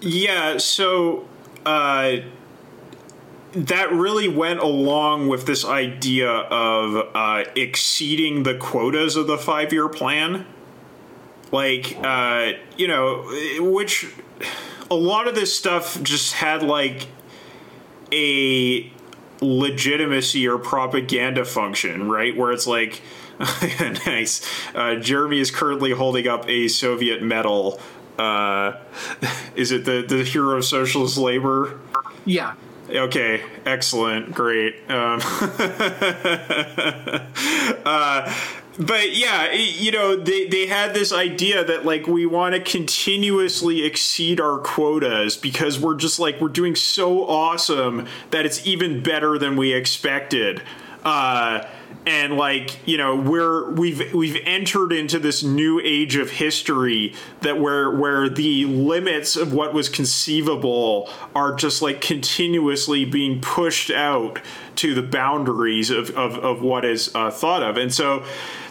Yeah. 0.00 0.58
So. 0.58 1.28
Uh, 1.66 2.18
that 3.52 3.90
really 3.92 4.28
went 4.28 4.60
along 4.60 5.28
with 5.28 5.46
this 5.46 5.64
idea 5.64 6.30
of 6.30 7.08
uh, 7.14 7.44
exceeding 7.56 8.42
the 8.42 8.54
quotas 8.54 9.16
of 9.16 9.26
the 9.26 9.38
five 9.38 9.72
year 9.72 9.88
plan. 9.88 10.46
Like, 11.50 11.96
uh, 12.02 12.52
you 12.76 12.88
know, 12.88 13.24
which 13.58 14.06
a 14.90 14.94
lot 14.94 15.28
of 15.28 15.34
this 15.34 15.56
stuff 15.56 16.02
just 16.02 16.34
had 16.34 16.62
like 16.62 17.08
a 18.12 18.90
legitimacy 19.40 20.48
or 20.48 20.58
propaganda 20.58 21.44
function, 21.44 22.08
right? 22.08 22.36
Where 22.36 22.52
it's 22.52 22.66
like, 22.66 23.02
nice. 24.06 24.40
Uh, 24.74 24.96
Jeremy 24.96 25.38
is 25.40 25.50
currently 25.50 25.92
holding 25.92 26.26
up 26.26 26.48
a 26.48 26.68
Soviet 26.68 27.22
medal. 27.22 27.80
Uh, 28.18 28.72
is 29.54 29.70
it 29.70 29.84
the 29.84 30.04
the 30.06 30.24
hero 30.24 30.56
of 30.56 30.64
socialist 30.64 31.18
labor? 31.18 31.78
Yeah. 32.24 32.54
Okay, 32.90 33.42
excellent, 33.66 34.34
great. 34.34 34.74
Um, 34.90 35.20
uh, 37.84 38.34
but 38.78 39.16
yeah, 39.16 39.52
you 39.52 39.90
know, 39.90 40.14
they, 40.14 40.46
they 40.46 40.66
had 40.66 40.94
this 40.94 41.12
idea 41.12 41.64
that 41.64 41.84
like 41.84 42.06
we 42.06 42.26
want 42.26 42.54
to 42.54 42.60
continuously 42.60 43.84
exceed 43.84 44.40
our 44.40 44.58
quotas 44.58 45.36
because 45.36 45.80
we're 45.80 45.96
just 45.96 46.20
like 46.20 46.40
we're 46.40 46.48
doing 46.48 46.76
so 46.76 47.26
awesome 47.26 48.06
that 48.30 48.46
it's 48.46 48.64
even 48.66 49.02
better 49.02 49.36
than 49.36 49.56
we 49.56 49.72
expected. 49.72 50.62
Uh, 51.04 51.66
and 52.06 52.36
like 52.36 52.78
you 52.86 52.96
know 52.96 53.16
we're 53.16 53.70
we've 53.72 54.14
we've 54.14 54.40
entered 54.44 54.92
into 54.92 55.18
this 55.18 55.42
new 55.42 55.80
age 55.80 56.16
of 56.16 56.30
history 56.30 57.14
that 57.42 57.60
where 57.60 57.90
where 57.90 58.28
the 58.28 58.64
limits 58.64 59.36
of 59.36 59.52
what 59.52 59.74
was 59.74 59.88
conceivable 59.88 61.10
are 61.34 61.54
just 61.54 61.82
like 61.82 62.00
continuously 62.00 63.04
being 63.04 63.40
pushed 63.40 63.90
out 63.90 64.40
to 64.78 64.94
the 64.94 65.02
boundaries 65.02 65.90
of 65.90 66.10
of, 66.16 66.34
of 66.38 66.62
what 66.62 66.84
is 66.84 67.10
uh, 67.14 67.30
thought 67.30 67.62
of 67.62 67.76
and 67.76 67.92
so 67.94 68.24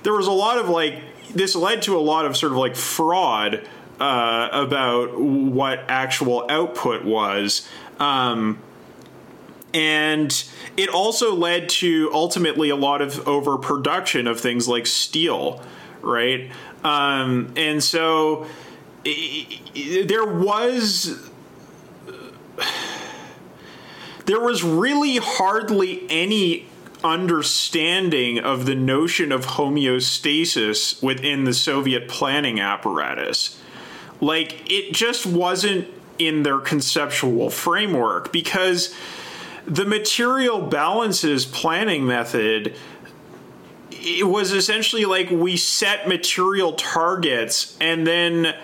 there 0.03 0.13
was 0.13 0.27
a 0.27 0.31
lot 0.31 0.57
of 0.57 0.67
like 0.69 0.95
this 1.33 1.55
led 1.55 1.81
to 1.83 1.95
a 1.97 1.99
lot 1.99 2.25
of 2.25 2.35
sort 2.35 2.51
of 2.51 2.57
like 2.57 2.75
fraud 2.75 3.67
uh, 3.99 4.49
about 4.51 5.19
what 5.19 5.79
actual 5.89 6.45
output 6.49 7.03
was 7.03 7.67
um, 7.99 8.59
and 9.73 10.45
it 10.77 10.89
also 10.89 11.35
led 11.35 11.67
to 11.69 12.09
ultimately 12.13 12.69
a 12.69 12.75
lot 12.75 13.01
of 13.01 13.27
overproduction 13.27 14.25
of 14.27 14.39
things 14.39 14.67
like 14.67 14.85
steel, 14.87 15.61
right? 16.01 16.49
Um, 16.83 17.51
and 17.57 17.83
so 17.83 18.45
i- 19.05 19.59
i- 19.75 20.03
there 20.07 20.25
was 20.25 21.19
there 24.27 24.41
was 24.41 24.63
really 24.63 25.17
hardly 25.17 26.05
any 26.09 26.67
understanding 27.03 28.39
of 28.39 28.65
the 28.65 28.75
notion 28.75 29.31
of 29.31 29.45
homeostasis 29.45 31.01
within 31.01 31.45
the 31.45 31.53
Soviet 31.53 32.07
planning 32.07 32.59
apparatus. 32.59 33.59
Like, 34.19 34.69
it 34.69 34.93
just 34.93 35.25
wasn't 35.25 35.87
in 36.19 36.43
their 36.43 36.59
conceptual 36.59 37.49
framework 37.49 38.33
because 38.33 38.93
the 39.65 39.85
material 39.85 40.61
balances 40.61 41.45
planning 41.45 42.05
method 42.05 42.75
it 43.91 44.27
was 44.27 44.51
essentially 44.51 45.05
like 45.05 45.29
we 45.29 45.57
set 45.57 46.07
material 46.07 46.73
targets 46.73 47.77
and 47.81 48.05
then 48.05 48.55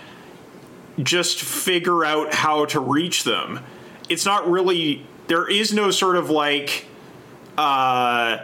just 1.02 1.42
figure 1.42 2.06
out 2.06 2.34
how 2.34 2.66
to 2.66 2.80
reach 2.80 3.24
them. 3.24 3.60
It's 4.10 4.26
not 4.26 4.50
really 4.50 5.06
there 5.28 5.50
is 5.50 5.74
no 5.74 5.92
sort 5.92 6.16
of 6.16 6.30
like 6.30 6.86
uh 7.58 8.38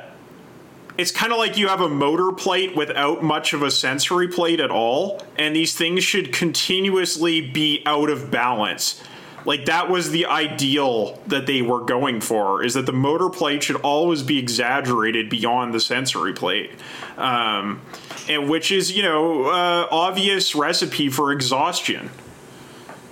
it's 0.97 1.11
kind 1.11 1.31
of 1.31 1.37
like 1.37 1.57
you 1.57 1.69
have 1.69 1.79
a 1.79 1.87
motor 1.87 2.33
plate 2.33 2.75
without 2.75 3.23
much 3.23 3.53
of 3.53 3.61
a 3.61 3.71
sensory 3.71 4.27
plate 4.27 4.59
at 4.59 4.69
all 4.69 5.21
and 5.37 5.55
these 5.55 5.75
things 5.75 6.03
should 6.03 6.33
continuously 6.33 7.41
be 7.41 7.81
out 7.85 8.09
of 8.09 8.29
balance. 8.29 9.01
Like 9.45 9.65
that 9.65 9.89
was 9.89 10.11
the 10.11 10.25
ideal 10.25 11.21
that 11.27 11.45
they 11.45 11.61
were 11.61 11.79
going 11.85 12.19
for 12.19 12.61
is 12.61 12.73
that 12.73 12.85
the 12.85 12.91
motor 12.91 13.29
plate 13.29 13.63
should 13.63 13.77
always 13.77 14.21
be 14.21 14.37
exaggerated 14.37 15.29
beyond 15.29 15.73
the 15.73 15.79
sensory 15.79 16.33
plate. 16.33 16.71
Um 17.17 17.81
and 18.27 18.49
which 18.49 18.71
is, 18.71 18.91
you 18.91 19.01
know, 19.01 19.45
uh, 19.45 19.87
obvious 19.89 20.53
recipe 20.53 21.09
for 21.09 21.31
exhaustion 21.31 22.11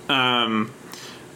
um, 0.08 0.70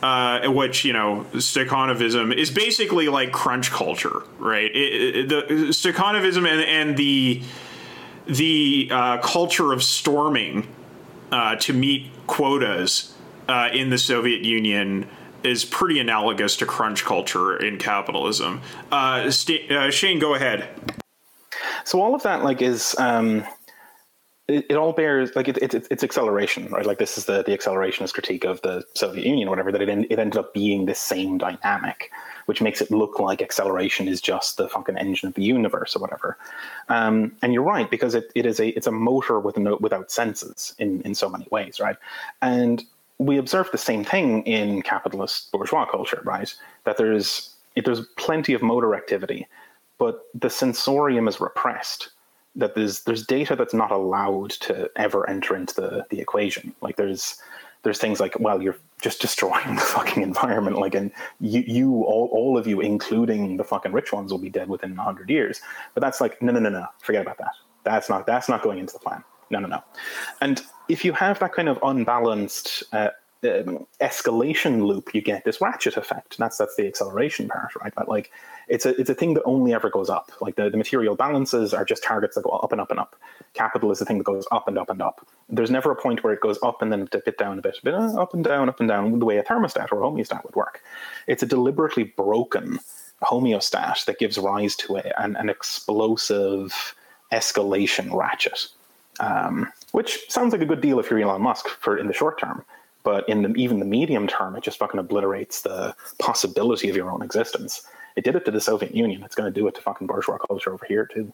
uh, 0.02 0.50
which 0.50 0.84
you 0.84 0.92
know 0.92 1.26
Stakhanovism 1.32 2.36
is 2.36 2.50
basically 2.50 3.08
like 3.08 3.32
crunch 3.32 3.70
culture, 3.70 4.22
right? 4.38 4.70
It, 4.74 5.16
it, 5.16 5.28
the 5.28 5.42
Stakhanovism 5.68 6.46
and, 6.46 6.60
and 6.62 6.96
the 6.96 7.42
the 8.26 8.88
uh, 8.90 9.18
culture 9.18 9.72
of 9.72 9.82
storming 9.82 10.66
uh, 11.30 11.56
to 11.56 11.72
meet 11.72 12.10
quotas 12.26 13.14
uh, 13.48 13.68
in 13.72 13.90
the 13.90 13.98
Soviet 13.98 14.42
Union 14.42 15.08
is 15.42 15.64
pretty 15.64 15.98
analogous 15.98 16.56
to 16.56 16.66
crunch 16.66 17.04
culture 17.04 17.56
in 17.56 17.78
capitalism. 17.78 18.60
Uh, 18.92 19.30
St- 19.30 19.70
uh, 19.72 19.90
Shane, 19.90 20.18
go 20.18 20.34
ahead. 20.34 20.68
So 21.84 22.00
all 22.00 22.14
of 22.14 22.22
that 22.22 22.44
like 22.44 22.62
is 22.62 22.94
um, 22.98 23.44
it, 24.48 24.66
it 24.70 24.76
all 24.76 24.92
bears 24.92 25.34
like 25.36 25.48
it, 25.48 25.58
it, 25.58 25.74
it's 25.74 25.88
it's 25.90 26.02
acceleration, 26.02 26.66
right? 26.66 26.84
Like 26.84 26.98
this 26.98 27.16
is 27.16 27.26
the 27.26 27.42
the 27.42 27.56
accelerationist 27.56 28.12
critique 28.12 28.44
of 28.44 28.60
the 28.62 28.84
Soviet 28.94 29.24
Union, 29.24 29.48
or 29.48 29.50
whatever. 29.50 29.70
That 29.70 29.82
it 29.82 29.88
it 29.88 30.18
ended 30.18 30.36
up 30.36 30.52
being 30.52 30.86
the 30.86 30.94
same 30.94 31.38
dynamic, 31.38 32.10
which 32.46 32.60
makes 32.60 32.80
it 32.80 32.90
look 32.90 33.20
like 33.20 33.40
acceleration 33.40 34.08
is 34.08 34.20
just 34.20 34.56
the 34.56 34.68
fucking 34.68 34.98
engine 34.98 35.28
of 35.28 35.34
the 35.34 35.44
universe 35.44 35.94
or 35.94 36.00
whatever. 36.00 36.36
Um, 36.88 37.32
and 37.42 37.52
you're 37.52 37.62
right 37.62 37.90
because 37.90 38.14
it, 38.14 38.32
it 38.34 38.44
is 38.44 38.58
a 38.58 38.68
it's 38.70 38.86
a 38.86 38.92
motor 38.92 39.38
with 39.38 39.56
no 39.56 39.76
without 39.80 40.10
senses 40.10 40.74
in 40.78 41.00
in 41.02 41.14
so 41.14 41.28
many 41.28 41.46
ways, 41.50 41.78
right? 41.78 41.96
And 42.40 42.84
we 43.18 43.38
observe 43.38 43.70
the 43.70 43.78
same 43.78 44.04
thing 44.04 44.42
in 44.42 44.82
capitalist 44.82 45.52
bourgeois 45.52 45.86
culture, 45.86 46.20
right? 46.24 46.52
That 46.84 46.96
there's 46.96 47.54
there's 47.76 48.04
plenty 48.16 48.54
of 48.54 48.62
motor 48.62 48.94
activity, 48.96 49.46
but 49.98 50.26
the 50.34 50.50
sensorium 50.50 51.28
is 51.28 51.40
repressed. 51.40 52.10
That 52.54 52.74
there's 52.74 53.02
there's 53.04 53.26
data 53.26 53.56
that's 53.56 53.74
not 53.74 53.90
allowed 53.90 54.50
to 54.50 54.90
ever 54.96 55.28
enter 55.28 55.56
into 55.56 55.74
the 55.74 56.06
the 56.10 56.20
equation. 56.20 56.74
Like 56.80 56.96
there's 56.96 57.40
there's 57.82 57.98
things 57.98 58.20
like 58.20 58.38
well 58.38 58.62
you're 58.62 58.76
just 59.00 59.20
destroying 59.20 59.74
the 59.74 59.80
fucking 59.80 60.22
environment. 60.22 60.78
Like 60.78 60.94
and 60.94 61.10
you 61.40 61.64
you 61.66 62.02
all, 62.04 62.28
all 62.32 62.58
of 62.58 62.66
you 62.66 62.80
including 62.80 63.56
the 63.56 63.64
fucking 63.64 63.92
rich 63.92 64.12
ones 64.12 64.30
will 64.30 64.38
be 64.38 64.50
dead 64.50 64.68
within 64.68 64.94
100 64.94 65.30
years. 65.30 65.60
But 65.94 66.02
that's 66.02 66.20
like 66.20 66.40
no 66.42 66.52
no 66.52 66.60
no 66.60 66.68
no 66.68 66.86
forget 67.00 67.22
about 67.22 67.38
that. 67.38 67.52
That's 67.84 68.08
not 68.08 68.26
that's 68.26 68.48
not 68.48 68.62
going 68.62 68.78
into 68.78 68.92
the 68.92 69.00
plan. 69.00 69.24
No 69.50 69.58
no 69.58 69.68
no. 69.68 69.82
And 70.40 70.62
if 70.88 71.04
you 71.04 71.12
have 71.12 71.38
that 71.38 71.52
kind 71.52 71.68
of 71.68 71.78
unbalanced 71.82 72.82
uh, 72.92 73.08
um, 73.44 73.86
escalation 74.00 74.86
loop, 74.86 75.14
you 75.14 75.20
get 75.20 75.44
this 75.44 75.60
ratchet 75.60 75.96
effect. 75.96 76.38
That's 76.38 76.58
that's 76.58 76.76
the 76.76 76.86
acceleration 76.86 77.48
part, 77.48 77.74
right? 77.76 77.92
But 77.94 78.08
like, 78.08 78.30
it's 78.68 78.86
a 78.86 78.98
it's 79.00 79.10
a 79.10 79.14
thing 79.14 79.34
that 79.34 79.42
only 79.44 79.74
ever 79.74 79.90
goes 79.90 80.08
up. 80.08 80.32
Like 80.40 80.56
the, 80.56 80.70
the 80.70 80.76
material 80.76 81.14
balances 81.14 81.74
are 81.74 81.84
just 81.84 82.02
targets 82.02 82.34
that 82.34 82.44
go 82.44 82.50
up 82.50 82.72
and 82.72 82.80
up 82.80 82.90
and 82.90 83.00
up. 83.00 83.16
Capital 83.54 83.90
is 83.90 83.98
the 83.98 84.04
thing 84.04 84.18
that 84.18 84.24
goes 84.24 84.46
up 84.52 84.68
and 84.68 84.78
up 84.78 84.90
and 84.90 85.02
up. 85.02 85.26
There's 85.48 85.70
never 85.70 85.90
a 85.90 85.96
point 85.96 86.22
where 86.24 86.32
it 86.32 86.40
goes 86.40 86.58
up 86.62 86.82
and 86.82 86.92
then 86.92 87.08
a 87.12 87.18
bit 87.18 87.38
down 87.38 87.58
a 87.58 87.62
bit, 87.62 87.78
a 87.80 87.84
bit 87.84 87.94
uh, 87.94 88.20
up 88.20 88.34
and 88.34 88.44
down, 88.44 88.68
up 88.68 88.80
and 88.80 88.88
down, 88.88 89.18
the 89.18 89.26
way 89.26 89.38
a 89.38 89.42
thermostat 89.42 89.92
or 89.92 90.02
a 90.02 90.06
homeostat 90.06 90.44
would 90.44 90.56
work. 90.56 90.82
It's 91.26 91.42
a 91.42 91.46
deliberately 91.46 92.04
broken 92.04 92.78
homeostat 93.22 94.04
that 94.06 94.18
gives 94.18 94.38
rise 94.38 94.74
to 94.76 94.96
a, 94.96 95.12
an, 95.18 95.36
an 95.36 95.48
explosive 95.48 96.94
escalation 97.32 98.12
ratchet 98.12 98.68
um, 99.20 99.70
which 99.92 100.20
sounds 100.28 100.52
like 100.52 100.62
a 100.62 100.66
good 100.66 100.80
deal 100.80 100.98
if 100.98 101.10
you're 101.10 101.20
Elon 101.20 101.42
Musk 101.42 101.68
for 101.68 101.96
in 101.96 102.06
the 102.06 102.12
short 102.12 102.38
term. 102.38 102.64
But 103.02 103.28
in 103.28 103.42
the, 103.42 103.54
even 103.54 103.80
the 103.80 103.84
medium 103.84 104.26
term, 104.26 104.54
it 104.56 104.62
just 104.62 104.78
fucking 104.78 105.00
obliterates 105.00 105.62
the 105.62 105.94
possibility 106.18 106.88
of 106.88 106.96
your 106.96 107.10
own 107.10 107.22
existence. 107.22 107.82
It 108.16 108.24
did 108.24 108.36
it 108.36 108.44
to 108.44 108.50
the 108.50 108.60
Soviet 108.60 108.94
Union. 108.94 109.22
It's 109.22 109.34
going 109.34 109.52
to 109.52 109.60
do 109.60 109.66
it 109.66 109.74
to 109.74 109.80
fucking 109.80 110.06
bourgeois 110.06 110.38
culture 110.38 110.72
over 110.72 110.84
here 110.86 111.06
too. 111.06 111.32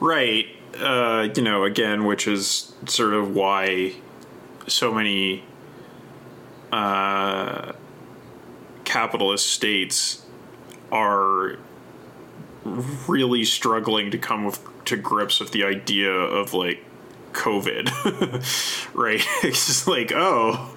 Right. 0.00 0.46
Uh, 0.78 1.28
you 1.34 1.42
know, 1.42 1.64
again, 1.64 2.04
which 2.04 2.26
is 2.26 2.74
sort 2.86 3.14
of 3.14 3.34
why 3.34 3.94
so 4.66 4.92
many 4.92 5.44
uh, 6.72 7.72
capitalist 8.84 9.46
states 9.46 10.24
are 10.90 11.56
really 13.06 13.44
struggling 13.44 14.10
to 14.10 14.18
come 14.18 14.44
with, 14.44 14.60
to 14.84 14.96
grips 14.96 15.40
with 15.40 15.52
the 15.52 15.64
idea 15.64 16.10
of 16.10 16.52
like 16.52 16.82
COVID, 17.36 17.90
right? 18.94 19.24
It's 19.44 19.66
just 19.66 19.86
like, 19.86 20.12
oh, 20.14 20.74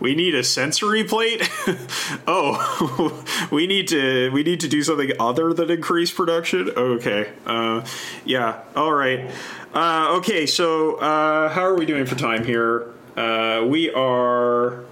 we 0.00 0.14
need 0.14 0.34
a 0.34 0.42
sensory 0.42 1.04
plate. 1.04 1.48
oh, 2.26 3.24
we 3.50 3.66
need 3.66 3.88
to 3.88 4.30
we 4.30 4.42
need 4.42 4.60
to 4.60 4.68
do 4.68 4.82
something 4.82 5.12
other 5.20 5.52
than 5.54 5.70
increase 5.70 6.10
production. 6.10 6.70
Okay, 6.76 7.30
uh, 7.46 7.86
yeah, 8.24 8.60
all 8.74 8.92
right. 8.92 9.30
Uh, 9.72 10.16
okay, 10.18 10.46
so 10.46 10.96
uh, 10.96 11.48
how 11.48 11.62
are 11.62 11.76
we 11.76 11.86
doing 11.86 12.06
for 12.06 12.16
time 12.16 12.44
here? 12.44 12.92
Uh, 13.16 13.64
we 13.66 13.90
are. 13.92 14.84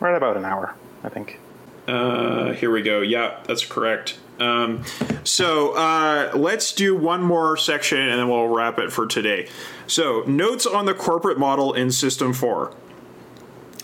We're 0.00 0.14
about 0.14 0.36
an 0.36 0.44
hour, 0.44 0.74
I 1.02 1.08
think. 1.08 1.40
Uh, 1.88 2.52
here 2.52 2.70
we 2.70 2.82
go. 2.82 3.00
Yeah, 3.00 3.40
that's 3.46 3.64
correct. 3.64 4.18
Um, 4.40 4.82
so 5.22 5.74
uh, 5.76 6.32
let's 6.34 6.72
do 6.72 6.96
one 6.96 7.22
more 7.22 7.56
section 7.56 7.98
and 7.98 8.18
then 8.18 8.28
we'll 8.28 8.48
wrap 8.48 8.78
it 8.78 8.92
for 8.92 9.06
today. 9.06 9.48
So, 9.86 10.22
notes 10.26 10.66
on 10.66 10.86
the 10.86 10.94
corporate 10.94 11.38
model 11.38 11.72
in 11.72 11.90
System 11.90 12.32
4. 12.32 12.74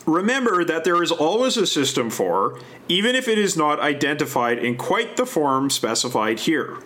Remember 0.07 0.65
that 0.65 0.85
there 0.85 1.03
is 1.03 1.13
always 1.13 1.57
a 1.57 1.67
System 1.67 2.11
4, 2.11 2.59
even 2.89 3.15
if 3.15 3.29
it 3.29 3.39
is 3.39 3.57
not 3.57 3.79
identified 3.81 4.59
in 4.59 4.77
quite 4.77 5.17
the 5.17 5.27
form 5.27 5.71
specified 5.71 6.41
here. 6.41 6.79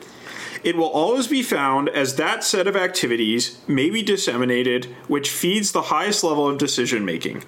It 0.64 0.76
will 0.76 0.88
always 0.88 1.26
be 1.26 1.42
found 1.42 1.90
as 1.90 2.16
that 2.16 2.42
set 2.42 2.66
of 2.66 2.74
activities 2.74 3.58
may 3.68 3.90
be 3.90 4.02
disseminated 4.02 4.86
which 5.08 5.30
feeds 5.30 5.72
the 5.72 5.82
highest 5.82 6.24
level 6.24 6.48
of 6.48 6.58
decision 6.58 7.04
making. 7.04 7.44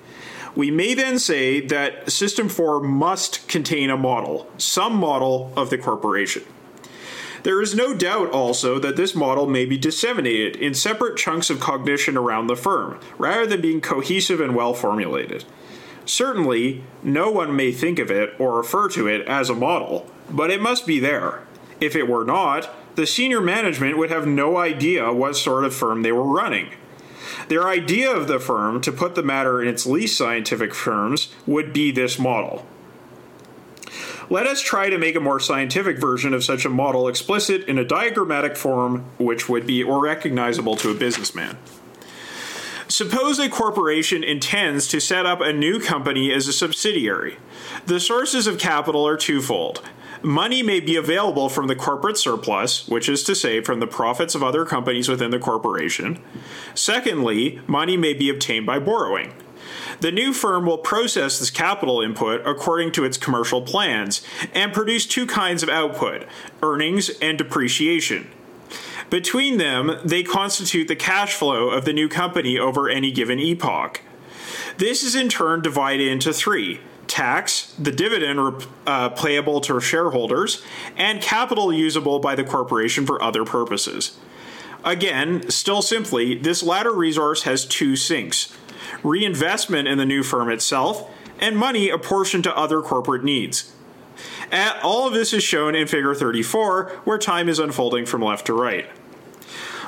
We 0.57 0.70
may 0.70 0.94
then 0.94 1.18
say 1.18 1.61
that 1.61 2.11
System 2.11 2.48
4 2.48 2.80
must 2.80 3.46
contain 3.46 3.90
a 3.90 3.96
model, 3.96 4.50
some 4.57 4.96
model 4.96 5.52
of 5.54 5.68
the 5.68 5.76
corporation. 5.76 6.44
There 7.42 7.61
is 7.61 7.76
no 7.76 7.94
doubt 7.94 8.30
also 8.30 8.78
that 8.78 8.96
this 8.96 9.14
model 9.14 9.46
may 9.46 9.66
be 9.66 9.76
disseminated 9.76 10.57
in 10.57 10.74
separate 10.74 11.18
chunks 11.18 11.50
of 11.50 11.61
cognition 11.61 12.16
around 12.16 12.46
the 12.46 12.57
firm, 12.57 12.98
rather 13.18 13.46
than 13.46 13.61
being 13.61 13.82
cohesive 13.82 14.40
and 14.40 14.57
well 14.57 14.72
formulated. 14.72 15.44
Certainly, 16.07 16.82
no 17.02 17.30
one 17.30 17.54
may 17.54 17.70
think 17.70 17.98
of 17.98 18.11
it 18.11 18.34
or 18.40 18.57
refer 18.57 18.88
to 18.88 19.07
it 19.07 19.28
as 19.28 19.50
a 19.50 19.54
model, 19.54 20.11
but 20.30 20.50
it 20.50 20.61
must 20.61 20.86
be 20.86 20.98
there. 20.98 21.42
If 21.80 21.94
it 21.94 22.09
were 22.09 22.24
not, 22.24 22.70
the 22.96 23.07
senior 23.07 23.42
management 23.42 23.98
would 23.98 24.11
have 24.11 24.26
no 24.26 24.57
idea 24.57 25.12
what 25.12 25.36
sort 25.36 25.64
of 25.64 25.74
firm 25.74 26.02
they 26.02 26.12
were 26.12 26.24
running. 26.24 26.70
Their 27.49 27.68
idea 27.68 28.11
of 28.11 28.28
the 28.28 28.40
firm, 28.40 28.80
to 28.82 28.92
put 28.92 29.14
the 29.14 29.22
matter 29.22 29.62
in 29.62 29.68
its 29.68 29.86
least 29.86 30.16
scientific 30.16 30.74
terms, 30.74 31.32
would 31.47 31.72
be 31.72 31.90
this 31.90 32.18
model. 32.18 32.66
Let 34.28 34.49
us 34.49 34.61
try 34.61 34.90
to 34.90 34.99
make 34.99 35.14
a 35.14 35.20
more 35.20 35.38
scientific 35.38 35.99
version 35.99 36.34
of 36.34 36.42
such 36.42 36.64
a 36.64 36.70
model 36.70 37.07
explicit 37.07 37.62
in 37.68 37.78
a 37.78 37.84
diagrammatic 37.84 38.57
form 38.57 39.05
which 39.18 39.49
would 39.49 39.66
be 39.66 39.84
recognizable 39.84 40.74
to 40.76 40.90
a 40.90 40.94
businessman. 40.94 41.57
Suppose 42.88 43.38
a 43.38 43.49
corporation 43.49 44.24
intends 44.24 44.88
to 44.88 45.01
set 45.01 45.26
up 45.26 45.40
a 45.40 45.53
new 45.53 45.80
company 45.80 46.32
as 46.32 46.49
a 46.49 46.53
subsidiary. 46.53 47.36
The 47.86 48.01
sources 48.01 48.47
of 48.47 48.59
capital 48.59 49.07
are 49.07 49.16
twofold 49.16 49.82
money 50.27 50.61
may 50.61 50.81
be 50.81 50.97
available 50.97 51.49
from 51.49 51.68
the 51.68 51.77
corporate 51.77 52.18
surplus, 52.18 52.87
which 52.89 53.09
is 53.09 53.22
to 53.22 53.35
say, 53.35 53.61
from 53.61 53.79
the 53.79 53.87
profits 53.87 54.35
of 54.35 54.43
other 54.43 54.64
companies 54.64 55.09
within 55.09 55.31
the 55.31 55.39
corporation. 55.39 56.20
Secondly, 56.74 57.61
money 57.68 57.97
may 57.97 58.12
be 58.12 58.29
obtained 58.29 58.66
by 58.66 58.81
borrowing. 58.81 59.33
The 60.01 60.11
new 60.11 60.33
firm 60.33 60.66
will 60.66 60.79
process 60.79 61.39
this 61.39 61.51
capital 61.51 62.01
input 62.03 62.43
according 62.45 62.93
to 62.93 63.05
its 63.05 63.16
commercial 63.16 63.62
plans 63.62 64.20
and 64.53 64.72
produce 64.72 65.07
two 65.07 65.27
kinds 65.27 65.62
of 65.62 65.68
output 65.68 66.27
earnings 66.61 67.09
and 67.22 67.39
depreciation. 67.39 68.29
Between 69.09 69.59
them, 69.59 69.99
they 70.05 70.24
constitute 70.24 70.89
the 70.89 70.97
cash 70.97 71.35
flow 71.35 71.70
of 71.70 71.85
the 71.85 71.93
new 71.93 72.09
company 72.09 72.59
over 72.59 72.89
any 72.89 73.12
given 73.12 73.39
epoch. 73.39 74.01
This 74.77 75.05
is 75.05 75.14
in 75.14 75.29
turn 75.29 75.62
divided 75.62 76.09
into 76.09 76.33
three 76.33 76.81
tax, 77.07 77.74
the 77.78 77.92
dividend 77.92 78.66
uh, 78.86 79.09
payable 79.11 79.61
to 79.62 79.80
shareholders, 79.80 80.62
and 80.96 81.20
capital 81.22 81.72
usable 81.72 82.18
by 82.18 82.34
the 82.34 82.44
corporation 82.44 83.07
for 83.07 83.22
other 83.22 83.44
purposes. 83.44 84.18
Again, 84.84 85.50
still 85.50 85.82
simply, 85.82 86.36
this 86.36 86.62
latter 86.62 86.92
resource 86.92 87.42
has 87.42 87.66
two 87.66 87.96
sinks 87.96 88.57
reinvestment 89.02 89.86
in 89.88 89.98
the 89.98 90.07
new 90.07 90.22
firm 90.22 90.50
itself, 90.50 91.11
and 91.38 91.57
money 91.57 91.90
apportioned 91.90 92.44
to 92.44 92.57
other 92.57 92.80
corporate 92.80 93.24
needs. 93.24 93.72
At, 94.50 94.80
all 94.82 95.07
of 95.07 95.12
this 95.12 95.32
is 95.32 95.42
shown 95.42 95.74
in 95.74 95.86
Figure 95.86 96.14
34, 96.14 97.00
where 97.04 97.18
time 97.18 97.48
is 97.48 97.59
unfolding 97.59 98.07
from 98.07 98.22
left 98.22 98.46
to 98.46 98.54
right. 98.54 98.86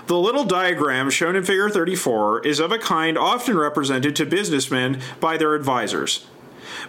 The 0.08 0.18
little 0.18 0.44
diagram 0.44 1.10
shown 1.10 1.36
in 1.36 1.44
Figure 1.44 1.70
34 1.70 2.46
is 2.46 2.60
of 2.60 2.72
a 2.72 2.78
kind 2.78 3.16
often 3.16 3.58
represented 3.58 4.16
to 4.16 4.26
businessmen 4.26 5.00
by 5.20 5.36
their 5.36 5.54
advisors. 5.54 6.26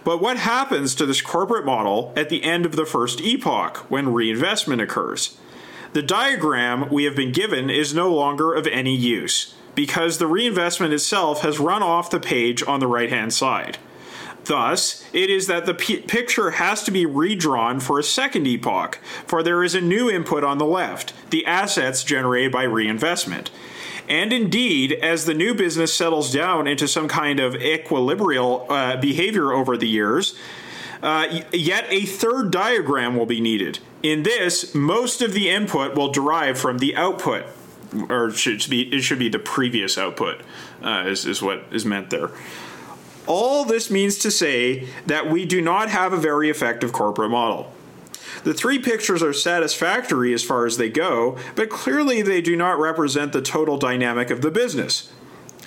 But 0.04 0.20
what 0.20 0.36
happens 0.38 0.94
to 0.94 1.06
this 1.06 1.22
corporate 1.22 1.64
model 1.64 2.12
at 2.16 2.28
the 2.28 2.42
end 2.42 2.66
of 2.66 2.76
the 2.76 2.86
first 2.86 3.20
epoch 3.20 3.78
when 3.88 4.12
reinvestment 4.12 4.80
occurs? 4.80 5.38
The 5.92 6.02
diagram 6.02 6.88
we 6.90 7.04
have 7.04 7.16
been 7.16 7.32
given 7.32 7.68
is 7.68 7.94
no 7.94 8.14
longer 8.14 8.54
of 8.54 8.66
any 8.66 8.94
use 8.94 9.54
because 9.74 10.18
the 10.18 10.26
reinvestment 10.26 10.92
itself 10.92 11.42
has 11.42 11.58
run 11.58 11.82
off 11.82 12.10
the 12.10 12.20
page 12.20 12.62
on 12.62 12.80
the 12.80 12.86
right 12.86 13.10
hand 13.10 13.32
side. 13.32 13.78
Thus, 14.44 15.04
it 15.12 15.30
is 15.30 15.46
that 15.48 15.66
the 15.66 15.74
p- 15.74 16.00
picture 16.00 16.52
has 16.52 16.82
to 16.84 16.90
be 16.90 17.06
redrawn 17.06 17.80
for 17.80 17.98
a 17.98 18.04
second 18.04 18.46
epoch, 18.46 18.98
for 19.26 19.42
there 19.42 19.62
is 19.62 19.74
a 19.74 19.80
new 19.80 20.10
input 20.10 20.44
on 20.44 20.58
the 20.58 20.64
left 20.64 21.12
the 21.30 21.46
assets 21.46 22.02
generated 22.02 22.50
by 22.50 22.64
reinvestment. 22.64 23.50
And 24.10 24.32
indeed, 24.32 24.92
as 24.92 25.24
the 25.24 25.34
new 25.34 25.54
business 25.54 25.94
settles 25.94 26.32
down 26.32 26.66
into 26.66 26.88
some 26.88 27.06
kind 27.06 27.38
of 27.38 27.54
equilibrial 27.54 28.66
uh, 28.68 28.96
behavior 28.96 29.52
over 29.52 29.76
the 29.76 29.86
years, 29.86 30.36
uh, 31.00 31.42
yet 31.52 31.86
a 31.90 32.04
third 32.06 32.50
diagram 32.50 33.16
will 33.16 33.24
be 33.24 33.40
needed. 33.40 33.78
In 34.02 34.24
this, 34.24 34.74
most 34.74 35.22
of 35.22 35.32
the 35.32 35.48
input 35.48 35.94
will 35.94 36.10
derive 36.10 36.58
from 36.58 36.78
the 36.78 36.96
output, 36.96 37.46
or 38.08 38.32
should 38.32 38.68
be 38.68 38.82
it 38.92 39.02
should 39.02 39.20
be 39.20 39.28
the 39.28 39.38
previous 39.38 39.96
output, 39.96 40.40
uh, 40.82 41.04
is, 41.06 41.24
is 41.24 41.40
what 41.40 41.64
is 41.70 41.86
meant 41.86 42.10
there. 42.10 42.30
All 43.28 43.64
this 43.64 43.92
means 43.92 44.18
to 44.18 44.30
say 44.32 44.88
that 45.06 45.30
we 45.30 45.46
do 45.46 45.62
not 45.62 45.88
have 45.88 46.12
a 46.12 46.16
very 46.16 46.50
effective 46.50 46.92
corporate 46.92 47.30
model. 47.30 47.72
The 48.44 48.54
three 48.54 48.78
pictures 48.78 49.22
are 49.22 49.32
satisfactory 49.32 50.32
as 50.32 50.42
far 50.42 50.66
as 50.66 50.76
they 50.76 50.88
go, 50.88 51.36
but 51.54 51.68
clearly 51.68 52.22
they 52.22 52.40
do 52.40 52.56
not 52.56 52.78
represent 52.78 53.32
the 53.32 53.42
total 53.42 53.76
dynamic 53.76 54.30
of 54.30 54.40
the 54.40 54.50
business. 54.50 55.12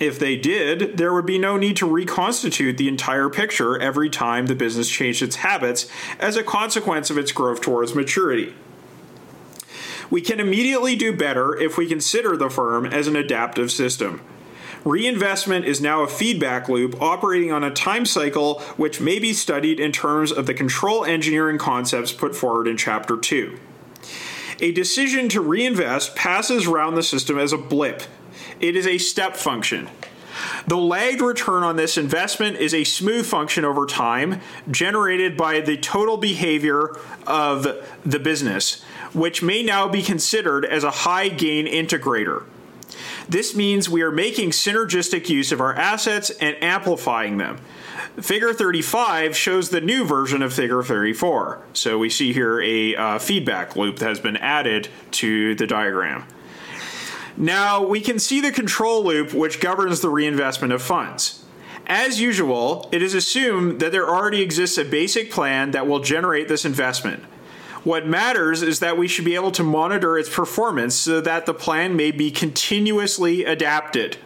If 0.00 0.18
they 0.18 0.36
did, 0.36 0.96
there 0.96 1.14
would 1.14 1.26
be 1.26 1.38
no 1.38 1.56
need 1.56 1.76
to 1.76 1.86
reconstitute 1.86 2.76
the 2.78 2.88
entire 2.88 3.28
picture 3.28 3.80
every 3.80 4.10
time 4.10 4.46
the 4.46 4.56
business 4.56 4.88
changed 4.88 5.22
its 5.22 5.36
habits 5.36 5.86
as 6.18 6.36
a 6.36 6.42
consequence 6.42 7.10
of 7.10 7.18
its 7.18 7.30
growth 7.30 7.60
towards 7.60 7.94
maturity. 7.94 8.54
We 10.10 10.20
can 10.20 10.40
immediately 10.40 10.96
do 10.96 11.16
better 11.16 11.56
if 11.56 11.78
we 11.78 11.86
consider 11.86 12.36
the 12.36 12.50
firm 12.50 12.86
as 12.86 13.06
an 13.06 13.14
adaptive 13.14 13.70
system. 13.70 14.20
Reinvestment 14.84 15.64
is 15.64 15.80
now 15.80 16.02
a 16.02 16.08
feedback 16.08 16.68
loop 16.68 17.00
operating 17.00 17.50
on 17.50 17.64
a 17.64 17.70
time 17.70 18.04
cycle 18.04 18.60
which 18.76 19.00
may 19.00 19.18
be 19.18 19.32
studied 19.32 19.80
in 19.80 19.92
terms 19.92 20.30
of 20.30 20.44
the 20.44 20.52
control 20.52 21.06
engineering 21.06 21.56
concepts 21.56 22.12
put 22.12 22.36
forward 22.36 22.68
in 22.68 22.76
Chapter 22.76 23.16
2. 23.16 23.58
A 24.60 24.72
decision 24.72 25.30
to 25.30 25.40
reinvest 25.40 26.14
passes 26.14 26.66
around 26.66 26.94
the 26.94 27.02
system 27.02 27.38
as 27.38 27.52
a 27.52 27.58
blip. 27.58 28.02
It 28.60 28.76
is 28.76 28.86
a 28.86 28.98
step 28.98 29.36
function. 29.36 29.88
The 30.66 30.76
lagged 30.76 31.22
return 31.22 31.62
on 31.62 31.76
this 31.76 31.96
investment 31.96 32.56
is 32.58 32.74
a 32.74 32.84
smooth 32.84 33.24
function 33.24 33.64
over 33.64 33.86
time 33.86 34.40
generated 34.70 35.36
by 35.36 35.60
the 35.60 35.78
total 35.78 36.18
behavior 36.18 36.98
of 37.26 37.66
the 38.04 38.18
business, 38.18 38.82
which 39.14 39.42
may 39.42 39.62
now 39.62 39.88
be 39.88 40.02
considered 40.02 40.64
as 40.66 40.84
a 40.84 40.90
high 40.90 41.28
gain 41.28 41.66
integrator. 41.66 42.44
This 43.28 43.54
means 43.54 43.88
we 43.88 44.02
are 44.02 44.10
making 44.10 44.50
synergistic 44.50 45.28
use 45.28 45.52
of 45.52 45.60
our 45.60 45.74
assets 45.74 46.30
and 46.30 46.62
amplifying 46.62 47.38
them. 47.38 47.58
Figure 48.20 48.52
35 48.52 49.36
shows 49.36 49.70
the 49.70 49.80
new 49.80 50.04
version 50.04 50.42
of 50.42 50.52
Figure 50.52 50.82
34. 50.82 51.62
So 51.72 51.98
we 51.98 52.10
see 52.10 52.32
here 52.32 52.60
a 52.60 52.94
uh, 52.94 53.18
feedback 53.18 53.76
loop 53.76 53.98
that 53.98 54.08
has 54.08 54.20
been 54.20 54.36
added 54.36 54.88
to 55.12 55.54
the 55.54 55.66
diagram. 55.66 56.24
Now 57.36 57.84
we 57.84 58.00
can 58.00 58.18
see 58.18 58.40
the 58.40 58.52
control 58.52 59.02
loop 59.02 59.32
which 59.32 59.60
governs 59.60 60.00
the 60.00 60.10
reinvestment 60.10 60.72
of 60.72 60.82
funds. 60.82 61.44
As 61.86 62.20
usual, 62.20 62.88
it 62.92 63.02
is 63.02 63.14
assumed 63.14 63.80
that 63.80 63.92
there 63.92 64.08
already 64.08 64.40
exists 64.40 64.78
a 64.78 64.84
basic 64.84 65.30
plan 65.30 65.72
that 65.72 65.86
will 65.86 66.00
generate 66.00 66.48
this 66.48 66.64
investment. 66.64 67.22
What 67.84 68.06
matters 68.06 68.62
is 68.62 68.80
that 68.80 68.96
we 68.96 69.06
should 69.06 69.26
be 69.26 69.34
able 69.34 69.52
to 69.52 69.62
monitor 69.62 70.16
its 70.16 70.34
performance 70.34 70.94
so 70.94 71.20
that 71.20 71.44
the 71.44 71.52
plan 71.52 71.94
may 71.94 72.10
be 72.10 72.30
continuously 72.30 73.44
adapted. 73.44 74.16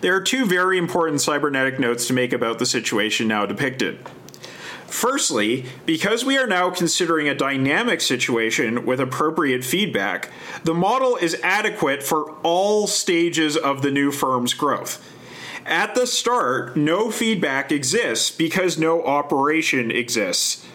There 0.00 0.14
are 0.16 0.20
two 0.20 0.44
very 0.44 0.76
important 0.76 1.20
cybernetic 1.20 1.78
notes 1.78 2.08
to 2.08 2.12
make 2.12 2.32
about 2.32 2.58
the 2.58 2.66
situation 2.66 3.28
now 3.28 3.46
depicted. 3.46 4.00
Firstly, 4.88 5.66
because 5.86 6.24
we 6.24 6.36
are 6.36 6.48
now 6.48 6.68
considering 6.70 7.28
a 7.28 7.34
dynamic 7.34 8.00
situation 8.00 8.84
with 8.84 8.98
appropriate 8.98 9.64
feedback, 9.64 10.30
the 10.64 10.74
model 10.74 11.16
is 11.16 11.40
adequate 11.44 12.02
for 12.02 12.32
all 12.42 12.88
stages 12.88 13.56
of 13.56 13.82
the 13.82 13.92
new 13.92 14.10
firm's 14.10 14.52
growth. 14.52 15.00
At 15.64 15.94
the 15.94 16.08
start, 16.08 16.76
no 16.76 17.12
feedback 17.12 17.70
exists 17.70 18.32
because 18.32 18.76
no 18.76 19.04
operation 19.04 19.92
exists 19.92 20.66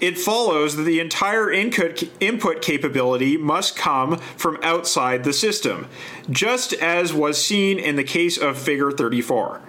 it 0.00 0.18
follows 0.18 0.76
that 0.76 0.82
the 0.82 1.00
entire 1.00 1.50
input, 1.50 2.04
input 2.20 2.62
capability 2.62 3.36
must 3.36 3.76
come 3.76 4.18
from 4.36 4.58
outside 4.62 5.24
the 5.24 5.32
system, 5.32 5.86
just 6.30 6.72
as 6.74 7.12
was 7.12 7.42
seen 7.44 7.78
in 7.78 7.96
the 7.96 8.04
case 8.04 8.38
of 8.38 8.58
Figure 8.58 8.90
34. 8.90 9.60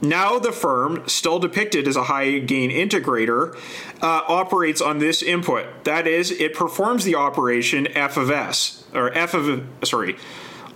Now, 0.00 0.38
the 0.38 0.52
firm, 0.52 1.08
still 1.08 1.40
depicted 1.40 1.88
as 1.88 1.96
a 1.96 2.04
high 2.04 2.38
gain 2.38 2.70
integrator, 2.70 3.56
uh, 4.00 4.22
operates 4.28 4.80
on 4.80 4.98
this 4.98 5.22
input. 5.22 5.84
That 5.84 6.06
is, 6.06 6.30
it 6.30 6.54
performs 6.54 7.04
the 7.04 7.16
operation 7.16 7.88
f 7.88 8.16
of 8.16 8.30
s, 8.30 8.84
or 8.94 9.12
f 9.12 9.34
of, 9.34 9.66
sorry, 9.82 10.16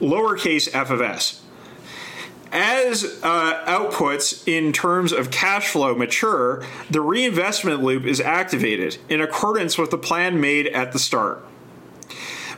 lowercase 0.01 0.75
f 0.75 0.91
of 0.91 1.01
s. 1.01 1.41
As 2.53 3.19
uh, 3.23 3.65
outputs 3.65 4.47
in 4.47 4.75
terms 4.75 5.11
of 5.11 5.31
cash 5.31 5.69
flow 5.69 5.95
mature, 5.95 6.63
the 6.91 7.01
reinvestment 7.01 7.83
loop 7.83 8.05
is 8.05 8.21
activated 8.21 8.99
in 9.09 9.23
accordance 9.23 9.79
with 9.79 9.91
the 9.91 9.97
plan 9.97 10.39
made 10.39 10.67
at 10.67 10.93
the 10.93 10.99
start. 10.99 11.43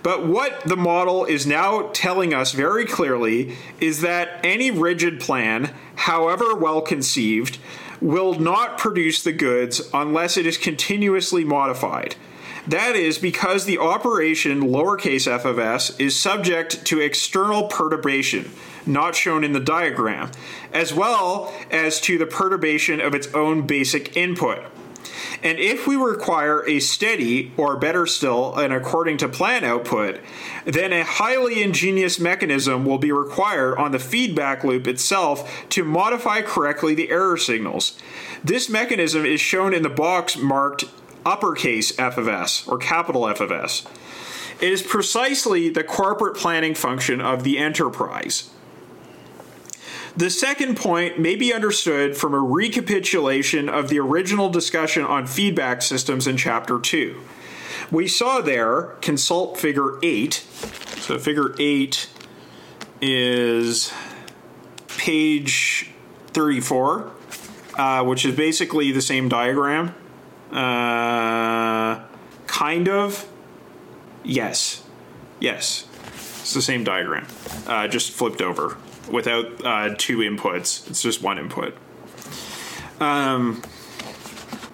But 0.03 0.27
what 0.27 0.63
the 0.65 0.77
model 0.77 1.25
is 1.25 1.47
now 1.47 1.91
telling 1.93 2.35
us 2.35 2.51
very 2.51 2.85
clearly 2.85 3.57
is 3.81 4.01
that 4.01 4.41
any 4.43 4.73
rigid 4.73 5.21
plan, 5.21 5.73
however 5.95 6.57
well 6.57 6.83
conceived, 6.83 7.59
will 8.01 8.35
not 8.35 8.77
produce 8.77 9.23
the 9.23 9.33
goods 9.33 9.81
unless 9.95 10.37
it 10.37 10.45
is 10.45 10.59
continuously 10.59 11.45
modified. 11.45 12.17
That 12.67 12.97
is 12.97 13.19
because 13.19 13.65
the 13.65 13.79
operation 13.79 14.63
lowercase 14.63 15.29
f 15.29 15.45
of 15.45 15.59
s 15.61 15.97
is 16.01 16.19
subject 16.19 16.85
to 16.87 17.01
external 17.01 17.69
perturbation 17.69 18.51
not 18.87 19.15
shown 19.15 19.45
in 19.45 19.53
the 19.53 19.61
diagram, 19.61 20.31
as 20.73 20.93
well 20.93 21.53
as 21.71 22.01
to 22.03 22.19
the 22.19 22.27
perturbation 22.27 23.01
of 23.01 23.15
its 23.15 23.33
own 23.35 23.67
basic 23.67 24.17
input. 24.17 24.63
And 25.43 25.59
if 25.59 25.87
we 25.87 25.97
require 25.97 26.67
a 26.67 26.81
steady, 26.81 27.53
or 27.57 27.77
better 27.77 28.07
still, 28.07 28.55
an 28.55 28.73
according 28.73 29.19
to 29.19 29.29
plan 29.29 29.63
output, 29.63 30.21
then 30.65 30.93
a 30.93 31.05
highly 31.05 31.63
ingenious 31.63 32.19
mechanism 32.19 32.87
will 32.87 32.99
be 32.99 33.13
required 33.13 33.77
on 33.77 33.93
the 33.93 33.99
feedback 33.99 34.65
loop 34.65 34.87
itself 34.87 35.69
to 35.71 35.85
modify 35.85 36.41
correctly 36.41 36.95
the 36.95 37.11
error 37.11 37.37
signals. 37.37 37.99
This 38.43 38.71
mechanism 38.71 39.27
is 39.27 39.41
shown 39.41 39.75
in 39.75 39.83
the 39.83 39.91
box 39.91 40.37
marked 40.37 40.85
uppercase 41.27 41.99
f 41.99 42.17
of 42.17 42.29
s, 42.29 42.67
or 42.67 42.79
capital 42.79 43.29
F 43.29 43.41
of 43.41 43.53
s. 43.53 43.87
It 44.61 44.73
is 44.73 44.83
precisely 44.83 45.69
the 45.69 45.85
corporate 45.85 46.37
planning 46.37 46.75
function 46.75 47.21
of 47.21 47.45
the 47.45 47.59
enterprise. 47.59 48.51
The 50.17 50.31
second 50.31 50.77
point 50.77 51.19
may 51.19 51.35
be 51.35 51.53
understood 51.53 52.17
from 52.17 52.35
a 52.35 52.39
recapitulation 52.39 53.69
of 53.69 53.89
the 53.89 53.99
original 53.99 54.49
discussion 54.49 55.05
on 55.05 55.27
feedback 55.27 55.83
systems 55.83 56.29
in 56.29 56.37
Chapter 56.37 56.79
2. 56.79 57.21
We 57.91 58.07
saw 58.07 58.41
there 58.41 58.97
consult 59.01 59.59
figure 59.59 59.99
8. 60.05 60.35
So, 60.35 61.19
figure 61.19 61.55
8 61.59 62.09
is 63.01 63.93
page 64.87 65.91
34, 66.29 67.11
uh, 67.77 68.05
which 68.05 68.25
is 68.25 68.37
basically 68.37 68.93
the 68.93 69.03
same 69.03 69.29
diagram. 69.29 69.97
Uh, 70.53 72.05
kind 72.47 72.89
of. 72.89 73.29
Yes. 74.23 74.85
Yes. 75.41 75.89
It's 76.41 76.55
the 76.55 76.63
same 76.63 76.85
diagram, 76.85 77.27
uh, 77.67 77.89
just 77.89 78.13
flipped 78.13 78.41
over 78.41 78.77
without 79.09 79.65
uh, 79.65 79.95
two 79.97 80.19
inputs. 80.19 80.89
It's 80.89 81.03
just 81.03 81.23
one 81.23 81.39
input. 81.39 81.77
Um, 83.01 83.63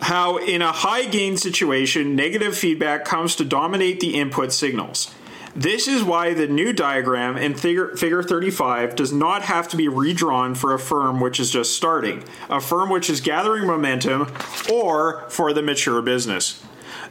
how, 0.00 0.38
in 0.38 0.62
a 0.62 0.72
high 0.72 1.06
gain 1.06 1.36
situation, 1.36 2.16
negative 2.16 2.56
feedback 2.56 3.04
comes 3.04 3.36
to 3.36 3.44
dominate 3.44 4.00
the 4.00 4.14
input 4.14 4.52
signals. 4.52 5.14
This 5.54 5.88
is 5.88 6.02
why 6.04 6.32
the 6.32 6.46
new 6.46 6.72
diagram 6.72 7.36
in 7.36 7.54
figure, 7.54 7.96
figure 7.96 8.22
35 8.22 8.94
does 8.94 9.12
not 9.12 9.42
have 9.42 9.68
to 9.68 9.76
be 9.76 9.88
redrawn 9.88 10.54
for 10.54 10.72
a 10.72 10.78
firm 10.78 11.20
which 11.20 11.40
is 11.40 11.50
just 11.50 11.74
starting, 11.74 12.22
a 12.48 12.60
firm 12.60 12.88
which 12.88 13.10
is 13.10 13.20
gathering 13.20 13.66
momentum, 13.66 14.32
or 14.72 15.28
for 15.28 15.52
the 15.52 15.62
mature 15.62 16.00
business. 16.02 16.62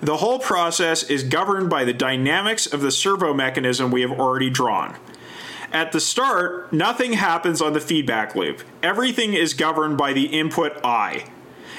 The 0.01 0.17
whole 0.17 0.39
process 0.39 1.03
is 1.03 1.23
governed 1.23 1.69
by 1.69 1.83
the 1.83 1.93
dynamics 1.93 2.65
of 2.65 2.79
the 2.81 2.91
servo 2.91 3.33
mechanism 3.33 3.91
we 3.91 4.01
have 4.01 4.11
already 4.11 4.49
drawn. 4.49 4.95
At 5.71 5.91
the 5.91 5.99
start, 5.99 6.73
nothing 6.73 7.13
happens 7.13 7.61
on 7.61 7.73
the 7.73 7.79
feedback 7.79 8.35
loop. 8.35 8.61
Everything 8.81 9.33
is 9.33 9.53
governed 9.53 9.97
by 9.97 10.13
the 10.13 10.25
input 10.25 10.79
I. 10.83 11.25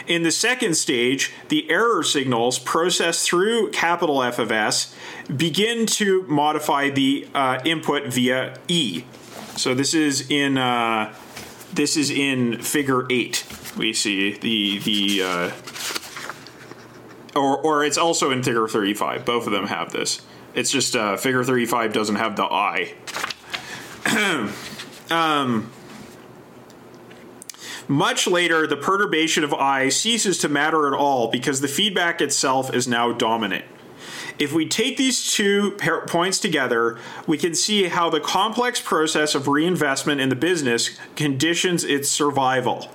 In 0.07 0.23
the 0.23 0.31
second 0.31 0.75
stage, 0.75 1.33
the 1.49 1.71
error 1.71 2.03
signals 2.03 2.59
processed 2.59 3.27
through 3.27 3.71
capital 3.71 4.23
F 4.23 4.39
of 4.39 4.51
S 4.51 4.95
begin 5.35 5.87
to 5.87 6.23
modify 6.23 6.91
the 6.91 7.29
uh, 7.35 7.61
input 7.65 8.07
via 8.07 8.59
E. 8.69 9.05
So 9.57 9.75
this 9.75 9.95
is 9.95 10.31
in 10.31 10.57
uh, 10.57 11.15
this 11.73 11.97
is 11.97 12.11
in 12.11 12.61
Figure 12.63 13.07
Eight. 13.11 13.45
We 13.77 13.93
see 13.93 14.37
the 14.37 14.79
the 14.79 15.23
uh, 15.23 15.51
or 17.39 17.59
or 17.59 17.85
it's 17.85 17.99
also 17.99 18.31
in 18.31 18.43
Figure 18.43 18.67
Thirty 18.69 18.95
Five. 18.95 19.25
Both 19.25 19.47
of 19.47 19.53
them 19.53 19.67
have 19.67 19.93
this. 19.93 20.23
It's 20.55 20.71
just 20.71 20.97
uh, 20.97 21.17
Figure 21.17 21.45
Thirty 21.45 21.67
Five 21.67 21.93
doesn't 21.93 22.17
have 22.17 22.37
the 22.37 22.45
I. 22.45 22.95
um, 25.11 25.71
much 27.89 28.27
later, 28.27 28.67
the 28.67 28.77
perturbation 28.77 29.43
of 29.43 29.53
I 29.53 29.89
ceases 29.89 30.39
to 30.39 30.49
matter 30.49 30.87
at 30.87 30.99
all 30.99 31.29
because 31.29 31.61
the 31.61 31.69
feedback 31.69 32.21
itself 32.21 32.73
is 32.73 32.87
now 32.87 33.13
dominant. 33.13 33.65
If 34.39 34.53
we 34.55 34.67
take 34.67 34.97
these 34.97 35.33
two 35.33 35.73
points 36.07 36.39
together, 36.39 36.99
we 37.27 37.37
can 37.37 37.55
see 37.55 37.89
how 37.89 38.09
the 38.09 38.21
complex 38.21 38.81
process 38.81 39.35
of 39.35 39.49
reinvestment 39.49 40.21
in 40.21 40.31
the 40.31 40.37
business 40.37 40.99
conditions 41.15 41.85
its 41.85 42.09
survival. 42.09 42.89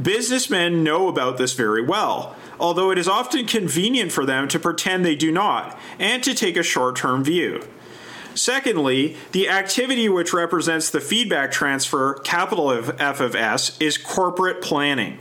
Businessmen 0.00 0.84
know 0.84 1.08
about 1.08 1.38
this 1.38 1.54
very 1.54 1.82
well, 1.82 2.36
although 2.60 2.92
it 2.92 2.98
is 2.98 3.08
often 3.08 3.46
convenient 3.46 4.12
for 4.12 4.24
them 4.24 4.46
to 4.48 4.58
pretend 4.58 5.04
they 5.04 5.16
do 5.16 5.32
not 5.32 5.76
and 5.98 6.22
to 6.22 6.34
take 6.34 6.56
a 6.56 6.62
short 6.62 6.94
term 6.94 7.24
view. 7.24 7.66
Secondly, 8.38 9.16
the 9.32 9.48
activity 9.48 10.08
which 10.08 10.32
represents 10.32 10.90
the 10.90 11.00
feedback 11.00 11.50
transfer, 11.50 12.14
capital 12.14 12.70
F 12.70 13.20
of 13.20 13.34
S, 13.34 13.76
is 13.80 13.98
corporate 13.98 14.62
planning. 14.62 15.18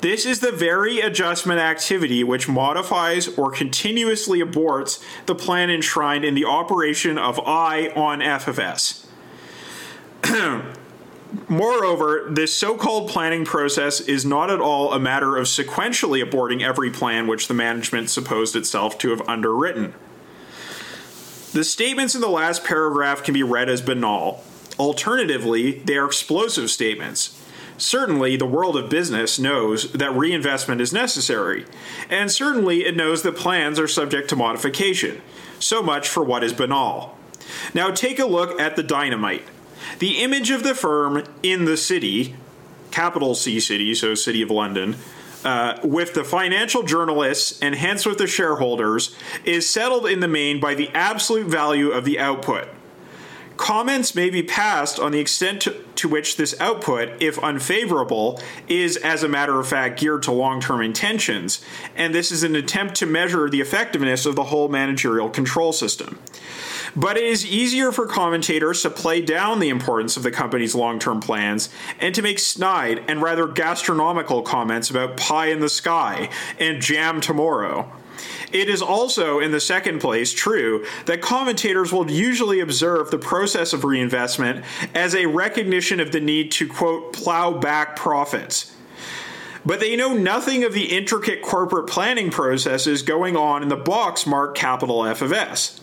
This 0.00 0.24
is 0.24 0.40
the 0.40 0.52
very 0.52 1.00
adjustment 1.00 1.60
activity 1.60 2.24
which 2.24 2.48
modifies 2.48 3.28
or 3.36 3.50
continuously 3.50 4.40
aborts 4.40 5.02
the 5.26 5.34
plan 5.34 5.70
enshrined 5.70 6.24
in 6.24 6.34
the 6.34 6.46
operation 6.46 7.18
of 7.18 7.38
I 7.40 7.92
on 7.94 8.22
F 8.22 8.48
of 8.48 8.58
S. 8.58 9.06
Moreover, 11.48 12.26
this 12.30 12.54
so 12.54 12.76
called 12.76 13.10
planning 13.10 13.44
process 13.44 14.00
is 14.00 14.24
not 14.24 14.50
at 14.50 14.60
all 14.60 14.94
a 14.94 14.98
matter 14.98 15.36
of 15.36 15.44
sequentially 15.44 16.24
aborting 16.24 16.62
every 16.62 16.90
plan 16.90 17.26
which 17.26 17.48
the 17.48 17.54
management 17.54 18.08
supposed 18.08 18.56
itself 18.56 18.96
to 18.98 19.10
have 19.10 19.28
underwritten. 19.28 19.94
The 21.56 21.64
statements 21.64 22.14
in 22.14 22.20
the 22.20 22.28
last 22.28 22.64
paragraph 22.64 23.22
can 23.22 23.32
be 23.32 23.42
read 23.42 23.70
as 23.70 23.80
banal. 23.80 24.44
Alternatively, 24.78 25.78
they 25.86 25.96
are 25.96 26.04
explosive 26.04 26.70
statements. 26.70 27.42
Certainly, 27.78 28.36
the 28.36 28.44
world 28.44 28.76
of 28.76 28.90
business 28.90 29.38
knows 29.38 29.90
that 29.92 30.12
reinvestment 30.12 30.82
is 30.82 30.92
necessary, 30.92 31.64
and 32.10 32.30
certainly 32.30 32.84
it 32.84 32.94
knows 32.94 33.22
that 33.22 33.36
plans 33.36 33.78
are 33.78 33.88
subject 33.88 34.28
to 34.28 34.36
modification. 34.36 35.22
So 35.58 35.82
much 35.82 36.10
for 36.10 36.22
what 36.22 36.44
is 36.44 36.52
banal. 36.52 37.16
Now, 37.72 37.90
take 37.90 38.18
a 38.18 38.26
look 38.26 38.60
at 38.60 38.76
the 38.76 38.82
dynamite. 38.82 39.44
The 39.98 40.22
image 40.22 40.50
of 40.50 40.62
the 40.62 40.74
firm 40.74 41.24
in 41.42 41.64
the 41.64 41.78
city, 41.78 42.36
capital 42.90 43.34
C 43.34 43.60
city, 43.60 43.94
so 43.94 44.14
City 44.14 44.42
of 44.42 44.50
London, 44.50 44.96
uh, 45.46 45.78
with 45.84 46.12
the 46.14 46.24
financial 46.24 46.82
journalists 46.82 47.60
and 47.62 47.76
hence 47.76 48.04
with 48.04 48.18
the 48.18 48.26
shareholders 48.26 49.14
is 49.44 49.70
settled 49.70 50.04
in 50.04 50.18
the 50.18 50.26
main 50.26 50.58
by 50.58 50.74
the 50.74 50.88
absolute 50.88 51.46
value 51.46 51.90
of 51.90 52.04
the 52.04 52.18
output. 52.18 52.66
Comments 53.56 54.12
may 54.14 54.28
be 54.28 54.42
passed 54.42 54.98
on 54.98 55.12
the 55.12 55.20
extent 55.20 55.62
to, 55.62 55.84
to 55.94 56.08
which 56.08 56.36
this 56.36 56.60
output, 56.60 57.10
if 57.22 57.38
unfavorable, 57.38 58.40
is 58.66 58.96
as 58.98 59.22
a 59.22 59.28
matter 59.28 59.58
of 59.60 59.68
fact 59.68 60.00
geared 60.00 60.24
to 60.24 60.32
long 60.32 60.60
term 60.60 60.82
intentions, 60.82 61.64
and 61.94 62.12
this 62.12 62.32
is 62.32 62.42
an 62.42 62.56
attempt 62.56 62.96
to 62.96 63.06
measure 63.06 63.48
the 63.48 63.60
effectiveness 63.60 64.26
of 64.26 64.34
the 64.34 64.44
whole 64.44 64.68
managerial 64.68 65.30
control 65.30 65.72
system. 65.72 66.18
But 66.96 67.18
it 67.18 67.24
is 67.24 67.44
easier 67.44 67.92
for 67.92 68.06
commentators 68.06 68.80
to 68.82 68.90
play 68.90 69.20
down 69.20 69.60
the 69.60 69.68
importance 69.68 70.16
of 70.16 70.22
the 70.22 70.30
company's 70.30 70.74
long 70.74 70.98
term 70.98 71.20
plans 71.20 71.68
and 72.00 72.14
to 72.14 72.22
make 72.22 72.38
snide 72.38 73.04
and 73.06 73.20
rather 73.20 73.46
gastronomical 73.46 74.40
comments 74.40 74.88
about 74.88 75.18
pie 75.18 75.48
in 75.48 75.60
the 75.60 75.68
sky 75.68 76.30
and 76.58 76.80
jam 76.80 77.20
tomorrow. 77.20 77.92
It 78.50 78.70
is 78.70 78.80
also, 78.80 79.40
in 79.40 79.50
the 79.50 79.60
second 79.60 79.98
place, 79.98 80.32
true 80.32 80.86
that 81.04 81.20
commentators 81.20 81.92
will 81.92 82.10
usually 82.10 82.60
observe 82.60 83.10
the 83.10 83.18
process 83.18 83.74
of 83.74 83.84
reinvestment 83.84 84.64
as 84.94 85.14
a 85.14 85.26
recognition 85.26 86.00
of 86.00 86.12
the 86.12 86.20
need 86.20 86.50
to, 86.52 86.66
quote, 86.66 87.12
plow 87.12 87.52
back 87.52 87.96
profits. 87.96 88.74
But 89.66 89.80
they 89.80 89.96
know 89.96 90.14
nothing 90.14 90.64
of 90.64 90.72
the 90.72 90.96
intricate 90.96 91.42
corporate 91.42 91.88
planning 91.88 92.30
processes 92.30 93.02
going 93.02 93.36
on 93.36 93.62
in 93.62 93.68
the 93.68 93.76
box 93.76 94.26
marked 94.26 94.56
capital 94.56 95.04
F 95.04 95.20
of 95.20 95.32
S. 95.32 95.80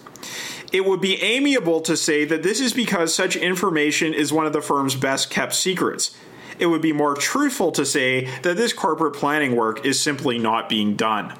It 0.73 0.85
would 0.85 0.99
be 0.99 1.21
amiable 1.21 1.79
to 1.81 1.95
say 1.95 2.25
that 2.25 2.41
this 2.41 2.59
is 2.59 2.73
because 2.73 3.13
such 3.13 3.35
information 3.35 4.13
is 4.13 4.33
one 4.33 4.47
of 4.47 4.53
the 4.53 4.61
firm's 4.61 4.95
best 4.95 5.29
kept 5.29 5.53
secrets. 5.53 6.17
It 6.59 6.65
would 6.65 6.81
be 6.81 6.93
more 6.93 7.15
truthful 7.15 7.71
to 7.73 7.85
say 7.85 8.25
that 8.41 8.57
this 8.57 8.73
corporate 8.73 9.13
planning 9.13 9.55
work 9.55 9.85
is 9.85 10.01
simply 10.01 10.39
not 10.39 10.67
being 10.67 10.95
done. 10.95 11.37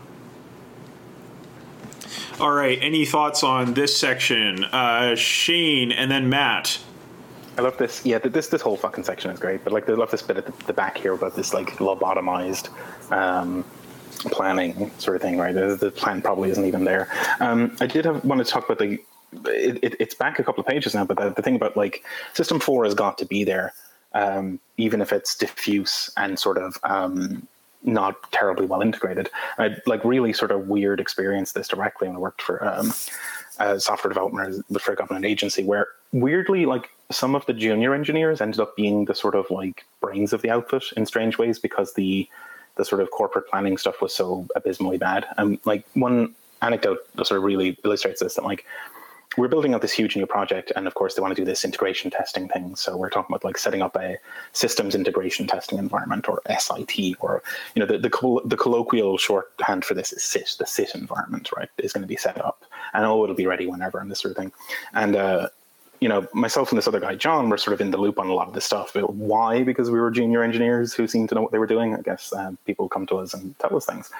All 2.40 2.52
right, 2.52 2.78
any 2.82 3.06
thoughts 3.06 3.44
on 3.44 3.74
this 3.74 3.96
section? 3.96 4.64
Uh, 4.66 5.16
Shane 5.16 5.92
and 5.92 6.10
then 6.10 6.30
Matt. 6.30 6.80
I 7.58 7.62
love 7.62 7.78
this. 7.78 8.04
Yeah, 8.06 8.18
this 8.18 8.48
this 8.48 8.62
whole 8.62 8.76
fucking 8.76 9.04
section 9.04 9.30
is 9.30 9.40
great. 9.40 9.64
But 9.64 9.74
like, 9.74 9.88
I 9.88 9.94
love 9.94 10.10
this 10.10 10.24
bit 10.24 10.38
at 10.38 10.46
the, 10.46 10.66
the 10.66 10.74
back 10.74 10.98
here 10.98 11.14
about 11.14 11.36
this 11.36 11.54
like 11.54 11.78
lobotomized 11.78 12.70
um, 13.12 13.64
planning 14.32 14.92
sort 14.98 15.16
of 15.16 15.22
thing. 15.22 15.38
Right, 15.38 15.54
the, 15.54 15.76
the, 15.76 15.92
plan 15.92 16.22
probably 16.22 16.50
isn't 16.50 16.66
even 16.66 16.84
there. 16.84 17.08
Um, 17.40 17.78
I 17.80 17.86
did 17.86 18.06
have 18.06 18.26
want 18.26 18.44
to 18.44 18.52
talk 18.52 18.66
about 18.66 18.80
the. 18.80 19.00
It, 19.46 19.80
it, 19.84 19.96
it's 20.00 20.16
back 20.16 20.40
a 20.40 20.44
couple 20.44 20.62
of 20.62 20.68
pages 20.68 20.94
now, 20.94 21.06
but 21.06 21.18
the, 21.18 21.30
the, 21.32 21.42
thing 21.42 21.56
about 21.56 21.78
like 21.78 22.04
System 22.34 22.60
Four 22.60 22.86
has 22.86 22.94
got 22.94 23.18
to 23.20 23.26
be 23.26 23.44
there, 23.44 23.74
um, 24.14 24.60
even 24.78 25.02
if 25.02 25.12
it's 25.12 25.36
diffuse 25.36 26.12
and 26.18 26.38
sort 26.40 26.58
of 26.58 26.78
um, 26.84 27.48
not 27.84 28.32
terribly 28.32 28.66
well 28.66 28.82
integrated. 28.82 29.30
I 29.58 29.78
like 29.86 30.04
really 30.04 30.34
sort 30.34 30.52
of 30.52 30.68
weird 30.68 31.00
experience 31.00 31.52
this 31.52 31.68
directly 31.68 32.08
when 32.08 32.18
I 32.18 32.20
worked 32.20 32.42
for 32.42 32.66
um, 32.66 32.94
a 33.60 33.80
software 33.80 34.10
development 34.10 34.66
for 34.82 34.94
a 34.94 34.96
government 34.96 35.26
agency 35.26 35.64
where 35.64 35.88
weirdly 36.12 36.66
like 36.66 36.90
some 37.12 37.36
of 37.36 37.46
the 37.46 37.54
junior 37.54 37.94
engineers 37.94 38.42
ended 38.42 38.60
up 38.60 38.76
being 38.76 39.06
the 39.06 39.16
sort 39.16 39.36
of 39.36 39.50
like 39.52 39.86
brains 40.02 40.34
of 40.34 40.42
the 40.42 40.50
outfit 40.50 40.84
in 40.98 41.06
strange 41.06 41.38
ways 41.38 41.60
because 41.60 41.94
the 41.94 42.28
the 42.76 42.86
sort 42.86 43.02
of 43.02 43.12
corporate 43.12 43.48
planning 43.48 43.78
stuff 43.78 44.02
was 44.02 44.14
so 44.14 44.48
abysmally 44.56 44.98
bad. 44.98 45.26
And 45.38 45.60
like 45.66 45.86
one 45.94 46.34
anecdote 46.62 47.00
that 47.16 47.28
sort 47.28 47.38
of 47.38 47.44
really 47.44 47.78
illustrates 47.84 48.22
this 48.22 48.36
that 48.36 48.44
like 48.44 48.66
we're 49.38 49.48
building 49.48 49.74
out 49.74 49.82
this 49.82 49.92
huge 49.92 50.16
new 50.16 50.26
project, 50.26 50.72
and 50.76 50.88
of 50.88 50.94
course, 50.94 51.16
they 51.16 51.22
want 51.22 51.36
to 51.36 51.42
do 51.42 51.46
this 51.46 51.66
integration 51.66 52.12
testing 52.12 52.48
thing. 52.48 52.76
So 52.76 52.98
we're 52.98 53.10
talking 53.10 53.34
about 53.34 53.44
like 53.44 53.58
setting 53.58 53.82
up 53.82 53.96
a 53.96 54.18
systems 54.52 54.96
integration 54.96 55.48
testing 55.48 55.80
environment, 55.80 56.28
or 56.28 56.42
SIT, 56.58 57.16
or 57.20 57.44
you 57.76 57.80
know, 57.80 57.86
the 57.86 57.98
the, 57.98 58.42
the 58.46 58.58
colloquial 58.58 59.18
shorthand 59.18 59.86
for 59.86 59.94
this 59.94 60.14
is 60.14 60.24
SIT. 60.24 60.56
The 60.60 60.66
SIT 60.66 60.96
environment, 60.96 61.50
right, 61.56 61.70
is 61.78 61.94
going 61.94 62.04
to 62.04 62.08
be 62.08 62.16
set 62.16 62.44
up, 62.44 62.64
and 62.94 63.06
oh, 63.06 63.24
it'll 63.24 63.36
be 63.36 63.48
ready 63.48 63.66
whenever, 63.68 64.00
and 64.00 64.10
this 64.10 64.20
sort 64.20 64.32
of 64.32 64.38
thing. 64.38 64.52
And 64.94 65.16
uh, 65.16 65.50
you 66.04 66.10
know, 66.10 66.28
myself 66.34 66.70
and 66.70 66.78
this 66.78 66.88
other 66.88 67.00
guy, 67.00 67.16
John, 67.16 67.48
were 67.48 67.58
sort 67.58 67.74
of 67.74 67.80
in 67.80 67.92
the 67.92 67.98
loop 67.98 68.20
on 68.20 68.28
a 68.28 68.34
lot 68.34 68.50
of 68.50 68.54
this 68.54 68.66
stuff. 68.66 68.92
But 68.94 69.14
why? 69.14 69.64
Because 69.64 69.90
we 69.90 70.02
were 70.02 70.12
junior 70.12 70.44
engineers 70.44 70.94
who 70.94 71.08
seemed 71.08 71.30
to 71.30 71.36
know 71.36 71.42
what 71.42 71.54
they 71.54 71.60
were 71.60 71.68
doing. 71.68 71.96
I 71.96 72.02
guess 72.02 72.34
uh, 72.34 72.52
people 72.66 72.90
come 72.90 73.06
to 73.08 73.20
us 73.20 73.34
and 73.34 73.58
tell 73.60 73.76
us 73.76 73.86
things. 73.86 74.12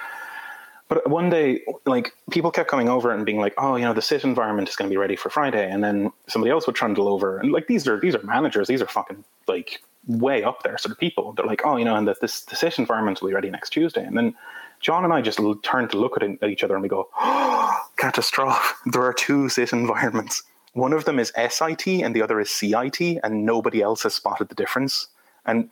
But 0.88 1.08
one 1.08 1.30
day, 1.30 1.62
like 1.86 2.12
people 2.30 2.50
kept 2.50 2.68
coming 2.68 2.88
over 2.88 3.10
and 3.10 3.24
being 3.24 3.38
like, 3.38 3.54
"Oh, 3.56 3.76
you 3.76 3.84
know, 3.84 3.94
the 3.94 4.02
sit 4.02 4.24
environment 4.24 4.68
is 4.68 4.76
going 4.76 4.88
to 4.88 4.92
be 4.92 4.98
ready 4.98 5.16
for 5.16 5.30
Friday," 5.30 5.68
and 5.70 5.82
then 5.82 6.12
somebody 6.28 6.50
else 6.50 6.66
would 6.66 6.76
trundle 6.76 7.08
over 7.08 7.38
and 7.38 7.52
like 7.52 7.66
these 7.68 7.88
are 7.88 7.98
these 7.98 8.14
are 8.14 8.22
managers, 8.22 8.68
these 8.68 8.82
are 8.82 8.86
fucking 8.86 9.24
like 9.48 9.82
way 10.06 10.44
up 10.44 10.62
there 10.62 10.76
sort 10.76 10.92
of 10.92 10.98
people. 10.98 11.32
They're 11.32 11.46
like, 11.46 11.62
"Oh, 11.64 11.76
you 11.76 11.84
know, 11.84 11.96
and 11.96 12.06
that 12.08 12.20
this 12.20 12.42
the 12.42 12.56
sit 12.56 12.78
environment 12.78 13.22
will 13.22 13.28
be 13.28 13.34
ready 13.34 13.50
next 13.50 13.70
Tuesday," 13.70 14.04
and 14.04 14.16
then 14.16 14.34
John 14.80 15.04
and 15.04 15.14
I 15.14 15.22
just 15.22 15.40
l- 15.40 15.54
turned 15.56 15.90
to 15.90 15.98
look 15.98 16.16
at, 16.16 16.22
at 16.22 16.50
each 16.50 16.62
other 16.62 16.74
and 16.74 16.82
we 16.82 16.90
go, 16.90 17.08
oh, 17.16 17.80
"Catastrophe! 17.96 18.74
There 18.92 19.02
are 19.02 19.14
two 19.14 19.48
sit 19.48 19.72
environments. 19.72 20.42
One 20.74 20.92
of 20.92 21.06
them 21.06 21.18
is 21.18 21.32
SIT 21.48 21.86
and 21.86 22.14
the 22.14 22.20
other 22.20 22.38
is 22.38 22.50
CIT, 22.50 23.00
and 23.22 23.46
nobody 23.46 23.80
else 23.80 24.02
has 24.02 24.14
spotted 24.14 24.50
the 24.50 24.54
difference." 24.54 25.08
And 25.46 25.70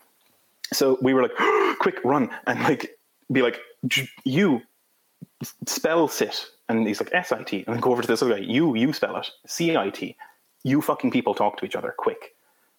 so 0.72 0.96
we 1.02 1.12
were 1.12 1.22
like, 1.22 1.36
"Quick, 1.80 2.02
run!" 2.02 2.30
and 2.46 2.62
like 2.62 2.98
be 3.30 3.42
like, 3.42 3.60
"You 4.24 4.62
spell 5.66 6.08
sit. 6.08 6.46
And 6.68 6.86
he's 6.86 7.00
like, 7.00 7.24
SIT. 7.24 7.52
And 7.52 7.66
then 7.66 7.80
go 7.80 7.92
over 7.92 8.02
to 8.02 8.08
this 8.08 8.22
other 8.22 8.34
guy, 8.34 8.40
you, 8.40 8.74
you 8.74 8.92
spell 8.92 9.16
it. 9.16 9.30
CIT. 9.46 10.16
You 10.64 10.80
fucking 10.80 11.10
people 11.10 11.34
talk 11.34 11.56
to 11.58 11.64
each 11.64 11.76
other 11.76 11.94
quick. 11.96 12.34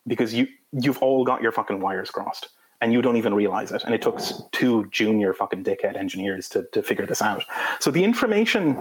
Because 0.08 0.34
you 0.34 0.48
you've 0.72 0.98
all 1.00 1.24
got 1.24 1.42
your 1.42 1.52
fucking 1.52 1.80
wires 1.80 2.10
crossed. 2.10 2.50
And 2.82 2.92
you 2.92 3.02
don't 3.02 3.16
even 3.16 3.34
realize 3.34 3.72
it. 3.72 3.84
And 3.86 3.96
it 3.96 4.02
took 4.02 4.20
two 4.52 4.86
junior 4.88 5.34
fucking 5.34 5.64
dickhead 5.64 5.96
engineers 5.96 6.50
to, 6.50 6.64
to 6.74 6.84
figure 6.84 7.06
this 7.06 7.22
out. 7.22 7.46
So 7.80 7.92
the 7.92 8.04
information, 8.04 8.78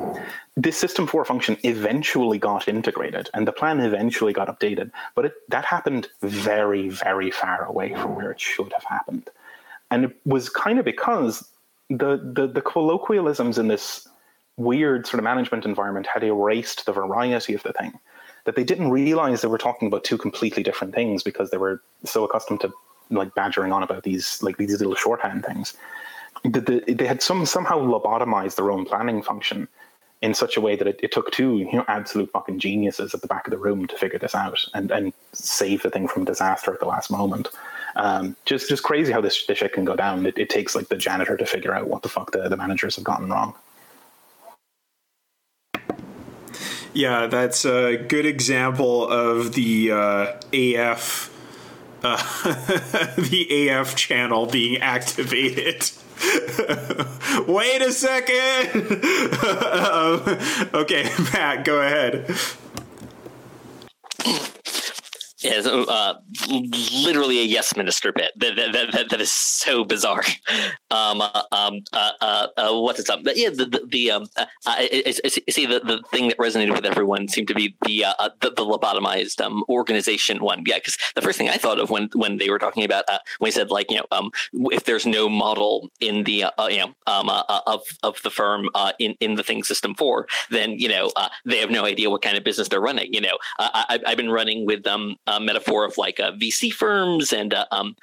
this 0.56 0.76
System 0.76 1.06
4 1.06 1.24
function 1.24 1.56
eventually 1.62 2.38
got 2.38 2.66
integrated 2.66 3.30
and 3.32 3.46
the 3.46 3.52
plan 3.52 3.78
eventually 3.78 4.32
got 4.32 4.48
updated. 4.48 4.90
But 5.14 5.26
it, 5.26 5.34
that 5.50 5.64
happened 5.64 6.08
very, 6.20 6.88
very 6.88 7.30
far 7.30 7.64
away 7.64 7.94
from 7.94 8.16
where 8.16 8.32
it 8.32 8.40
should 8.40 8.72
have 8.72 8.84
happened. 8.84 9.30
And 9.92 10.06
it 10.06 10.16
was 10.24 10.48
kind 10.48 10.80
of 10.80 10.84
because 10.84 11.51
the, 11.98 12.20
the 12.34 12.46
the 12.46 12.62
colloquialisms 12.62 13.58
in 13.58 13.68
this 13.68 14.08
weird 14.56 15.06
sort 15.06 15.18
of 15.18 15.24
management 15.24 15.64
environment 15.64 16.06
had 16.06 16.22
erased 16.22 16.86
the 16.86 16.92
variety 16.92 17.54
of 17.54 17.62
the 17.62 17.72
thing 17.72 17.98
that 18.44 18.56
they 18.56 18.64
didn't 18.64 18.90
realize 18.90 19.40
they 19.40 19.48
were 19.48 19.58
talking 19.58 19.88
about 19.88 20.04
two 20.04 20.18
completely 20.18 20.62
different 20.62 20.94
things 20.94 21.22
because 21.22 21.50
they 21.50 21.56
were 21.56 21.80
so 22.04 22.24
accustomed 22.24 22.60
to 22.60 22.72
like 23.10 23.34
badgering 23.34 23.72
on 23.72 23.82
about 23.82 24.02
these 24.02 24.42
like 24.42 24.56
these 24.56 24.78
little 24.78 24.94
shorthand 24.94 25.44
things 25.44 25.74
that 26.44 26.66
the, 26.66 26.80
they 26.92 27.06
had 27.06 27.22
some 27.22 27.46
somehow 27.46 27.78
lobotomized 27.78 28.56
their 28.56 28.70
own 28.70 28.84
planning 28.84 29.22
function 29.22 29.68
in 30.22 30.34
such 30.34 30.56
a 30.56 30.60
way 30.60 30.76
that 30.76 30.86
it, 30.86 31.00
it 31.02 31.12
took 31.12 31.30
two 31.30 31.58
you 31.58 31.72
know 31.72 31.84
absolute 31.88 32.30
fucking 32.32 32.58
geniuses 32.58 33.14
at 33.14 33.20
the 33.20 33.26
back 33.26 33.46
of 33.46 33.50
the 33.50 33.58
room 33.58 33.86
to 33.86 33.96
figure 33.96 34.18
this 34.18 34.34
out 34.34 34.58
and 34.74 34.90
and 34.90 35.12
save 35.32 35.82
the 35.82 35.90
thing 35.90 36.08
from 36.08 36.24
disaster 36.24 36.72
at 36.72 36.80
the 36.80 36.86
last 36.86 37.10
moment 37.10 37.48
um, 37.96 38.36
just 38.44 38.68
just 38.68 38.82
crazy 38.82 39.12
how 39.12 39.20
this, 39.20 39.46
this 39.46 39.58
shit 39.58 39.72
can 39.72 39.84
go 39.84 39.96
down. 39.96 40.26
It, 40.26 40.38
it 40.38 40.48
takes 40.50 40.74
like 40.74 40.88
the 40.88 40.96
janitor 40.96 41.36
to 41.36 41.46
figure 41.46 41.74
out 41.74 41.88
what 41.88 42.02
the 42.02 42.08
fuck 42.08 42.32
the, 42.32 42.48
the 42.48 42.56
managers 42.56 42.96
have 42.96 43.04
gotten 43.04 43.28
wrong. 43.30 43.54
Yeah, 46.94 47.26
that's 47.26 47.64
a 47.64 47.96
good 47.96 48.26
example 48.26 49.08
of 49.08 49.54
the 49.54 49.92
uh, 49.92 50.34
AF, 50.52 51.30
uh, 52.02 52.16
the 53.16 53.68
AF 53.70 53.96
channel 53.96 54.46
being 54.46 54.76
activated. 54.78 55.90
Wait 57.48 57.82
a 57.82 57.92
second. 57.92 58.82
um, 59.42 60.38
okay, 60.74 61.10
Matt, 61.32 61.64
go 61.64 61.80
ahead. 61.80 62.30
Yeah, 65.42 65.60
so, 65.60 65.84
uh, 65.84 66.14
literally 66.48 67.40
a 67.40 67.44
yes 67.44 67.76
minister 67.76 68.12
bit. 68.12 68.32
That 68.36 68.56
that, 68.56 68.92
that, 68.92 69.10
that 69.10 69.20
is 69.20 69.32
so 69.32 69.84
bizarre. 69.84 70.24
Um, 70.90 71.20
uh, 71.20 71.42
um, 71.52 71.80
uh, 71.92 72.10
uh, 72.20 72.46
uh, 72.56 72.80
what's 72.80 73.08
up? 73.08 73.24
But 73.24 73.36
yeah, 73.36 73.50
the 73.50 73.66
the, 73.66 73.86
the 73.90 74.10
um, 74.10 74.26
uh, 74.36 74.76
it's, 74.78 75.20
it's, 75.24 75.38
see 75.54 75.66
the, 75.66 75.80
the 75.80 76.02
thing 76.10 76.28
that 76.28 76.38
resonated 76.38 76.72
with 76.72 76.84
everyone 76.84 77.28
seemed 77.28 77.48
to 77.48 77.54
be 77.54 77.74
the 77.84 78.04
uh, 78.04 78.30
the, 78.40 78.50
the 78.50 78.64
lobotomized 78.64 79.40
um, 79.40 79.64
organization 79.68 80.42
one. 80.42 80.62
Yeah, 80.66 80.76
because 80.76 80.96
the 81.14 81.22
first 81.22 81.38
thing 81.38 81.48
I 81.48 81.56
thought 81.56 81.80
of 81.80 81.90
when 81.90 82.08
when 82.14 82.36
they 82.36 82.50
were 82.50 82.58
talking 82.58 82.84
about 82.84 83.04
uh, 83.08 83.18
when 83.38 83.48
he 83.48 83.52
said 83.52 83.70
like 83.70 83.90
you 83.90 83.96
know 83.96 84.06
um, 84.12 84.30
if 84.70 84.84
there's 84.84 85.06
no 85.06 85.28
model 85.28 85.90
in 86.00 86.24
the 86.24 86.44
uh, 86.44 86.68
you 86.68 86.78
know 86.78 86.94
um, 87.06 87.28
uh, 87.28 87.42
of 87.66 87.82
of 88.02 88.20
the 88.22 88.30
firm 88.30 88.68
uh, 88.74 88.92
in 88.98 89.14
in 89.20 89.34
the 89.34 89.42
thing 89.42 89.62
system 89.64 89.94
four, 89.94 90.26
then 90.50 90.78
you 90.78 90.88
know 90.88 91.10
uh, 91.16 91.28
they 91.44 91.58
have 91.58 91.70
no 91.70 91.84
idea 91.84 92.10
what 92.10 92.22
kind 92.22 92.36
of 92.36 92.44
business 92.44 92.68
they're 92.68 92.80
running. 92.80 93.12
You 93.12 93.22
know, 93.22 93.38
uh, 93.58 93.70
I, 93.88 93.98
I've 94.06 94.16
been 94.16 94.30
running 94.30 94.66
with 94.66 94.86
um, 94.86 95.16
metaphor 95.40 95.84
of 95.84 95.98
like 95.98 96.20
uh, 96.20 96.32
VC 96.32 96.72
firms 96.72 97.32
and 97.32 97.54
uh, 97.54 97.66
um, 97.70 97.96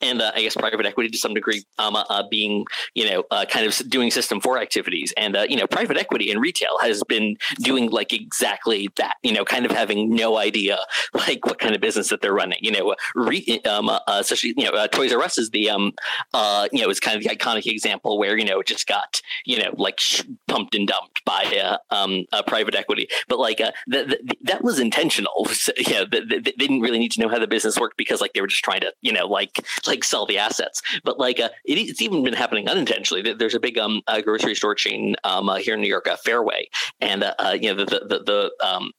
and 0.00 0.20
uh, 0.20 0.32
I 0.34 0.42
guess 0.42 0.54
private 0.54 0.86
equity 0.86 1.10
to 1.10 1.18
some 1.18 1.34
degree 1.34 1.64
um, 1.78 1.96
uh, 1.96 2.04
uh, 2.08 2.22
being, 2.28 2.64
you 2.94 3.08
know, 3.08 3.24
uh, 3.30 3.44
kind 3.46 3.66
of 3.66 3.76
doing 3.88 4.10
system 4.10 4.40
four 4.40 4.58
activities. 4.58 5.12
And, 5.16 5.36
uh, 5.36 5.46
you 5.48 5.56
know, 5.56 5.66
private 5.66 5.96
equity 5.96 6.30
in 6.30 6.38
retail 6.38 6.78
has 6.80 7.02
been 7.04 7.36
doing 7.60 7.90
like 7.90 8.12
exactly 8.12 8.88
that, 8.96 9.16
you 9.22 9.32
know, 9.32 9.44
kind 9.44 9.66
of 9.66 9.72
having 9.72 10.10
no 10.14 10.36
idea 10.38 10.78
like 11.14 11.44
what 11.46 11.58
kind 11.58 11.74
of 11.74 11.80
business 11.80 12.08
that 12.08 12.20
they're 12.20 12.34
running, 12.34 12.58
you 12.60 12.70
know, 12.70 12.94
re- 13.14 13.60
um, 13.66 13.88
uh, 13.88 14.00
especially, 14.08 14.54
you 14.56 14.64
know, 14.64 14.70
uh, 14.70 14.86
Toys 14.88 15.12
R 15.12 15.22
Us 15.22 15.38
is 15.38 15.50
the, 15.50 15.70
um, 15.70 15.92
uh, 16.34 16.68
you 16.72 16.82
know, 16.82 16.90
is 16.90 17.00
kind 17.00 17.16
of 17.16 17.22
the 17.22 17.34
iconic 17.34 17.66
example 17.66 18.18
where, 18.18 18.36
you 18.38 18.44
know, 18.44 18.60
it 18.60 18.66
just 18.66 18.86
got, 18.86 19.20
you 19.44 19.58
know, 19.58 19.74
like 19.76 19.98
sh- 20.00 20.22
pumped 20.48 20.74
and 20.74 20.88
dumped 20.88 21.24
by 21.24 21.44
uh, 21.62 21.78
um, 21.94 22.26
uh, 22.32 22.42
private 22.42 22.74
equity. 22.74 23.08
But 23.28 23.38
like 23.38 23.60
uh, 23.60 23.72
th- 23.90 24.08
th- 24.08 24.20
that 24.42 24.62
was 24.62 24.78
intentional. 24.78 25.48
So, 25.60 25.72
th- 25.74 26.06
they 26.28 26.40
didn't 26.40 26.80
really 26.80 26.98
need 26.98 27.12
to 27.12 27.20
know 27.20 27.28
how 27.28 27.38
the 27.38 27.46
business 27.46 27.78
worked 27.78 27.98
because 27.98 28.20
like 28.20 28.32
they 28.32 28.40
were 28.40 28.46
just 28.46 28.64
trying 28.64 28.80
to, 28.80 28.92
you 29.02 29.12
know, 29.12 29.26
like 29.26 29.60
like 29.86 30.04
sell 30.04 30.26
the 30.26 30.38
assets. 30.38 30.82
But 31.04 31.18
like 31.18 31.40
uh, 31.40 31.50
it, 31.64 31.78
it's 31.78 32.02
even 32.02 32.24
been 32.24 32.34
happening 32.34 32.68
unintentionally. 32.68 33.34
There's 33.34 33.54
a 33.54 33.60
big 33.60 33.78
um 33.78 34.02
uh, 34.06 34.20
grocery 34.20 34.54
store 34.54 34.74
chain 34.74 35.16
um 35.24 35.48
uh, 35.48 35.56
here 35.56 35.74
in 35.74 35.80
New 35.80 35.88
York, 35.88 36.08
uh, 36.08 36.16
Fairway, 36.16 36.68
and 37.00 37.22
uh, 37.24 37.34
uh, 37.38 37.56
you 37.60 37.74
know 37.74 37.84
the 37.84 37.84
the 37.84 38.22
the, 38.24 38.66
um 38.66 38.92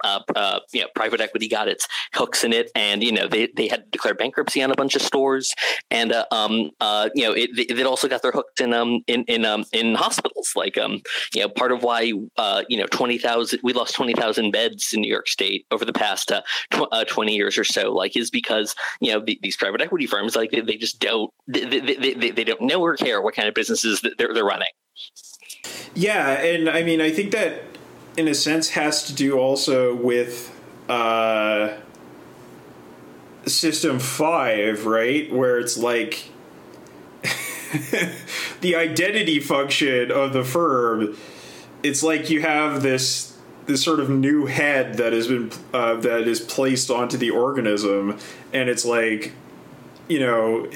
you 0.73 0.81
know 0.81 0.87
private 0.95 1.21
equity 1.21 1.47
got 1.47 1.67
its 1.67 1.87
hooks 2.13 2.43
in 2.43 2.53
it, 2.53 2.71
and 2.75 3.03
you 3.03 3.11
know 3.11 3.27
they 3.27 3.47
they 3.55 3.67
had 3.67 3.85
to 3.85 3.89
declare 3.91 4.13
bankruptcy 4.13 4.61
on 4.63 4.71
a 4.71 4.75
bunch 4.75 4.95
of 4.95 5.01
stores, 5.01 5.53
and 5.89 6.13
um 6.31 6.71
you 7.15 7.23
know 7.23 7.33
it 7.33 7.49
it 7.57 7.85
also 7.85 8.07
got 8.07 8.21
their 8.21 8.31
hooks 8.31 8.61
in 8.61 8.73
um 8.73 9.01
in 9.07 9.23
in 9.25 9.45
um 9.45 9.65
in 9.73 9.95
hospitals. 9.95 10.53
Like 10.55 10.77
um 10.77 11.01
you 11.33 11.41
know 11.41 11.49
part 11.49 11.71
of 11.71 11.83
why 11.83 12.13
uh 12.37 12.63
you 12.69 12.77
know 12.77 12.87
twenty 12.87 13.17
thousand 13.17 13.59
we 13.63 13.73
lost 13.73 13.95
twenty 13.95 14.13
thousand 14.13 14.51
beds 14.51 14.93
in 14.93 15.01
New 15.01 15.11
York 15.11 15.27
State 15.27 15.65
over 15.71 15.85
the 15.85 15.93
past 15.93 16.31
tw- 16.71 17.07
twenty 17.07 17.35
years 17.35 17.57
or 17.57 17.63
so. 17.63 17.91
Like 17.93 18.15
is 18.15 18.29
because 18.29 18.75
you 18.99 19.11
know 19.11 19.19
the, 19.19 19.39
these 19.41 19.57
private 19.57 19.81
equity 19.81 20.05
firms 20.05 20.35
like 20.35 20.51
they, 20.51 20.70
they 20.71 20.77
just 20.77 21.01
don't 21.01 21.33
they, 21.47 21.65
they, 21.65 22.13
they, 22.13 22.31
they 22.31 22.43
don't 22.45 22.61
know 22.61 22.81
or 22.81 22.95
care 22.95 23.21
what 23.21 23.35
kind 23.35 23.49
of 23.49 23.53
businesses 23.53 24.01
they're, 24.17 24.33
they're 24.33 24.45
running. 24.45 24.69
Yeah, 25.93 26.29
and 26.29 26.69
I 26.69 26.83
mean, 26.83 27.01
I 27.01 27.11
think 27.11 27.31
that 27.31 27.63
in 28.15 28.29
a 28.29 28.33
sense 28.33 28.69
has 28.69 29.03
to 29.07 29.13
do 29.13 29.37
also 29.37 29.93
with 29.93 30.57
uh, 30.87 31.75
System 33.45 33.99
5, 33.99 34.85
right? 34.85 35.31
Where 35.33 35.59
it's 35.59 35.77
like 35.77 36.29
the 38.61 38.75
identity 38.75 39.41
function 39.41 40.09
of 40.09 40.31
the 40.31 40.45
firm. 40.45 41.17
It's 41.83 42.01
like 42.01 42.29
you 42.29 42.41
have 42.41 42.81
this 42.81 43.37
this 43.65 43.83
sort 43.83 43.99
of 43.99 44.09
new 44.09 44.45
head 44.45 44.95
that 44.95 45.11
has 45.11 45.27
been 45.27 45.51
uh, 45.73 45.95
that 45.95 46.27
is 46.27 46.39
placed 46.39 46.89
onto 46.89 47.17
the 47.17 47.29
organism, 47.29 48.17
and 48.53 48.69
it's 48.69 48.85
like 48.85 49.33
you 50.11 50.19
know 50.19 50.67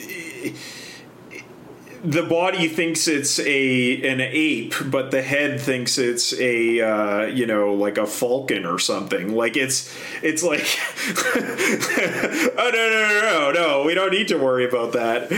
the 2.06 2.24
body 2.24 2.68
thinks 2.68 3.08
it's 3.08 3.40
a 3.40 4.08
an 4.08 4.22
ape, 4.22 4.74
but 4.86 5.12
the 5.12 5.22
head 5.22 5.60
thinks 5.60 5.98
it's 5.98 6.34
a 6.40 6.80
uh, 6.82 7.26
you 7.26 7.46
know 7.48 7.74
like 7.74 7.98
a 7.98 8.06
falcon 8.06 8.66
or 8.66 8.78
something. 8.78 9.36
Like 9.36 9.58
it's 9.58 9.94
it's 10.22 10.44
like 10.44 10.62
oh 12.58 12.70
no 12.74 12.90
no 12.90 13.22
no 13.22 13.52
no 13.52 13.84
we 13.84 13.96
don't 13.96 14.12
need 14.12 14.28
to 14.28 14.38
worry 14.38 14.66
about 14.66 14.94
that 14.94 15.30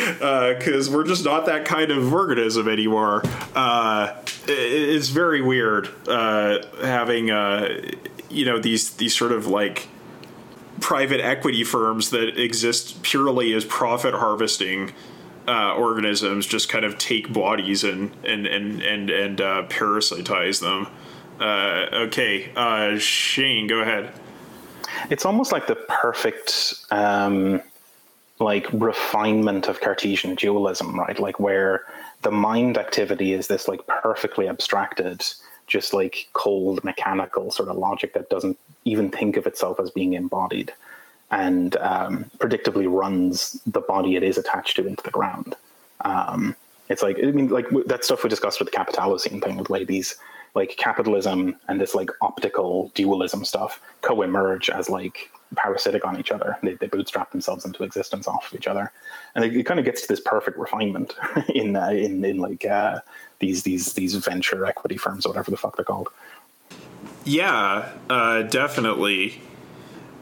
because 0.59 0.89
we're 0.89 1.05
just 1.05 1.23
not 1.23 1.45
that 1.45 1.65
kind 1.65 1.91
of 1.91 2.13
organism 2.13 2.67
anymore. 2.67 3.23
Uh, 3.55 4.13
it, 4.47 4.51
it's 4.51 5.09
very 5.09 5.41
weird 5.41 5.89
uh, 6.07 6.59
having 6.81 7.31
uh, 7.31 7.81
you 8.29 8.45
know 8.45 8.59
these 8.59 8.91
these 8.91 9.15
sort 9.15 9.31
of 9.31 9.47
like 9.47 9.87
private 10.79 11.21
equity 11.21 11.63
firms 11.63 12.09
that 12.11 12.39
exist 12.39 13.01
purely 13.03 13.53
as 13.53 13.65
profit 13.65 14.13
harvesting 14.13 14.93
uh, 15.47 15.73
organisms 15.75 16.45
just 16.45 16.69
kind 16.69 16.83
of 16.83 16.97
take 16.97 17.31
bodies 17.31 17.83
and 17.83 18.11
and 18.25 18.45
and 18.45 18.81
and 18.81 19.09
and 19.09 19.41
uh, 19.41 19.63
parasitize 19.69 20.59
them. 20.61 20.87
Uh, 21.39 21.87
okay, 21.93 22.51
uh, 22.55 22.97
Shane, 22.97 23.67
go 23.67 23.79
ahead. 23.79 24.11
It's 25.09 25.25
almost 25.25 25.51
like 25.51 25.67
the 25.67 25.75
perfect 25.75 26.75
um, 26.91 27.61
like 28.39 28.67
refinement 28.73 29.67
of 29.67 29.79
Cartesian 29.79 30.35
dualism, 30.35 30.99
right? 30.99 31.19
Like 31.19 31.39
where 31.39 31.85
the 32.23 32.31
mind 32.31 32.77
activity 32.77 33.33
is 33.33 33.47
this 33.47 33.67
like 33.67 33.85
perfectly 33.87 34.47
abstracted 34.47 35.23
just 35.67 35.93
like 35.93 36.27
cold 36.33 36.83
mechanical 36.83 37.51
sort 37.51 37.69
of 37.69 37.77
logic 37.77 38.13
that 38.13 38.29
doesn't 38.29 38.57
even 38.85 39.09
think 39.09 39.37
of 39.37 39.45
itself 39.45 39.79
as 39.79 39.91
being 39.91 40.13
embodied 40.13 40.73
and 41.29 41.75
um, 41.77 42.25
predictably 42.37 42.87
runs 42.89 43.61
the 43.67 43.81
body 43.81 44.15
it 44.15 44.23
is 44.23 44.37
attached 44.37 44.77
to 44.77 44.87
into 44.87 45.03
the 45.03 45.11
ground. 45.11 45.55
Um, 46.01 46.55
it's 46.89 47.03
like 47.03 47.17
I 47.21 47.31
mean, 47.31 47.49
like 47.49 47.67
that 47.87 48.05
stuff 48.05 48.23
we 48.23 48.29
discussed 48.29 48.59
with 48.59 48.71
the 48.71 48.77
Capitalocene 48.77 49.43
thing, 49.43 49.57
with 49.57 49.87
these 49.87 50.15
like 50.55 50.75
capitalism 50.77 51.55
and 51.67 51.81
this 51.81 51.93
like 51.93 52.09
optical 52.21 52.91
dualism 52.95 53.43
stuff 53.43 53.81
co-emerge 54.01 54.69
as 54.69 54.89
like 54.89 55.29
parasitic 55.55 56.05
on 56.05 56.19
each 56.19 56.31
other. 56.31 56.57
They, 56.63 56.73
they 56.73 56.87
bootstrap 56.87 57.31
themselves 57.31 57.65
into 57.65 57.83
existence 57.83 58.27
off 58.27 58.47
of 58.47 58.57
each 58.57 58.67
other, 58.67 58.91
and 59.35 59.43
it, 59.43 59.55
it 59.55 59.63
kind 59.63 59.79
of 59.79 59.85
gets 59.85 60.01
to 60.03 60.07
this 60.07 60.21
perfect 60.21 60.57
refinement 60.57 61.13
in 61.49 61.75
uh, 61.75 61.89
in 61.89 62.23
in 62.23 62.37
like 62.37 62.65
uh, 62.65 63.01
these 63.39 63.63
these 63.63 63.93
these 63.93 64.15
venture 64.15 64.65
equity 64.65 64.97
firms 64.97 65.25
or 65.25 65.29
whatever 65.29 65.51
the 65.51 65.57
fuck 65.57 65.75
they're 65.75 65.85
called. 65.85 66.09
Yeah, 67.23 67.91
uh, 68.09 68.43
definitely. 68.43 69.41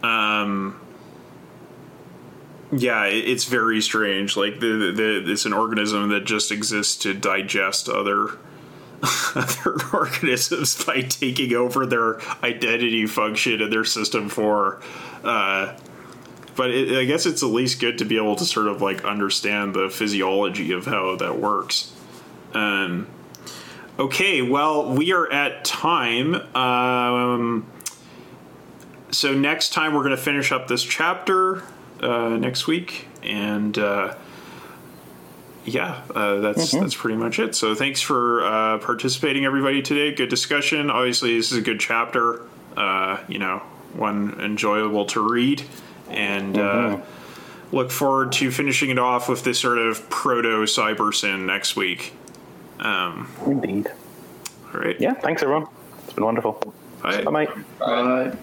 Um, 0.04 0.80
yeah, 2.72 3.06
it's 3.06 3.46
very 3.46 3.82
strange. 3.82 4.36
Like 4.36 4.60
the, 4.60 4.92
the 4.96 5.32
it's 5.32 5.46
an 5.46 5.54
organism 5.54 6.10
that 6.10 6.26
just 6.26 6.52
exists 6.52 6.96
to 7.04 7.14
digest 7.14 7.88
other 7.88 8.38
other 9.36 9.78
organisms 9.94 10.84
by 10.86 11.02
taking 11.02 11.54
over 11.54 11.86
their 11.86 12.20
identity 12.44 13.06
function 13.06 13.62
in 13.62 13.70
their 13.70 13.86
system 13.86 14.30
four. 14.30 14.82
Uh, 15.24 15.76
but 16.56 16.72
it, 16.72 16.98
I 16.98 17.06
guess 17.06 17.26
it's 17.26 17.44
at 17.44 17.50
least 17.50 17.80
good 17.80 17.98
to 18.00 18.06
be 18.06 18.18
able 18.18 18.36
to 18.38 18.46
sort 18.46 18.68
of 18.68 18.82
like 18.82 19.04
understand 19.06 19.74
the 19.74 19.90
physiology 19.90 20.72
of 20.72 20.86
how 20.86 21.16
that 21.18 21.38
works. 21.38 21.95
Um, 22.56 23.08
okay, 24.00 24.42
well, 24.42 24.94
we 24.94 25.12
are 25.14 25.32
at 25.32 25.64
time. 25.66 26.36
Um, 26.56 27.66
so 29.12 29.34
next 29.34 29.74
time 29.74 29.94
we're 29.94 30.04
going 30.04 30.16
to 30.16 30.22
finish 30.22 30.52
up 30.52 30.68
this 30.68 30.84
chapter 30.84 31.64
uh, 32.02 32.30
next 32.30 32.68
week, 32.68 33.08
and 33.24 33.78
uh, 33.78 34.16
yeah, 35.66 36.02
uh, 36.14 36.38
that's 36.38 36.72
Mm-hmm. 36.74 36.82
that's 36.82 36.96
pretty 36.96 37.18
much 37.18 37.40
it. 37.40 37.56
So 37.56 37.76
thanks 37.76 38.02
for 38.02 38.46
uh, 38.46 38.78
participating, 38.80 39.46
everybody, 39.46 39.82
today. 39.82 40.14
Good 40.14 40.30
discussion. 40.30 40.90
Obviously, 40.90 41.36
this 41.38 41.52
is 41.52 41.58
a 41.58 41.62
good 41.62 41.80
chapter. 41.80 42.42
Uh, 42.78 43.20
you 43.28 43.40
know, 43.40 43.60
one 43.94 44.40
enjoyable 44.42 45.06
to 45.08 45.22
read, 45.22 45.64
and 46.10 46.56
Mm-hmm. 46.56 47.02
uh, 47.02 47.06
look 47.72 47.90
forward 47.92 48.32
to 48.34 48.52
finishing 48.52 48.90
it 48.90 49.00
off 49.00 49.28
with 49.28 49.44
this 49.44 49.60
sort 49.60 49.78
of 49.80 50.08
proto 50.10 50.64
cybersyn 50.66 51.46
next 51.46 51.76
week. 51.76 52.14
Um, 52.80 53.28
Indeed. 53.46 53.88
All 54.74 54.80
right. 54.82 55.00
Yeah. 55.00 55.14
Thanks 55.16 55.42
everyone. 55.42 55.68
It's 56.04 56.14
been 56.14 56.26
wonderful. 56.26 56.54
Bye. 57.02 57.24
Bye, 57.24 57.32
mate. 57.32 57.50
Bye. 57.80 58.38